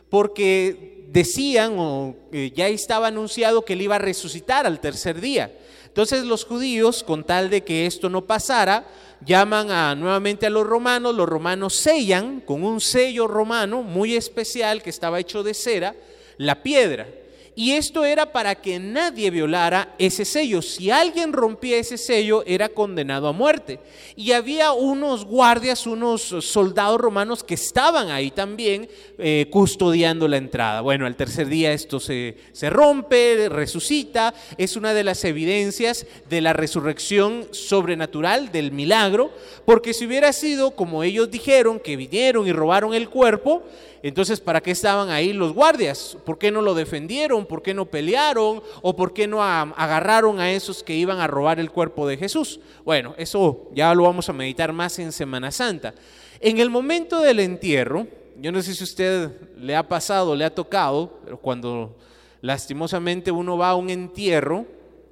porque 0.08 1.01
decían 1.12 1.74
o 1.78 2.16
eh, 2.32 2.52
ya 2.54 2.68
estaba 2.68 3.08
anunciado 3.08 3.64
que 3.64 3.74
él 3.74 3.82
iba 3.82 3.96
a 3.96 3.98
resucitar 3.98 4.66
al 4.66 4.80
tercer 4.80 5.20
día. 5.20 5.52
Entonces 5.86 6.24
los 6.24 6.46
judíos, 6.46 7.02
con 7.02 7.22
tal 7.22 7.50
de 7.50 7.62
que 7.62 7.84
esto 7.84 8.08
no 8.08 8.24
pasara, 8.24 8.86
llaman 9.24 9.70
a, 9.70 9.94
nuevamente 9.94 10.46
a 10.46 10.50
los 10.50 10.66
romanos, 10.66 11.14
los 11.14 11.28
romanos 11.28 11.74
sellan 11.74 12.40
con 12.40 12.64
un 12.64 12.80
sello 12.80 13.28
romano 13.28 13.82
muy 13.82 14.16
especial 14.16 14.82
que 14.82 14.88
estaba 14.88 15.20
hecho 15.20 15.42
de 15.42 15.52
cera 15.52 15.94
la 16.38 16.62
piedra. 16.62 17.06
Y 17.54 17.72
esto 17.72 18.06
era 18.06 18.32
para 18.32 18.54
que 18.54 18.78
nadie 18.78 19.30
violara 19.30 19.94
ese 19.98 20.24
sello. 20.24 20.62
Si 20.62 20.90
alguien 20.90 21.34
rompía 21.34 21.76
ese 21.76 21.98
sello, 21.98 22.42
era 22.46 22.70
condenado 22.70 23.28
a 23.28 23.32
muerte. 23.32 23.78
Y 24.16 24.32
había 24.32 24.72
unos 24.72 25.26
guardias, 25.26 25.86
unos 25.86 26.22
soldados 26.22 26.98
romanos 26.98 27.44
que 27.44 27.52
estaban 27.54 28.10
ahí 28.10 28.30
también 28.30 28.88
eh, 29.18 29.48
custodiando 29.50 30.28
la 30.28 30.38
entrada. 30.38 30.80
Bueno, 30.80 31.04
al 31.04 31.14
tercer 31.14 31.48
día 31.48 31.72
esto 31.72 32.00
se, 32.00 32.38
se 32.52 32.70
rompe, 32.70 33.50
resucita. 33.50 34.32
Es 34.56 34.76
una 34.76 34.94
de 34.94 35.04
las 35.04 35.22
evidencias 35.24 36.06
de 36.30 36.40
la 36.40 36.54
resurrección 36.54 37.48
sobrenatural, 37.50 38.50
del 38.50 38.72
milagro. 38.72 39.30
Porque 39.66 39.92
si 39.92 40.06
hubiera 40.06 40.32
sido 40.32 40.70
como 40.70 41.02
ellos 41.02 41.30
dijeron, 41.30 41.80
que 41.80 41.96
vinieron 41.96 42.46
y 42.46 42.52
robaron 42.52 42.94
el 42.94 43.10
cuerpo, 43.10 43.62
entonces, 44.02 44.40
¿para 44.40 44.60
qué 44.60 44.72
estaban 44.72 45.10
ahí 45.10 45.32
los 45.32 45.52
guardias? 45.52 46.16
¿Por 46.24 46.36
qué 46.36 46.50
no 46.50 46.60
lo 46.60 46.74
defendieron? 46.74 47.46
¿Por 47.46 47.62
qué 47.62 47.72
no 47.72 47.86
pelearon? 47.86 48.60
¿O 48.82 48.96
por 48.96 49.12
qué 49.12 49.28
no 49.28 49.42
agarraron 49.42 50.40
a 50.40 50.50
esos 50.50 50.82
que 50.82 50.96
iban 50.96 51.20
a 51.20 51.28
robar 51.28 51.60
el 51.60 51.70
cuerpo 51.70 52.08
de 52.08 52.16
Jesús? 52.16 52.58
Bueno, 52.84 53.14
eso 53.16 53.70
ya 53.74 53.94
lo 53.94 54.02
vamos 54.02 54.28
a 54.28 54.32
meditar 54.32 54.72
más 54.72 54.98
en 54.98 55.12
Semana 55.12 55.52
Santa. 55.52 55.94
En 56.40 56.58
el 56.58 56.68
momento 56.68 57.20
del 57.20 57.38
entierro, 57.38 58.08
yo 58.40 58.50
no 58.50 58.60
sé 58.60 58.74
si 58.74 58.82
usted 58.82 59.30
le 59.56 59.76
ha 59.76 59.86
pasado, 59.86 60.34
le 60.34 60.44
ha 60.44 60.54
tocado, 60.54 61.20
pero 61.24 61.38
cuando 61.38 61.96
lastimosamente 62.40 63.30
uno 63.30 63.56
va 63.56 63.70
a 63.70 63.76
un 63.76 63.88
entierro, 63.88 64.66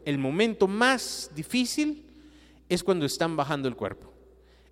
el 0.05 0.19
momento 0.19 0.67
más 0.67 1.31
difícil 1.37 2.03
es 2.69 2.83
cuando 2.83 3.07
están 3.07 3.37
bajando 3.37 3.69
el 3.69 3.77
cuerpo 3.77 4.10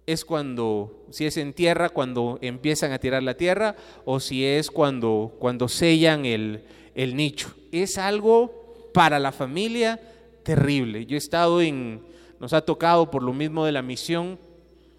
es 0.08 0.24
cuando, 0.24 1.04
si 1.10 1.26
es 1.26 1.36
en 1.36 1.52
tierra, 1.52 1.90
cuando 1.90 2.38
empiezan 2.40 2.92
a 2.92 2.98
tirar 2.98 3.22
la 3.22 3.36
tierra, 3.36 3.76
o 4.06 4.20
si 4.20 4.42
es 4.42 4.70
cuando, 4.70 5.36
cuando 5.38 5.68
sellan 5.68 6.24
el, 6.24 6.64
nicho. 6.96 7.54
Es 7.72 7.98
algo 7.98 8.88
para 8.94 9.18
la 9.18 9.32
familia 9.32 10.00
terrible. 10.44 11.04
Yo 11.04 11.14
he 11.14 11.18
estado 11.18 11.60
en, 11.60 12.00
nos 12.40 12.54
ha 12.54 12.62
tocado 12.62 13.10
por 13.10 13.22
lo 13.22 13.34
mismo 13.34 13.66
de 13.66 13.72
la 13.72 13.82
misión, 13.82 14.38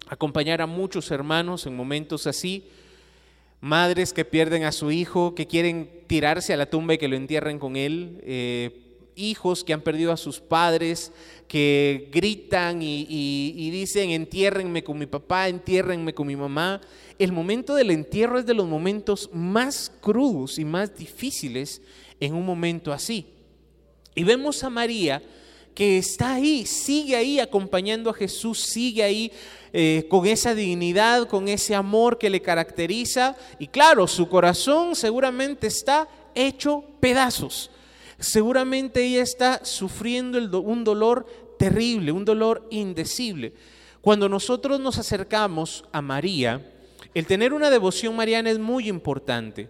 acompañar 0.06 0.62
a 0.62 0.66
muchos 0.66 1.10
hermanos 1.10 1.66
en 1.66 1.74
momentos 1.74 2.28
así, 2.28 2.68
madres 3.60 4.12
que 4.12 4.24
pierden 4.24 4.62
a 4.62 4.70
su 4.70 4.92
hijo, 4.92 5.34
que 5.34 5.48
quieren 5.48 5.90
tirarse 6.06 6.54
a 6.54 6.56
la 6.56 6.66
tumba 6.66 6.94
y 6.94 6.98
que 6.98 7.08
lo 7.08 7.16
entierren 7.16 7.58
con 7.58 7.74
él. 7.74 8.20
Eh, 8.22 8.86
hijos 9.16 9.64
que 9.64 9.72
han 9.72 9.80
perdido 9.80 10.12
a 10.12 10.16
sus 10.16 10.38
padres, 10.38 11.12
que 11.50 12.08
gritan 12.12 12.78
y, 12.80 13.70
dicen, 13.72 14.10
entiérrenme 14.10 14.84
con 14.84 14.96
mi 14.96 15.06
papá, 15.06 15.48
entiérrenme 15.48 16.14
con 16.14 16.28
mi 16.28 16.36
mamá. 16.36 16.80
El 17.18 17.32
momento 17.32 17.74
del 17.74 17.90
entierro 17.90 18.38
es 18.38 18.46
de 18.46 18.54
los 18.54 18.68
momentos 18.68 19.28
más 19.32 19.90
crudos 20.00 20.60
y 20.60 20.64
más 20.64 20.96
difíciles 20.96 21.82
en 22.20 22.36
un 22.36 22.46
momento 22.46 22.92
así. 22.92 23.26
Y 24.14 24.22
vemos 24.22 24.62
a 24.62 24.70
María 24.70 25.20
que 25.74 25.98
está 25.98 26.34
ahí, 26.34 26.64
sigue 26.66 27.16
ahí 27.16 27.40
acompañando 27.40 28.10
a 28.10 28.14
Jesús, 28.14 28.60
sigue 28.60 29.02
ahí 29.02 29.32
eh, 29.72 30.06
con 30.08 30.28
esa 30.28 30.54
dignidad, 30.54 31.26
con 31.26 31.48
ese 31.48 31.74
amor 31.74 32.16
que 32.16 32.30
le 32.30 32.40
caracteriza. 32.40 33.36
Y 33.58 33.66
claro, 33.66 34.06
su 34.06 34.28
corazón 34.28 34.94
seguramente 34.94 35.66
está 35.66 36.06
hecho 36.32 36.84
pedazos. 37.00 37.72
Seguramente 38.20 39.02
ella 39.02 39.22
está 39.22 39.64
sufriendo 39.64 40.60
un 40.60 40.84
dolor 40.84 41.26
terrible, 41.58 42.12
un 42.12 42.24
dolor 42.24 42.66
indecible. 42.70 43.54
Cuando 44.00 44.28
nosotros 44.28 44.78
nos 44.78 44.98
acercamos 44.98 45.84
a 45.90 46.00
María, 46.00 46.64
el 47.14 47.26
tener 47.26 47.52
una 47.52 47.70
devoción 47.70 48.14
mariana 48.14 48.50
es 48.50 48.58
muy 48.58 48.88
importante. 48.88 49.68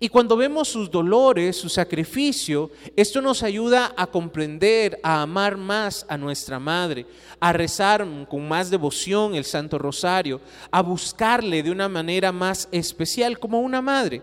Y 0.00 0.08
cuando 0.08 0.36
vemos 0.36 0.68
sus 0.68 0.90
dolores, 0.90 1.56
su 1.56 1.68
sacrificio, 1.68 2.72
esto 2.96 3.22
nos 3.22 3.44
ayuda 3.44 3.94
a 3.96 4.08
comprender, 4.08 4.98
a 5.02 5.22
amar 5.22 5.56
más 5.56 6.04
a 6.08 6.18
nuestra 6.18 6.58
Madre, 6.58 7.06
a 7.38 7.52
rezar 7.52 8.04
con 8.28 8.48
más 8.48 8.68
devoción 8.68 9.36
el 9.36 9.44
Santo 9.44 9.78
Rosario, 9.78 10.40
a 10.72 10.82
buscarle 10.82 11.62
de 11.62 11.70
una 11.70 11.88
manera 11.88 12.32
más 12.32 12.68
especial 12.72 13.38
como 13.38 13.60
una 13.60 13.80
madre. 13.80 14.22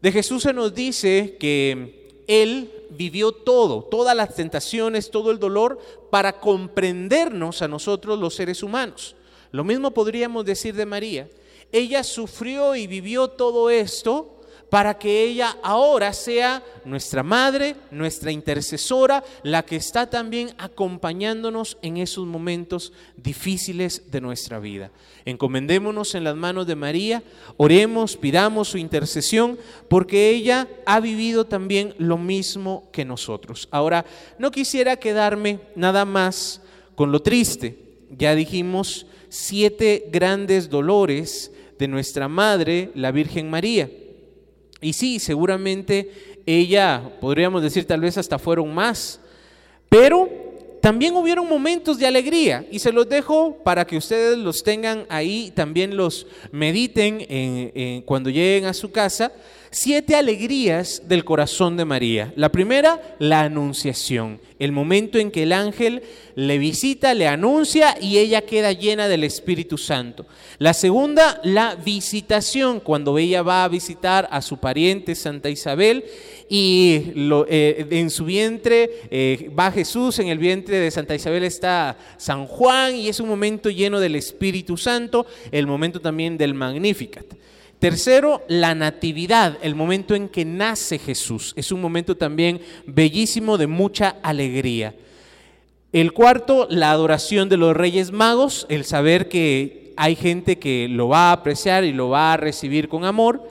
De 0.00 0.10
Jesús 0.10 0.44
se 0.44 0.54
nos 0.54 0.74
dice 0.74 1.36
que 1.38 2.22
Él 2.26 2.70
vivió 2.96 3.32
todo, 3.32 3.82
todas 3.82 4.16
las 4.16 4.34
tentaciones, 4.34 5.10
todo 5.10 5.30
el 5.30 5.38
dolor, 5.38 5.78
para 6.10 6.40
comprendernos 6.40 7.62
a 7.62 7.68
nosotros 7.68 8.18
los 8.18 8.34
seres 8.34 8.62
humanos. 8.62 9.16
Lo 9.52 9.64
mismo 9.64 9.92
podríamos 9.92 10.44
decir 10.44 10.74
de 10.74 10.86
María. 10.86 11.28
Ella 11.72 12.04
sufrió 12.04 12.74
y 12.74 12.86
vivió 12.86 13.28
todo 13.28 13.70
esto 13.70 14.35
para 14.70 14.98
que 14.98 15.22
ella 15.22 15.56
ahora 15.62 16.12
sea 16.12 16.62
nuestra 16.84 17.22
madre, 17.22 17.76
nuestra 17.90 18.32
intercesora, 18.32 19.22
la 19.42 19.64
que 19.64 19.76
está 19.76 20.08
también 20.10 20.50
acompañándonos 20.58 21.78
en 21.82 21.98
esos 21.98 22.26
momentos 22.26 22.92
difíciles 23.16 24.10
de 24.10 24.20
nuestra 24.20 24.58
vida. 24.58 24.90
Encomendémonos 25.24 26.14
en 26.14 26.24
las 26.24 26.36
manos 26.36 26.66
de 26.66 26.76
María, 26.76 27.22
oremos, 27.56 28.16
pidamos 28.16 28.68
su 28.68 28.78
intercesión, 28.78 29.58
porque 29.88 30.30
ella 30.30 30.68
ha 30.84 31.00
vivido 31.00 31.46
también 31.46 31.94
lo 31.98 32.18
mismo 32.18 32.88
que 32.92 33.04
nosotros. 33.04 33.68
Ahora, 33.70 34.04
no 34.38 34.50
quisiera 34.50 34.96
quedarme 34.96 35.60
nada 35.74 36.04
más 36.04 36.60
con 36.94 37.12
lo 37.12 37.22
triste. 37.22 37.78
Ya 38.10 38.34
dijimos 38.34 39.06
siete 39.28 40.06
grandes 40.10 40.70
dolores 40.70 41.52
de 41.78 41.88
nuestra 41.88 42.28
Madre, 42.28 42.90
la 42.94 43.10
Virgen 43.10 43.50
María. 43.50 43.90
Y 44.80 44.92
sí, 44.92 45.18
seguramente 45.18 46.40
ella, 46.46 47.02
podríamos 47.20 47.62
decir 47.62 47.86
tal 47.86 48.00
vez 48.00 48.18
hasta 48.18 48.38
fueron 48.38 48.74
más, 48.74 49.20
pero 49.88 50.45
también 50.86 51.16
hubieron 51.16 51.48
momentos 51.48 51.98
de 51.98 52.06
alegría 52.06 52.64
y 52.70 52.78
se 52.78 52.92
los 52.92 53.08
dejo 53.08 53.58
para 53.64 53.84
que 53.84 53.96
ustedes 53.96 54.38
los 54.38 54.62
tengan 54.62 55.04
ahí, 55.08 55.50
también 55.52 55.96
los 55.96 56.28
mediten 56.52 58.04
cuando 58.04 58.30
lleguen 58.30 58.66
a 58.66 58.72
su 58.72 58.92
casa. 58.92 59.32
Siete 59.72 60.14
alegrías 60.14 61.02
del 61.06 61.24
corazón 61.24 61.76
de 61.76 61.84
María. 61.84 62.32
La 62.36 62.52
primera, 62.52 63.16
la 63.18 63.40
anunciación, 63.40 64.40
el 64.60 64.70
momento 64.70 65.18
en 65.18 65.32
que 65.32 65.42
el 65.42 65.52
ángel 65.52 66.04
le 66.36 66.56
visita, 66.56 67.14
le 67.14 67.26
anuncia 67.26 67.96
y 68.00 68.18
ella 68.18 68.42
queda 68.42 68.70
llena 68.70 69.08
del 69.08 69.24
Espíritu 69.24 69.76
Santo. 69.76 70.24
La 70.58 70.72
segunda, 70.72 71.40
la 71.42 71.74
visitación, 71.74 72.78
cuando 72.78 73.18
ella 73.18 73.42
va 73.42 73.64
a 73.64 73.68
visitar 73.68 74.28
a 74.30 74.40
su 74.40 74.58
pariente 74.58 75.16
Santa 75.16 75.50
Isabel 75.50 76.04
y 76.48 77.12
eh, 77.48 77.86
en 77.90 78.10
su 78.10 78.24
vientre 78.24 78.90
eh, 79.10 79.50
va 79.58 79.72
Jesús, 79.72 80.18
en 80.18 80.28
el 80.28 80.38
vientre 80.38 80.78
de 80.78 80.90
Santa 80.90 81.14
Isabel 81.14 81.44
está 81.44 81.96
San 82.16 82.46
Juan 82.46 82.94
y 82.94 83.08
es 83.08 83.20
un 83.20 83.28
momento 83.28 83.70
lleno 83.70 83.98
del 83.98 84.14
Espíritu 84.14 84.76
Santo, 84.76 85.26
el 85.50 85.66
momento 85.66 86.00
también 86.00 86.38
del 86.38 86.54
Magnificat. 86.54 87.26
Tercero, 87.78 88.42
la 88.48 88.74
natividad, 88.74 89.58
el 89.60 89.74
momento 89.74 90.14
en 90.14 90.28
que 90.28 90.44
nace 90.44 90.98
Jesús. 90.98 91.52
Es 91.56 91.72
un 91.72 91.80
momento 91.80 92.16
también 92.16 92.60
bellísimo 92.86 93.58
de 93.58 93.66
mucha 93.66 94.16
alegría. 94.22 94.94
El 95.92 96.12
cuarto, 96.12 96.66
la 96.70 96.90
adoración 96.90 97.48
de 97.48 97.58
los 97.58 97.76
Reyes 97.76 98.12
Magos, 98.12 98.66
el 98.70 98.84
saber 98.84 99.28
que 99.28 99.92
hay 99.96 100.14
gente 100.16 100.58
que 100.58 100.88
lo 100.88 101.08
va 101.08 101.30
a 101.30 101.32
apreciar 101.32 101.84
y 101.84 101.92
lo 101.92 102.08
va 102.08 102.32
a 102.32 102.36
recibir 102.36 102.88
con 102.88 103.04
amor. 103.04 103.42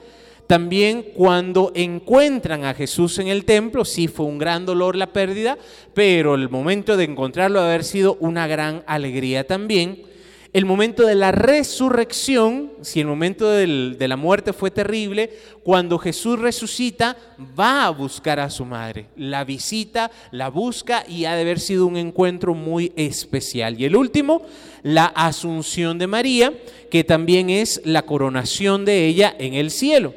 También 0.46 1.02
cuando 1.14 1.72
encuentran 1.74 2.64
a 2.64 2.74
Jesús 2.74 3.18
en 3.18 3.26
el 3.26 3.44
templo, 3.44 3.84
sí 3.84 4.06
fue 4.06 4.26
un 4.26 4.38
gran 4.38 4.64
dolor 4.64 4.94
la 4.94 5.12
pérdida, 5.12 5.58
pero 5.92 6.36
el 6.36 6.48
momento 6.48 6.96
de 6.96 7.04
encontrarlo 7.04 7.60
ha 7.60 7.66
haber 7.66 7.82
sido 7.82 8.16
una 8.20 8.46
gran 8.46 8.84
alegría 8.86 9.46
también. 9.46 10.04
El 10.52 10.64
momento 10.64 11.04
de 11.04 11.16
la 11.16 11.32
resurrección, 11.32 12.72
si 12.80 13.00
el 13.00 13.08
momento 13.08 13.50
de 13.50 14.08
la 14.08 14.16
muerte 14.16 14.52
fue 14.52 14.70
terrible, 14.70 15.30
cuando 15.62 15.98
Jesús 15.98 16.38
resucita, 16.38 17.16
va 17.58 17.84
a 17.84 17.90
buscar 17.90 18.40
a 18.40 18.48
su 18.48 18.64
madre, 18.64 19.08
la 19.16 19.44
visita, 19.44 20.10
la 20.30 20.48
busca 20.48 21.04
y 21.06 21.24
ha 21.26 21.34
de 21.34 21.42
haber 21.42 21.60
sido 21.60 21.86
un 21.86 21.96
encuentro 21.96 22.54
muy 22.54 22.92
especial. 22.96 23.78
Y 23.78 23.84
el 23.84 23.96
último, 23.96 24.46
la 24.82 25.06
asunción 25.06 25.98
de 25.98 26.06
María, 26.06 26.54
que 26.90 27.04
también 27.04 27.50
es 27.50 27.82
la 27.84 28.02
coronación 28.02 28.84
de 28.86 29.06
ella 29.06 29.34
en 29.38 29.54
el 29.54 29.70
cielo. 29.70 30.14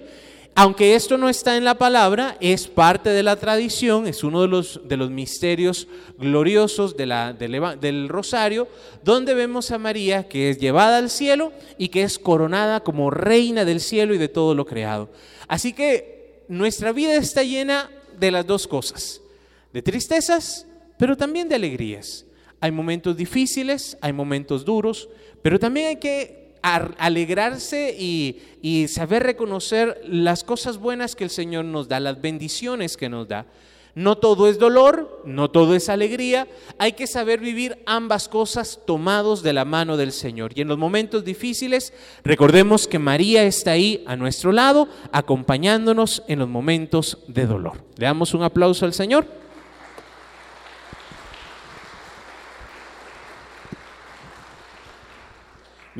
Aunque 0.62 0.94
esto 0.94 1.18
no 1.18 1.30
está 1.30 1.56
en 1.56 1.64
la 1.64 1.78
palabra, 1.78 2.36
es 2.42 2.68
parte 2.68 3.12
de 3.12 3.24
la 3.24 3.38
tradición, 3.38 4.08
es 4.08 4.26
uno 4.26 4.42
de 4.42 4.50
los, 4.50 4.82
de 4.84 4.98
los 4.98 5.10
misterios 5.10 5.88
gloriosos 6.18 6.98
de 6.98 7.06
la, 7.06 7.32
del 7.32 8.10
rosario, 8.10 8.68
donde 9.02 9.36
vemos 9.36 9.72
a 9.72 9.78
María 9.78 10.28
que 10.28 10.50
es 10.50 10.58
llevada 10.58 10.98
al 10.98 11.10
cielo 11.10 11.54
y 11.78 11.88
que 11.88 12.04
es 12.04 12.20
coronada 12.20 12.82
como 12.82 13.10
reina 13.10 13.64
del 13.64 13.80
cielo 13.80 14.14
y 14.14 14.18
de 14.18 14.28
todo 14.28 14.54
lo 14.54 14.66
creado. 14.66 15.10
Así 15.48 15.72
que 15.72 16.44
nuestra 16.50 16.92
vida 16.92 17.16
está 17.16 17.42
llena 17.42 17.90
de 18.20 18.30
las 18.30 18.46
dos 18.46 18.68
cosas, 18.68 19.22
de 19.72 19.82
tristezas, 19.82 20.68
pero 20.98 21.16
también 21.16 21.48
de 21.48 21.56
alegrías. 21.56 22.26
Hay 22.60 22.72
momentos 22.72 23.16
difíciles, 23.16 23.98
hay 24.02 24.12
momentos 24.12 24.66
duros, 24.66 25.08
pero 25.42 25.58
también 25.58 25.88
hay 25.88 25.96
que 25.96 26.49
alegrarse 26.62 27.96
y, 27.98 28.88
saber 28.88 29.24
reconocer 29.24 30.02
las 30.06 30.44
cosas 30.44 30.78
buenas 30.78 31.16
que 31.16 31.24
el 31.24 31.30
Señor 31.30 31.66
nos 31.66 31.88
da, 31.88 32.00
las 32.00 32.22
bendiciones 32.22 32.98
que 32.98 33.10
nos 33.10 33.28
da. 33.28 33.46
No 33.96 34.18
todo 34.18 34.48
es 34.48 34.60
dolor, 34.60 35.24
no 35.26 35.50
todo 35.50 35.76
es 35.76 35.90
alegría. 35.90 36.48
Hay 36.78 36.94
que 36.94 37.08
saber 37.08 37.40
vivir 37.40 37.80
ambas 37.86 38.30
cosas 38.30 38.80
tomados 38.86 39.42
de 39.42 39.52
la 39.52 39.66
mano 39.66 39.98
del 39.98 40.12
Señor. 40.12 40.52
Y 40.56 40.62
en 40.62 40.68
los 40.68 40.78
momentos 40.78 41.26
difíciles, 41.26 41.92
recordemos 42.24 42.88
que 42.88 43.00
María 43.00 43.44
está 43.44 43.72
ahí 43.72 44.04
a 44.06 44.16
nuestro 44.16 44.52
lado, 44.52 44.88
acompañándonos 45.12 46.24
en 46.28 46.40
los 46.40 46.48
momentos 46.48 47.18
de 47.28 47.48
dolor. 47.48 47.84
Le 47.98 48.06
damos 48.06 48.34
un 48.34 48.44
aplauso 48.44 48.86
al 48.86 48.94
Señor. 48.94 49.26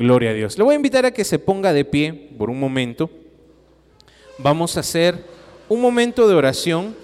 Gloria 0.00 0.30
a 0.30 0.32
Dios. 0.32 0.56
Le 0.56 0.64
voy 0.64 0.72
a 0.72 0.76
invitar 0.76 1.04
a 1.04 1.10
que 1.10 1.26
se 1.26 1.38
ponga 1.38 1.74
de 1.74 1.84
pie 1.84 2.14
por 2.38 2.48
un 2.48 2.58
momento. 2.58 3.10
Vamos 4.38 4.78
a 4.78 4.80
hacer 4.80 5.26
un 5.68 5.78
momento 5.82 6.26
de 6.26 6.34
oración 6.34 6.96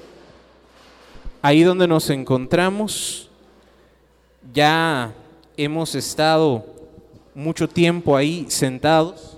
ahí 1.43 1.63
donde 1.63 1.87
nos 1.87 2.09
encontramos. 2.09 3.29
Ya 4.51 5.13
hemos 5.59 5.95
estado 5.95 6.65
mucho 7.35 7.69
tiempo 7.69 8.17
ahí 8.17 8.47
sentados. 8.49 9.37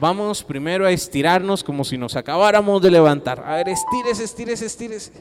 Vamos 0.00 0.42
primero 0.42 0.86
a 0.86 0.90
estirarnos 0.90 1.62
como 1.62 1.84
si 1.84 1.98
nos 1.98 2.16
acabáramos 2.16 2.80
de 2.80 2.90
levantar. 2.90 3.44
A 3.44 3.56
ver, 3.56 3.68
estírese, 3.68 4.24
estírese, 4.24 4.64
estírese. 4.64 5.12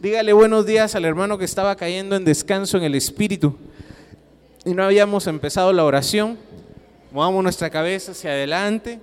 Dígale 0.00 0.32
buenos 0.32 0.64
días 0.64 0.94
al 0.94 1.04
hermano 1.04 1.38
que 1.38 1.44
estaba 1.44 1.74
cayendo 1.74 2.14
en 2.14 2.24
descanso 2.24 2.76
en 2.76 2.84
el 2.84 2.94
espíritu. 2.94 3.56
Y 4.64 4.72
no 4.72 4.84
habíamos 4.84 5.26
empezado 5.26 5.72
la 5.72 5.84
oración. 5.84 6.38
Movamos 7.10 7.42
nuestra 7.42 7.68
cabeza 7.68 8.12
hacia 8.12 8.30
adelante, 8.30 9.00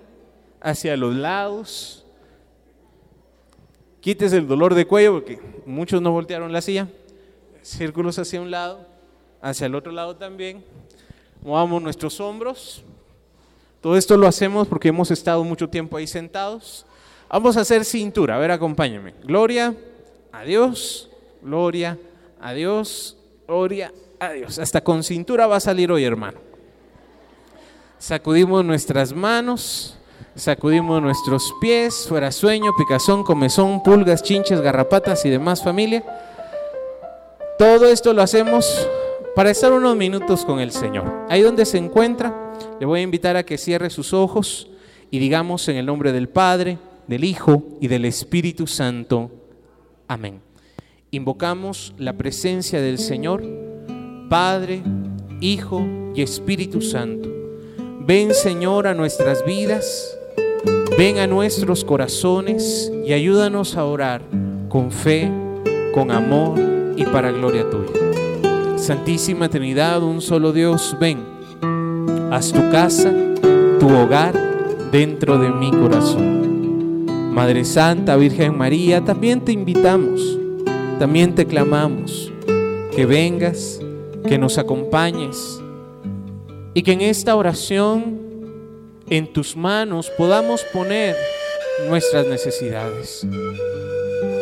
hacia 0.61 0.95
los 0.95 1.13
lados. 1.13 2.05
Quítese 3.99 4.37
el 4.37 4.47
dolor 4.47 4.73
de 4.73 4.87
cuello 4.87 5.15
porque 5.15 5.37
muchos 5.65 6.01
no 6.01 6.13
voltearon 6.13 6.53
la 6.53 6.61
silla. 6.61 6.87
Círculos 7.61 8.17
hacia 8.17 8.39
un 8.39 8.49
lado, 8.49 8.87
hacia 9.41 9.65
el 9.65 9.75
otro 9.75 9.91
lado 9.91 10.15
también. 10.15 10.63
Movamos 11.41 11.81
nuestros 11.81 12.21
hombros. 12.21 12.85
Todo 13.81 13.97
esto 13.97 14.15
lo 14.15 14.27
hacemos 14.27 14.65
porque 14.65 14.87
hemos 14.87 15.11
estado 15.11 15.43
mucho 15.43 15.67
tiempo 15.67 15.97
ahí 15.97 16.07
sentados. 16.07 16.85
Vamos 17.27 17.57
a 17.57 17.61
hacer 17.61 17.83
cintura. 17.83 18.37
A 18.37 18.39
ver, 18.39 18.51
acompáñenme. 18.51 19.13
Gloria 19.25 19.75
a 20.35 20.43
Dios, 20.43 21.09
gloria 21.41 21.97
a 22.41 22.53
Dios, 22.53 23.17
gloria 23.47 23.91
a 24.19 24.31
Dios. 24.31 24.59
Hasta 24.59 24.81
con 24.81 25.03
cintura 25.03 25.47
va 25.47 25.57
a 25.57 25.61
salir 25.61 25.91
hoy, 25.91 26.03
hermano. 26.03 26.39
Sacudimos 27.97 28.63
nuestras 28.63 29.13
manos, 29.13 29.97
Sacudimos 30.35 31.01
nuestros 31.01 31.53
pies, 31.61 32.07
fuera 32.09 32.29
sueño, 32.29 32.71
picazón, 32.77 33.23
comezón, 33.23 33.81
pulgas, 33.81 34.21
chinches, 34.21 34.59
garrapatas 34.59 35.25
y 35.25 35.29
demás 35.29 35.63
familia. 35.63 36.03
Todo 37.57 37.87
esto 37.87 38.13
lo 38.13 38.21
hacemos 38.21 38.85
para 39.33 39.49
estar 39.49 39.71
unos 39.71 39.95
minutos 39.95 40.43
con 40.43 40.59
el 40.59 40.71
Señor. 40.71 41.25
Ahí 41.29 41.41
donde 41.41 41.65
se 41.65 41.77
encuentra, 41.77 42.53
le 42.81 42.85
voy 42.85 42.99
a 42.99 43.03
invitar 43.03 43.37
a 43.37 43.43
que 43.43 43.57
cierre 43.57 43.89
sus 43.89 44.13
ojos 44.13 44.67
y 45.09 45.19
digamos 45.19 45.69
en 45.69 45.77
el 45.77 45.85
nombre 45.85 46.11
del 46.11 46.27
Padre, 46.27 46.79
del 47.07 47.23
Hijo 47.23 47.63
y 47.79 47.87
del 47.87 48.03
Espíritu 48.03 48.67
Santo. 48.67 49.31
Amén. 50.07 50.41
Invocamos 51.11 51.93
la 51.97 52.13
presencia 52.13 52.81
del 52.81 52.99
Señor, 52.99 53.43
Padre, 54.29 54.83
Hijo 55.41 55.85
y 56.13 56.21
Espíritu 56.21 56.81
Santo. 56.81 57.29
Ven 58.01 58.33
Señor 58.33 58.85
a 58.85 58.93
nuestras 58.93 59.43
vidas, 59.45 60.17
ven 60.97 61.17
a 61.17 61.25
nuestros 61.25 61.83
corazones 61.83 62.91
y 63.05 63.13
ayúdanos 63.13 63.77
a 63.77 63.85
orar 63.85 64.21
con 64.69 64.91
fe, 64.91 65.31
con 65.93 66.11
amor 66.11 66.59
y 66.95 67.03
para 67.05 67.31
gloria 67.31 67.67
tuya. 67.69 68.77
Santísima 68.77 69.49
Trinidad, 69.49 70.03
un 70.03 70.21
solo 70.21 70.53
Dios, 70.53 70.95
ven, 70.99 71.23
haz 72.31 72.51
tu 72.51 72.69
casa, 72.69 73.11
tu 73.79 73.89
hogar 73.89 74.33
dentro 74.91 75.39
de 75.39 75.49
mi 75.49 75.71
corazón. 75.71 76.44
Madre 77.35 77.65
Santa, 77.65 78.15
Virgen 78.15 78.57
María, 78.57 79.03
también 79.03 79.41
te 79.41 79.51
invitamos 79.51 80.39
también 80.99 81.35
te 81.35 81.45
clamamos 81.45 82.31
que 82.95 83.05
vengas, 83.05 83.81
que 84.25 84.37
nos 84.37 84.57
acompañes 84.57 85.61
y 86.73 86.83
que 86.83 86.93
en 86.93 87.01
esta 87.01 87.35
oración 87.35 88.21
en 89.09 89.31
tus 89.33 89.57
manos 89.57 90.09
podamos 90.17 90.63
poner 90.73 91.15
nuestras 91.89 92.27
necesidades. 92.27 93.27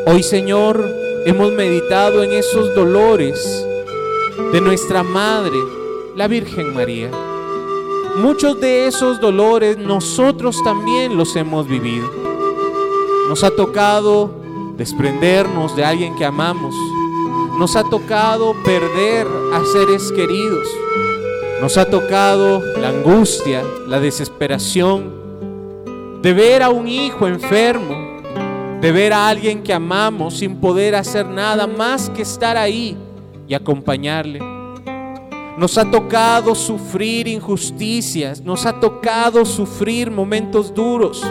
Hoy 0.06 0.22
Señor 0.22 0.88
hemos 1.26 1.52
meditado 1.54 2.24
en 2.24 2.32
esos 2.34 2.76
dolores 2.76 3.66
de 4.52 4.62
nuestra 4.62 5.02
Madre, 5.02 5.58
la 6.16 6.28
Virgen 6.28 6.76
María. 6.76 7.10
Muchos 8.18 8.62
de 8.62 8.86
esos 8.86 9.20
dolores 9.20 9.78
nosotros 9.80 10.64
también 10.64 11.18
los 11.18 11.36
hemos 11.36 11.68
vivido. 11.68 12.23
Nos 13.28 13.44
ha 13.44 13.52
tocado 13.52 14.30
desprendernos 14.76 15.76
de 15.76 15.86
alguien 15.86 16.16
que 16.16 16.26
amamos. 16.26 16.76
Nos 17.58 17.76
ha 17.76 17.84
tocado 17.84 18.54
perder 18.64 19.26
a 19.54 19.64
seres 19.72 20.12
queridos. 20.12 20.68
Nos 21.62 21.78
ha 21.78 21.90
tocado 21.90 22.60
la 22.78 22.90
angustia, 22.90 23.64
la 23.88 24.02
desesperación 24.02 25.24
de 26.22 26.34
ver 26.34 26.62
a 26.62 26.70
un 26.70 26.88
hijo 26.88 27.28
enfermo, 27.28 27.96
de 28.82 28.92
ver 28.92 29.14
a 29.14 29.30
alguien 29.30 29.64
que 29.64 29.74
amamos 29.74 30.40
sin 30.40 30.58
poder 30.58 30.94
hacer 30.94 31.26
nada 31.26 31.66
más 31.66 32.10
que 32.10 32.24
estar 32.24 32.58
ahí 32.58 32.98
y 33.48 33.54
acompañarle. 33.54 34.40
Nos 35.58 35.78
ha 35.78 35.90
tocado 35.90 36.56
sufrir 36.56 37.30
injusticias, 37.30 38.42
nos 38.42 38.66
ha 38.66 38.80
tocado 38.80 39.46
sufrir 39.46 40.12
momentos 40.12 40.74
duros 40.74 41.24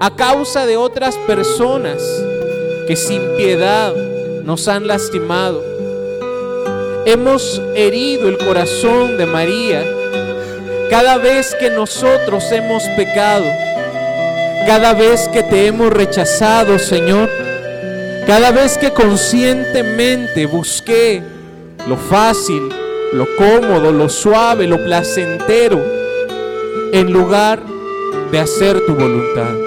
a 0.00 0.14
causa 0.16 0.66
de 0.66 0.76
otras 0.76 1.16
personas 1.26 2.02
que 2.86 2.96
sin 2.96 3.22
piedad 3.36 3.94
nos 4.44 4.68
han 4.68 4.86
lastimado. 4.86 5.62
Hemos 7.06 7.60
herido 7.74 8.28
el 8.28 8.38
corazón 8.38 9.16
de 9.16 9.26
María 9.26 9.84
cada 10.90 11.18
vez 11.18 11.54
que 11.58 11.70
nosotros 11.70 12.44
hemos 12.52 12.82
pecado, 12.96 13.44
cada 14.66 14.94
vez 14.94 15.28
que 15.28 15.42
te 15.42 15.66
hemos 15.66 15.90
rechazado, 15.90 16.78
Señor, 16.78 17.28
cada 18.26 18.52
vez 18.52 18.78
que 18.78 18.92
conscientemente 18.92 20.46
busqué 20.46 21.22
lo 21.86 21.96
fácil, 21.96 22.70
lo 23.12 23.26
cómodo, 23.36 23.92
lo 23.92 24.08
suave, 24.08 24.66
lo 24.66 24.82
placentero, 24.82 25.82
en 26.92 27.12
lugar 27.12 27.60
de 28.30 28.38
hacer 28.38 28.84
tu 28.86 28.94
voluntad. 28.94 29.63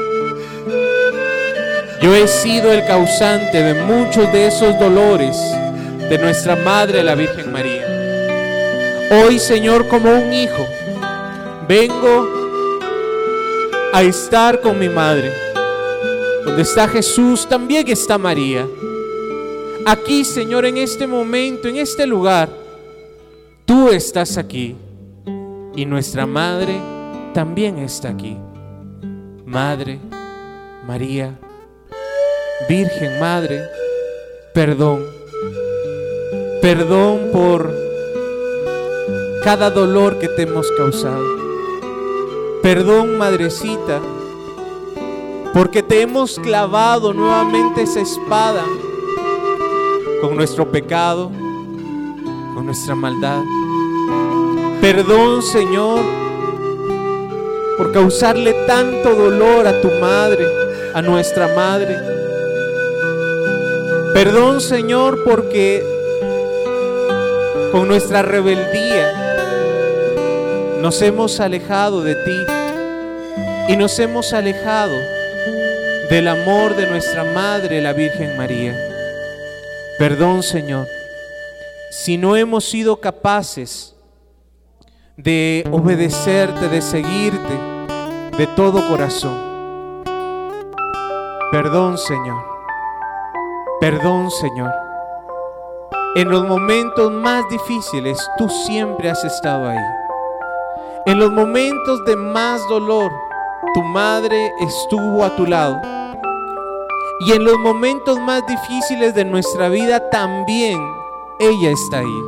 Yo 2.01 2.13
he 2.13 2.27
sido 2.27 2.71
el 2.71 2.85
causante 2.85 3.63
de 3.63 3.73
muchos 3.83 4.31
de 4.31 4.47
esos 4.47 4.77
dolores 4.79 5.35
de 6.09 6.17
nuestra 6.19 6.55
Madre 6.55 7.03
la 7.03 7.15
Virgen 7.15 7.51
María. 7.51 7.85
Hoy, 9.11 9.39
Señor, 9.39 9.87
como 9.87 10.11
un 10.11 10.31
hijo, 10.31 10.63
vengo 11.67 12.27
a 13.93 14.03
estar 14.03 14.61
con 14.61 14.77
mi 14.77 14.89
Madre. 14.89 15.31
Donde 16.45 16.61
está 16.61 16.87
Jesús, 16.87 17.49
también 17.49 17.87
está 17.87 18.19
María. 18.19 18.67
Aquí, 19.85 20.23
Señor, 20.23 20.65
en 20.65 20.77
este 20.77 21.07
momento, 21.07 21.67
en 21.67 21.77
este 21.77 22.05
lugar, 22.05 22.47
tú 23.65 23.89
estás 23.89 24.37
aquí. 24.37 24.75
Y 25.75 25.85
nuestra 25.85 26.27
Madre 26.27 26.79
también 27.33 27.79
está 27.79 28.09
aquí. 28.09 28.37
Madre 29.45 29.99
María 30.85 31.39
Virgen 32.67 33.19
Madre, 33.19 33.69
perdón. 34.51 35.05
Perdón 36.61 37.29
por 37.31 37.73
cada 39.43 39.69
dolor 39.69 40.19
que 40.19 40.27
te 40.27 40.41
hemos 40.41 40.69
causado. 40.71 41.23
Perdón, 42.61 43.17
Madrecita, 43.17 44.01
porque 45.53 45.81
te 45.81 46.01
hemos 46.01 46.37
clavado 46.39 47.13
nuevamente 47.13 47.83
esa 47.83 48.01
espada 48.01 48.65
con 50.19 50.35
nuestro 50.35 50.69
pecado, 50.69 51.31
con 52.53 52.65
nuestra 52.65 52.95
maldad. 52.95 53.43
Perdón, 54.81 55.41
Señor, 55.41 56.01
por 57.77 57.93
causarle 57.93 58.53
tanto 58.65 59.15
dolor 59.15 59.67
a 59.67 59.79
tu 59.79 59.89
madre, 60.01 60.45
a 60.93 61.01
nuestra 61.01 61.55
madre. 61.55 62.16
Perdón, 64.17 64.61
Señor, 64.61 65.23
porque 65.23 65.85
con 67.71 67.87
nuestra 67.87 68.23
rebeldía 68.23 69.13
nos 70.81 70.99
hemos 71.03 71.39
alejado 71.39 72.01
de 72.01 72.15
ti 72.15 73.71
y 73.71 73.77
nos 73.77 73.99
hemos 73.99 74.33
alejado 74.33 74.95
del 76.09 76.27
amor 76.29 76.75
de 76.75 76.87
nuestra 76.87 77.25
Madre, 77.25 77.79
la 77.79 77.93
Virgen 77.93 78.35
María. 78.37 78.75
Perdón, 79.99 80.41
Señor, 80.41 80.87
si 81.91 82.17
no 82.17 82.35
hemos 82.35 82.65
sido 82.65 82.99
capaces 82.99 83.95
de 85.15 85.63
obedecerte, 85.69 86.69
de 86.69 86.81
seguirte 86.81 87.53
de 88.35 88.47
todo 88.55 88.87
corazón. 88.89 89.37
Perdón, 91.51 91.99
Señor. 91.99 92.56
Perdón, 93.79 94.31
Señor. 94.31 94.71
En 96.15 96.31
los 96.31 96.47
momentos 96.47 97.11
más 97.11 97.47
difíciles, 97.47 98.17
tú 98.39 98.49
siempre 98.49 99.07
has 99.07 99.23
estado 99.23 99.69
ahí. 99.69 99.77
En 101.05 101.19
los 101.19 101.31
momentos 101.31 102.03
de 102.05 102.15
más 102.15 102.67
dolor, 102.69 103.11
tu 103.75 103.83
madre 103.83 104.51
estuvo 104.61 105.23
a 105.23 105.35
tu 105.35 105.45
lado. 105.45 105.79
Y 107.27 107.33
en 107.33 107.43
los 107.43 107.55
momentos 107.59 108.19
más 108.19 108.41
difíciles 108.47 109.13
de 109.13 109.25
nuestra 109.25 109.69
vida 109.69 110.09
también 110.09 110.79
ella 111.39 111.69
está 111.69 111.99
ahí. 111.99 112.23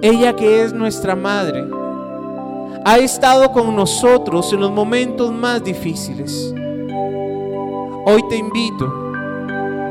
Ella 0.00 0.34
que 0.34 0.62
es 0.62 0.72
nuestra 0.72 1.14
madre, 1.14 1.68
ha 2.86 2.96
estado 2.96 3.52
con 3.52 3.76
nosotros 3.76 4.50
en 4.54 4.60
los 4.60 4.70
momentos 4.70 5.30
más 5.32 5.62
difíciles. 5.62 6.54
Hoy 8.06 8.26
te 8.30 8.36
invito 8.36 9.03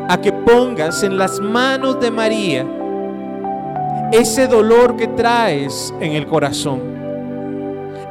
a 0.10 0.20
que 0.22 0.32
pongas 0.32 1.04
en 1.04 1.18
las 1.18 1.40
manos 1.40 2.00
de 2.00 2.12
María 2.12 2.66
ese 4.12 4.48
dolor 4.48 4.96
que 4.96 5.08
traes 5.08 5.92
en 6.00 6.12
el 6.12 6.28
corazón, 6.28 6.82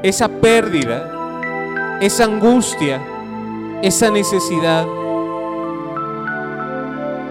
esa 0.02 0.28
pérdida, 0.28 1.98
esa 2.00 2.24
angustia, 2.24 3.00
esa 3.82 4.10
necesidad. 4.10 4.84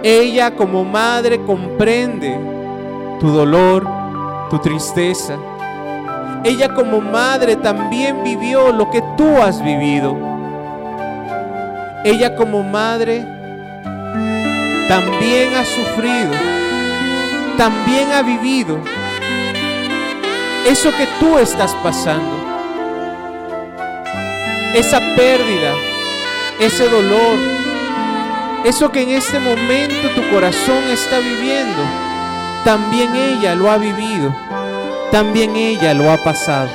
Ella 0.04 0.56
como 0.56 0.86
madre 0.86 1.42
comprende 1.42 2.40
tu 3.20 3.28
dolor, 3.30 3.86
tu 4.50 4.58
tristeza. 4.60 5.36
Ella 6.46 6.74
como 6.74 7.02
madre 7.02 7.58
también 7.58 8.24
vivió 8.24 8.72
lo 8.72 8.90
que 8.90 9.04
tú 9.18 9.38
has 9.42 9.62
vivido. 9.62 10.16
Ella 12.06 12.36
como 12.38 12.64
madre 12.64 13.41
también 14.92 15.56
ha 15.56 15.64
sufrido, 15.64 16.34
también 17.58 18.12
ha 18.12 18.22
vivido 18.24 18.78
eso 20.68 20.92
que 20.92 21.08
tú 21.18 21.38
estás 21.38 21.74
pasando. 21.76 22.36
esa 24.76 25.00
pérdida, 25.16 25.74
ese 26.60 26.90
dolor, 26.90 27.40
eso 28.66 28.92
que 28.92 29.04
en 29.04 29.12
este 29.12 29.40
momento 29.40 30.10
tu 30.14 30.30
corazón 30.30 30.84
está 30.92 31.20
viviendo, 31.20 31.84
también 32.66 33.16
ella 33.16 33.56
lo 33.56 33.72
ha 33.72 33.78
vivido, 33.78 34.36
también 35.10 35.56
ella 35.56 35.94
lo 35.94 36.12
ha 36.12 36.18
pasado. 36.18 36.70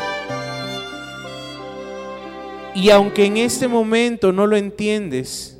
Y 2.75 2.89
aunque 2.89 3.27
en 3.27 3.37
este 3.37 3.69
momento 3.69 4.33
no 4.33 4.47
lo 4.47 4.57
entiendes, 4.57 5.56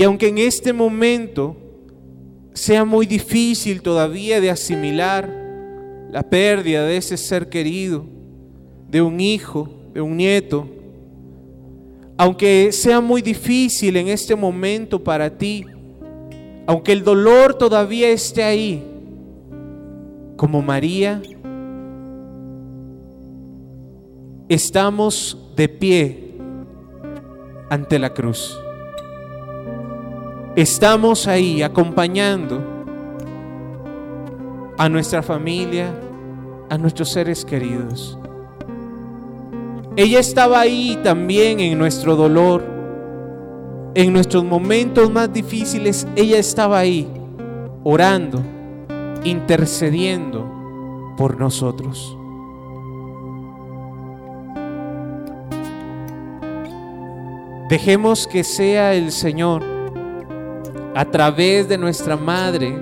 y 0.00 0.02
aunque 0.02 0.28
en 0.28 0.38
este 0.38 0.72
momento 0.72 1.54
sea 2.54 2.86
muy 2.86 3.04
difícil 3.04 3.82
todavía 3.82 4.40
de 4.40 4.48
asimilar 4.48 5.28
la 6.10 6.22
pérdida 6.22 6.86
de 6.86 6.96
ese 6.96 7.18
ser 7.18 7.50
querido, 7.50 8.06
de 8.88 9.02
un 9.02 9.20
hijo, 9.20 9.68
de 9.92 10.00
un 10.00 10.16
nieto, 10.16 10.66
aunque 12.16 12.72
sea 12.72 13.02
muy 13.02 13.20
difícil 13.20 13.94
en 13.98 14.08
este 14.08 14.34
momento 14.34 15.04
para 15.04 15.36
ti, 15.36 15.66
aunque 16.66 16.92
el 16.92 17.04
dolor 17.04 17.52
todavía 17.52 18.08
esté 18.08 18.42
ahí, 18.42 18.82
como 20.34 20.62
María, 20.62 21.20
estamos 24.48 25.36
de 25.56 25.68
pie 25.68 26.36
ante 27.68 27.98
la 27.98 28.14
cruz. 28.14 28.58
Estamos 30.56 31.28
ahí 31.28 31.62
acompañando 31.62 32.60
a 34.76 34.88
nuestra 34.88 35.22
familia, 35.22 35.94
a 36.68 36.76
nuestros 36.76 37.10
seres 37.10 37.44
queridos. 37.44 38.18
Ella 39.94 40.18
estaba 40.18 40.58
ahí 40.58 40.98
también 41.04 41.60
en 41.60 41.78
nuestro 41.78 42.16
dolor, 42.16 42.64
en 43.94 44.12
nuestros 44.12 44.42
momentos 44.44 45.08
más 45.12 45.32
difíciles. 45.32 46.04
Ella 46.16 46.38
estaba 46.38 46.80
ahí 46.80 47.06
orando, 47.84 48.42
intercediendo 49.22 51.14
por 51.16 51.38
nosotros. 51.38 52.16
Dejemos 57.68 58.26
que 58.26 58.42
sea 58.42 58.94
el 58.94 59.12
Señor 59.12 59.79
a 60.94 61.04
través 61.04 61.68
de 61.68 61.78
nuestra 61.78 62.16
madre, 62.16 62.76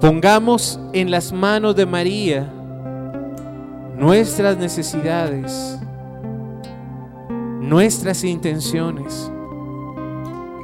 pongamos 0.00 0.80
en 0.92 1.10
las 1.10 1.32
manos 1.32 1.76
de 1.76 1.86
María 1.86 2.50
nuestras 3.96 4.56
necesidades, 4.56 5.78
nuestras 7.60 8.24
intenciones. 8.24 9.30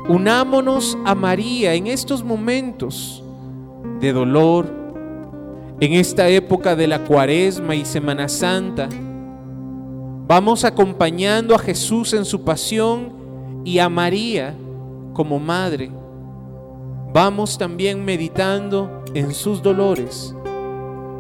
Unámonos 0.08 0.96
a 1.04 1.14
María 1.14 1.74
en 1.74 1.86
estos 1.86 2.24
momentos 2.24 3.22
de 4.00 4.12
dolor, 4.12 4.66
en 5.80 5.92
esta 5.92 6.28
época 6.28 6.74
de 6.74 6.86
la 6.86 7.04
cuaresma 7.04 7.74
y 7.74 7.84
Semana 7.84 8.26
Santa. 8.26 8.88
Vamos 10.26 10.64
acompañando 10.64 11.54
a 11.54 11.58
Jesús 11.58 12.14
en 12.14 12.24
su 12.24 12.42
pasión 12.42 13.12
y 13.64 13.78
a 13.78 13.90
María 13.90 14.54
como 15.18 15.40
madre, 15.40 15.90
vamos 17.12 17.58
también 17.58 18.04
meditando 18.04 19.02
en 19.14 19.34
sus 19.34 19.60
dolores, 19.60 20.32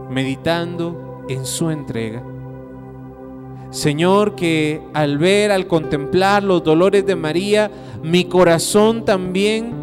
meditando 0.08 1.24
en 1.28 1.44
su 1.44 1.68
entrega. 1.68 2.22
Señor, 3.70 4.36
que 4.36 4.80
al 4.94 5.18
ver, 5.18 5.50
al 5.50 5.66
contemplar 5.66 6.44
los 6.44 6.62
dolores 6.62 7.06
de 7.06 7.16
María, 7.16 7.72
mi 8.00 8.26
corazón 8.26 9.04
también 9.04 9.74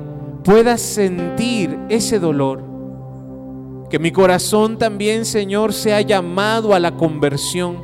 pueda 0.46 0.78
sentir 0.78 1.78
ese 1.90 2.18
dolor. 2.18 2.64
Que 3.90 4.00
mi 4.00 4.14
corazón 4.14 4.78
también, 4.78 5.26
Señor, 5.26 5.74
sea 5.74 6.00
llamado 6.00 6.74
a 6.74 6.80
la 6.80 6.96
conversión. 6.96 7.80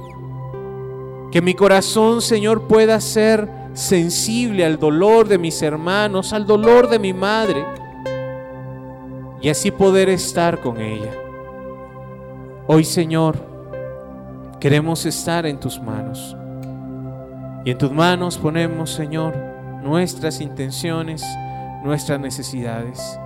Que 1.30 1.42
mi 1.42 1.56
corazón, 1.56 2.22
Señor, 2.22 2.70
pueda 2.70 3.02
ser 3.02 3.61
sensible 3.74 4.66
al 4.66 4.78
dolor 4.78 5.28
de 5.28 5.38
mis 5.38 5.62
hermanos, 5.62 6.34
al 6.34 6.46
dolor 6.46 6.90
de 6.90 7.00
mi 7.00 7.14
madre, 7.14 7.64
y 9.42 9.50
así 9.50 9.72
poder 9.72 10.10
estar 10.10 10.60
con 10.60 10.80
ella. 10.80 11.12
Hoy, 12.68 12.84
Señor, 12.84 13.38
queremos 14.60 15.06
estar 15.06 15.46
en 15.46 15.60
tus 15.60 15.82
manos. 15.82 16.36
Y 17.66 17.72
en 17.72 17.78
tus 17.78 17.92
manos 17.92 18.38
ponemos, 18.38 18.92
Señor, 18.92 19.36
nuestras 19.84 20.42
intenciones, 20.42 21.24
nuestras 21.84 22.20
necesidades. 22.20 23.20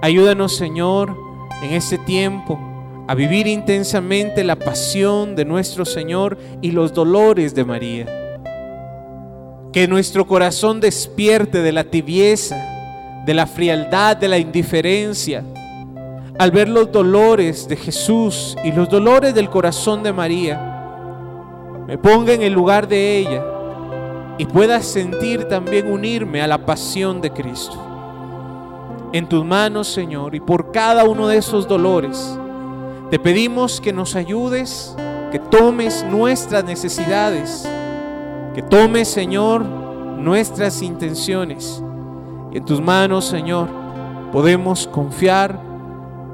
Ayúdanos, 0.00 0.56
Señor, 0.56 1.14
en 1.62 1.72
este 1.72 1.98
tiempo 1.98 2.58
a 3.08 3.14
vivir 3.14 3.46
intensamente 3.46 4.44
la 4.44 4.56
pasión 4.56 5.36
de 5.36 5.44
nuestro 5.44 5.84
Señor 5.84 6.38
y 6.62 6.70
los 6.70 6.94
dolores 6.94 7.54
de 7.54 7.64
María 7.64 8.21
que 9.72 9.88
nuestro 9.88 10.26
corazón 10.26 10.80
despierte 10.80 11.62
de 11.62 11.72
la 11.72 11.84
tibieza, 11.84 12.56
de 13.24 13.32
la 13.32 13.46
frialdad, 13.46 14.16
de 14.16 14.28
la 14.28 14.38
indiferencia, 14.38 15.42
al 16.38 16.50
ver 16.50 16.68
los 16.68 16.92
dolores 16.92 17.66
de 17.68 17.76
Jesús 17.76 18.56
y 18.64 18.72
los 18.72 18.88
dolores 18.88 19.34
del 19.34 19.48
corazón 19.48 20.02
de 20.02 20.12
María, 20.12 20.68
me 21.86 21.96
ponga 21.96 22.34
en 22.34 22.42
el 22.42 22.52
lugar 22.52 22.86
de 22.86 23.18
ella 23.18 23.44
y 24.36 24.44
pueda 24.44 24.82
sentir 24.82 25.44
también 25.44 25.90
unirme 25.90 26.42
a 26.42 26.46
la 26.46 26.66
pasión 26.66 27.20
de 27.20 27.30
Cristo. 27.30 27.78
En 29.12 29.28
tus 29.28 29.44
manos, 29.44 29.88
Señor, 29.88 30.34
y 30.34 30.40
por 30.40 30.70
cada 30.70 31.04
uno 31.04 31.28
de 31.28 31.38
esos 31.38 31.66
dolores, 31.66 32.38
te 33.10 33.18
pedimos 33.18 33.80
que 33.80 33.92
nos 33.92 34.16
ayudes, 34.16 34.94
que 35.30 35.38
tomes 35.38 36.04
nuestras 36.04 36.64
necesidades, 36.64 37.68
que 38.54 38.62
tome, 38.62 39.04
Señor, 39.04 39.64
nuestras 39.64 40.82
intenciones. 40.82 41.82
Y 42.52 42.58
en 42.58 42.64
tus 42.64 42.80
manos, 42.80 43.24
Señor, 43.24 43.68
podemos 44.30 44.86
confiar 44.86 45.58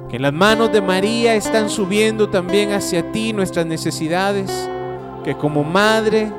que 0.09 0.17
en 0.17 0.23
las 0.23 0.33
manos 0.33 0.73
de 0.73 0.81
María 0.81 1.35
están 1.35 1.69
subiendo 1.69 2.29
también 2.29 2.73
hacia 2.73 3.13
ti 3.13 3.33
nuestras 3.33 3.67
necesidades, 3.67 4.69
que 5.23 5.37
como 5.37 5.63
madre, 5.63 6.33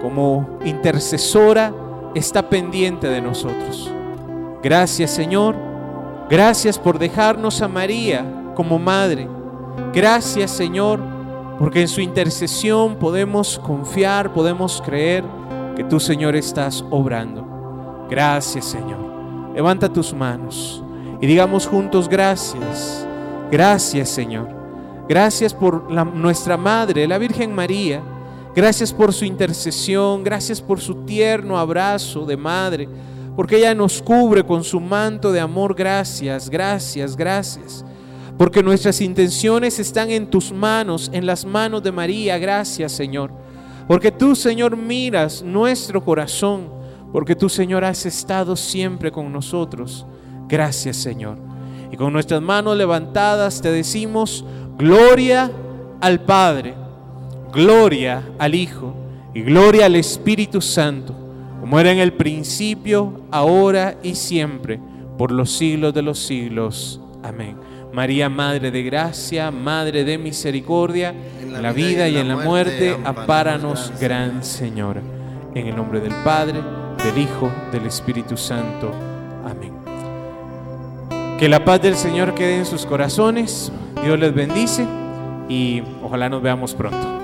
como 0.00 0.58
intercesora, 0.64 1.74
está 2.14 2.48
pendiente 2.48 3.08
de 3.08 3.20
nosotros. 3.20 3.90
Gracias, 4.62 5.10
Señor. 5.10 5.56
Gracias 6.30 6.78
por 6.78 6.98
dejarnos 6.98 7.60
a 7.60 7.68
María 7.68 8.24
como 8.54 8.78
madre. 8.78 9.28
Gracias, 9.92 10.52
Señor 10.52 11.13
porque 11.58 11.82
en 11.82 11.88
su 11.88 12.00
intercesión 12.00 12.96
podemos 12.96 13.58
confiar, 13.58 14.32
podemos 14.32 14.82
creer 14.84 15.24
que 15.76 15.84
tú, 15.84 16.00
Señor, 16.00 16.36
estás 16.36 16.84
obrando. 16.90 18.06
Gracias, 18.10 18.64
Señor. 18.64 19.52
Levanta 19.54 19.92
tus 19.92 20.12
manos 20.12 20.82
y 21.20 21.26
digamos 21.26 21.66
juntos 21.66 22.08
gracias. 22.08 23.06
Gracias, 23.50 24.08
Señor. 24.08 24.48
Gracias 25.08 25.54
por 25.54 25.90
nuestra 25.90 26.56
Madre, 26.56 27.06
la 27.06 27.18
Virgen 27.18 27.54
María. 27.54 28.02
Gracias 28.54 28.92
por 28.92 29.12
su 29.12 29.24
intercesión. 29.24 30.24
Gracias 30.24 30.60
por 30.60 30.80
su 30.80 31.04
tierno 31.04 31.58
abrazo 31.58 32.24
de 32.24 32.36
Madre. 32.36 32.88
Porque 33.36 33.58
ella 33.58 33.74
nos 33.74 34.02
cubre 34.02 34.44
con 34.44 34.64
su 34.64 34.80
manto 34.80 35.30
de 35.30 35.40
amor. 35.40 35.74
Gracias, 35.74 36.48
gracias, 36.48 37.16
gracias 37.16 37.84
porque 38.36 38.62
nuestras 38.62 39.00
intenciones 39.00 39.78
están 39.78 40.10
en 40.10 40.28
tus 40.28 40.52
manos, 40.52 41.10
en 41.12 41.26
las 41.26 41.44
manos 41.44 41.82
de 41.82 41.92
María. 41.92 42.38
Gracias, 42.38 42.92
Señor. 42.92 43.30
Porque 43.86 44.10
tú, 44.10 44.34
Señor, 44.34 44.76
miras 44.76 45.42
nuestro 45.42 46.02
corazón, 46.04 46.68
porque 47.12 47.36
tú, 47.36 47.48
Señor, 47.48 47.84
has 47.84 48.06
estado 48.06 48.56
siempre 48.56 49.12
con 49.12 49.32
nosotros. 49.32 50.04
Gracias, 50.48 50.96
Señor. 50.96 51.38
Y 51.92 51.96
con 51.96 52.12
nuestras 52.12 52.42
manos 52.42 52.76
levantadas 52.76 53.60
te 53.60 53.70
decimos, 53.70 54.44
gloria 54.76 55.50
al 56.00 56.20
Padre, 56.20 56.74
gloria 57.52 58.22
al 58.38 58.54
Hijo 58.54 58.94
y 59.32 59.42
gloria 59.42 59.86
al 59.86 59.94
Espíritu 59.94 60.60
Santo, 60.60 61.14
como 61.60 61.78
era 61.78 61.92
en 61.92 61.98
el 61.98 62.14
principio, 62.14 63.20
ahora 63.30 63.96
y 64.02 64.16
siempre, 64.16 64.80
por 65.16 65.30
los 65.30 65.52
siglos 65.52 65.94
de 65.94 66.02
los 66.02 66.18
siglos. 66.18 67.00
Amén. 67.22 67.56
María, 67.94 68.28
Madre 68.28 68.72
de 68.72 68.82
Gracia, 68.82 69.52
Madre 69.52 70.02
de 70.02 70.18
Misericordia, 70.18 71.14
en 71.40 71.62
la, 71.62 71.72
vida 71.72 72.08
y 72.08 72.16
en 72.16 72.26
la 72.26 72.36
muerte, 72.36 72.98
apáranos, 73.04 73.92
Gran 74.00 74.42
Señora. 74.42 75.00
En 75.54 75.68
el 75.68 75.76
nombre 75.76 76.00
del 76.00 76.12
Padre, 76.24 76.60
del 77.04 77.18
Hijo, 77.18 77.52
del 77.70 77.86
Espíritu 77.86 78.36
Santo. 78.36 78.90
Amén. 79.44 79.72
Que 81.38 81.48
la 81.48 81.64
paz 81.64 81.82
del 81.82 81.94
Señor 81.94 82.34
quede 82.34 82.58
en 82.58 82.66
sus 82.66 82.84
corazones. 82.84 83.70
Dios 84.02 84.18
les 84.18 84.34
bendice 84.34 84.84
y 85.48 85.80
ojalá 86.02 86.28
nos 86.28 86.42
veamos 86.42 86.74
pronto. 86.74 87.23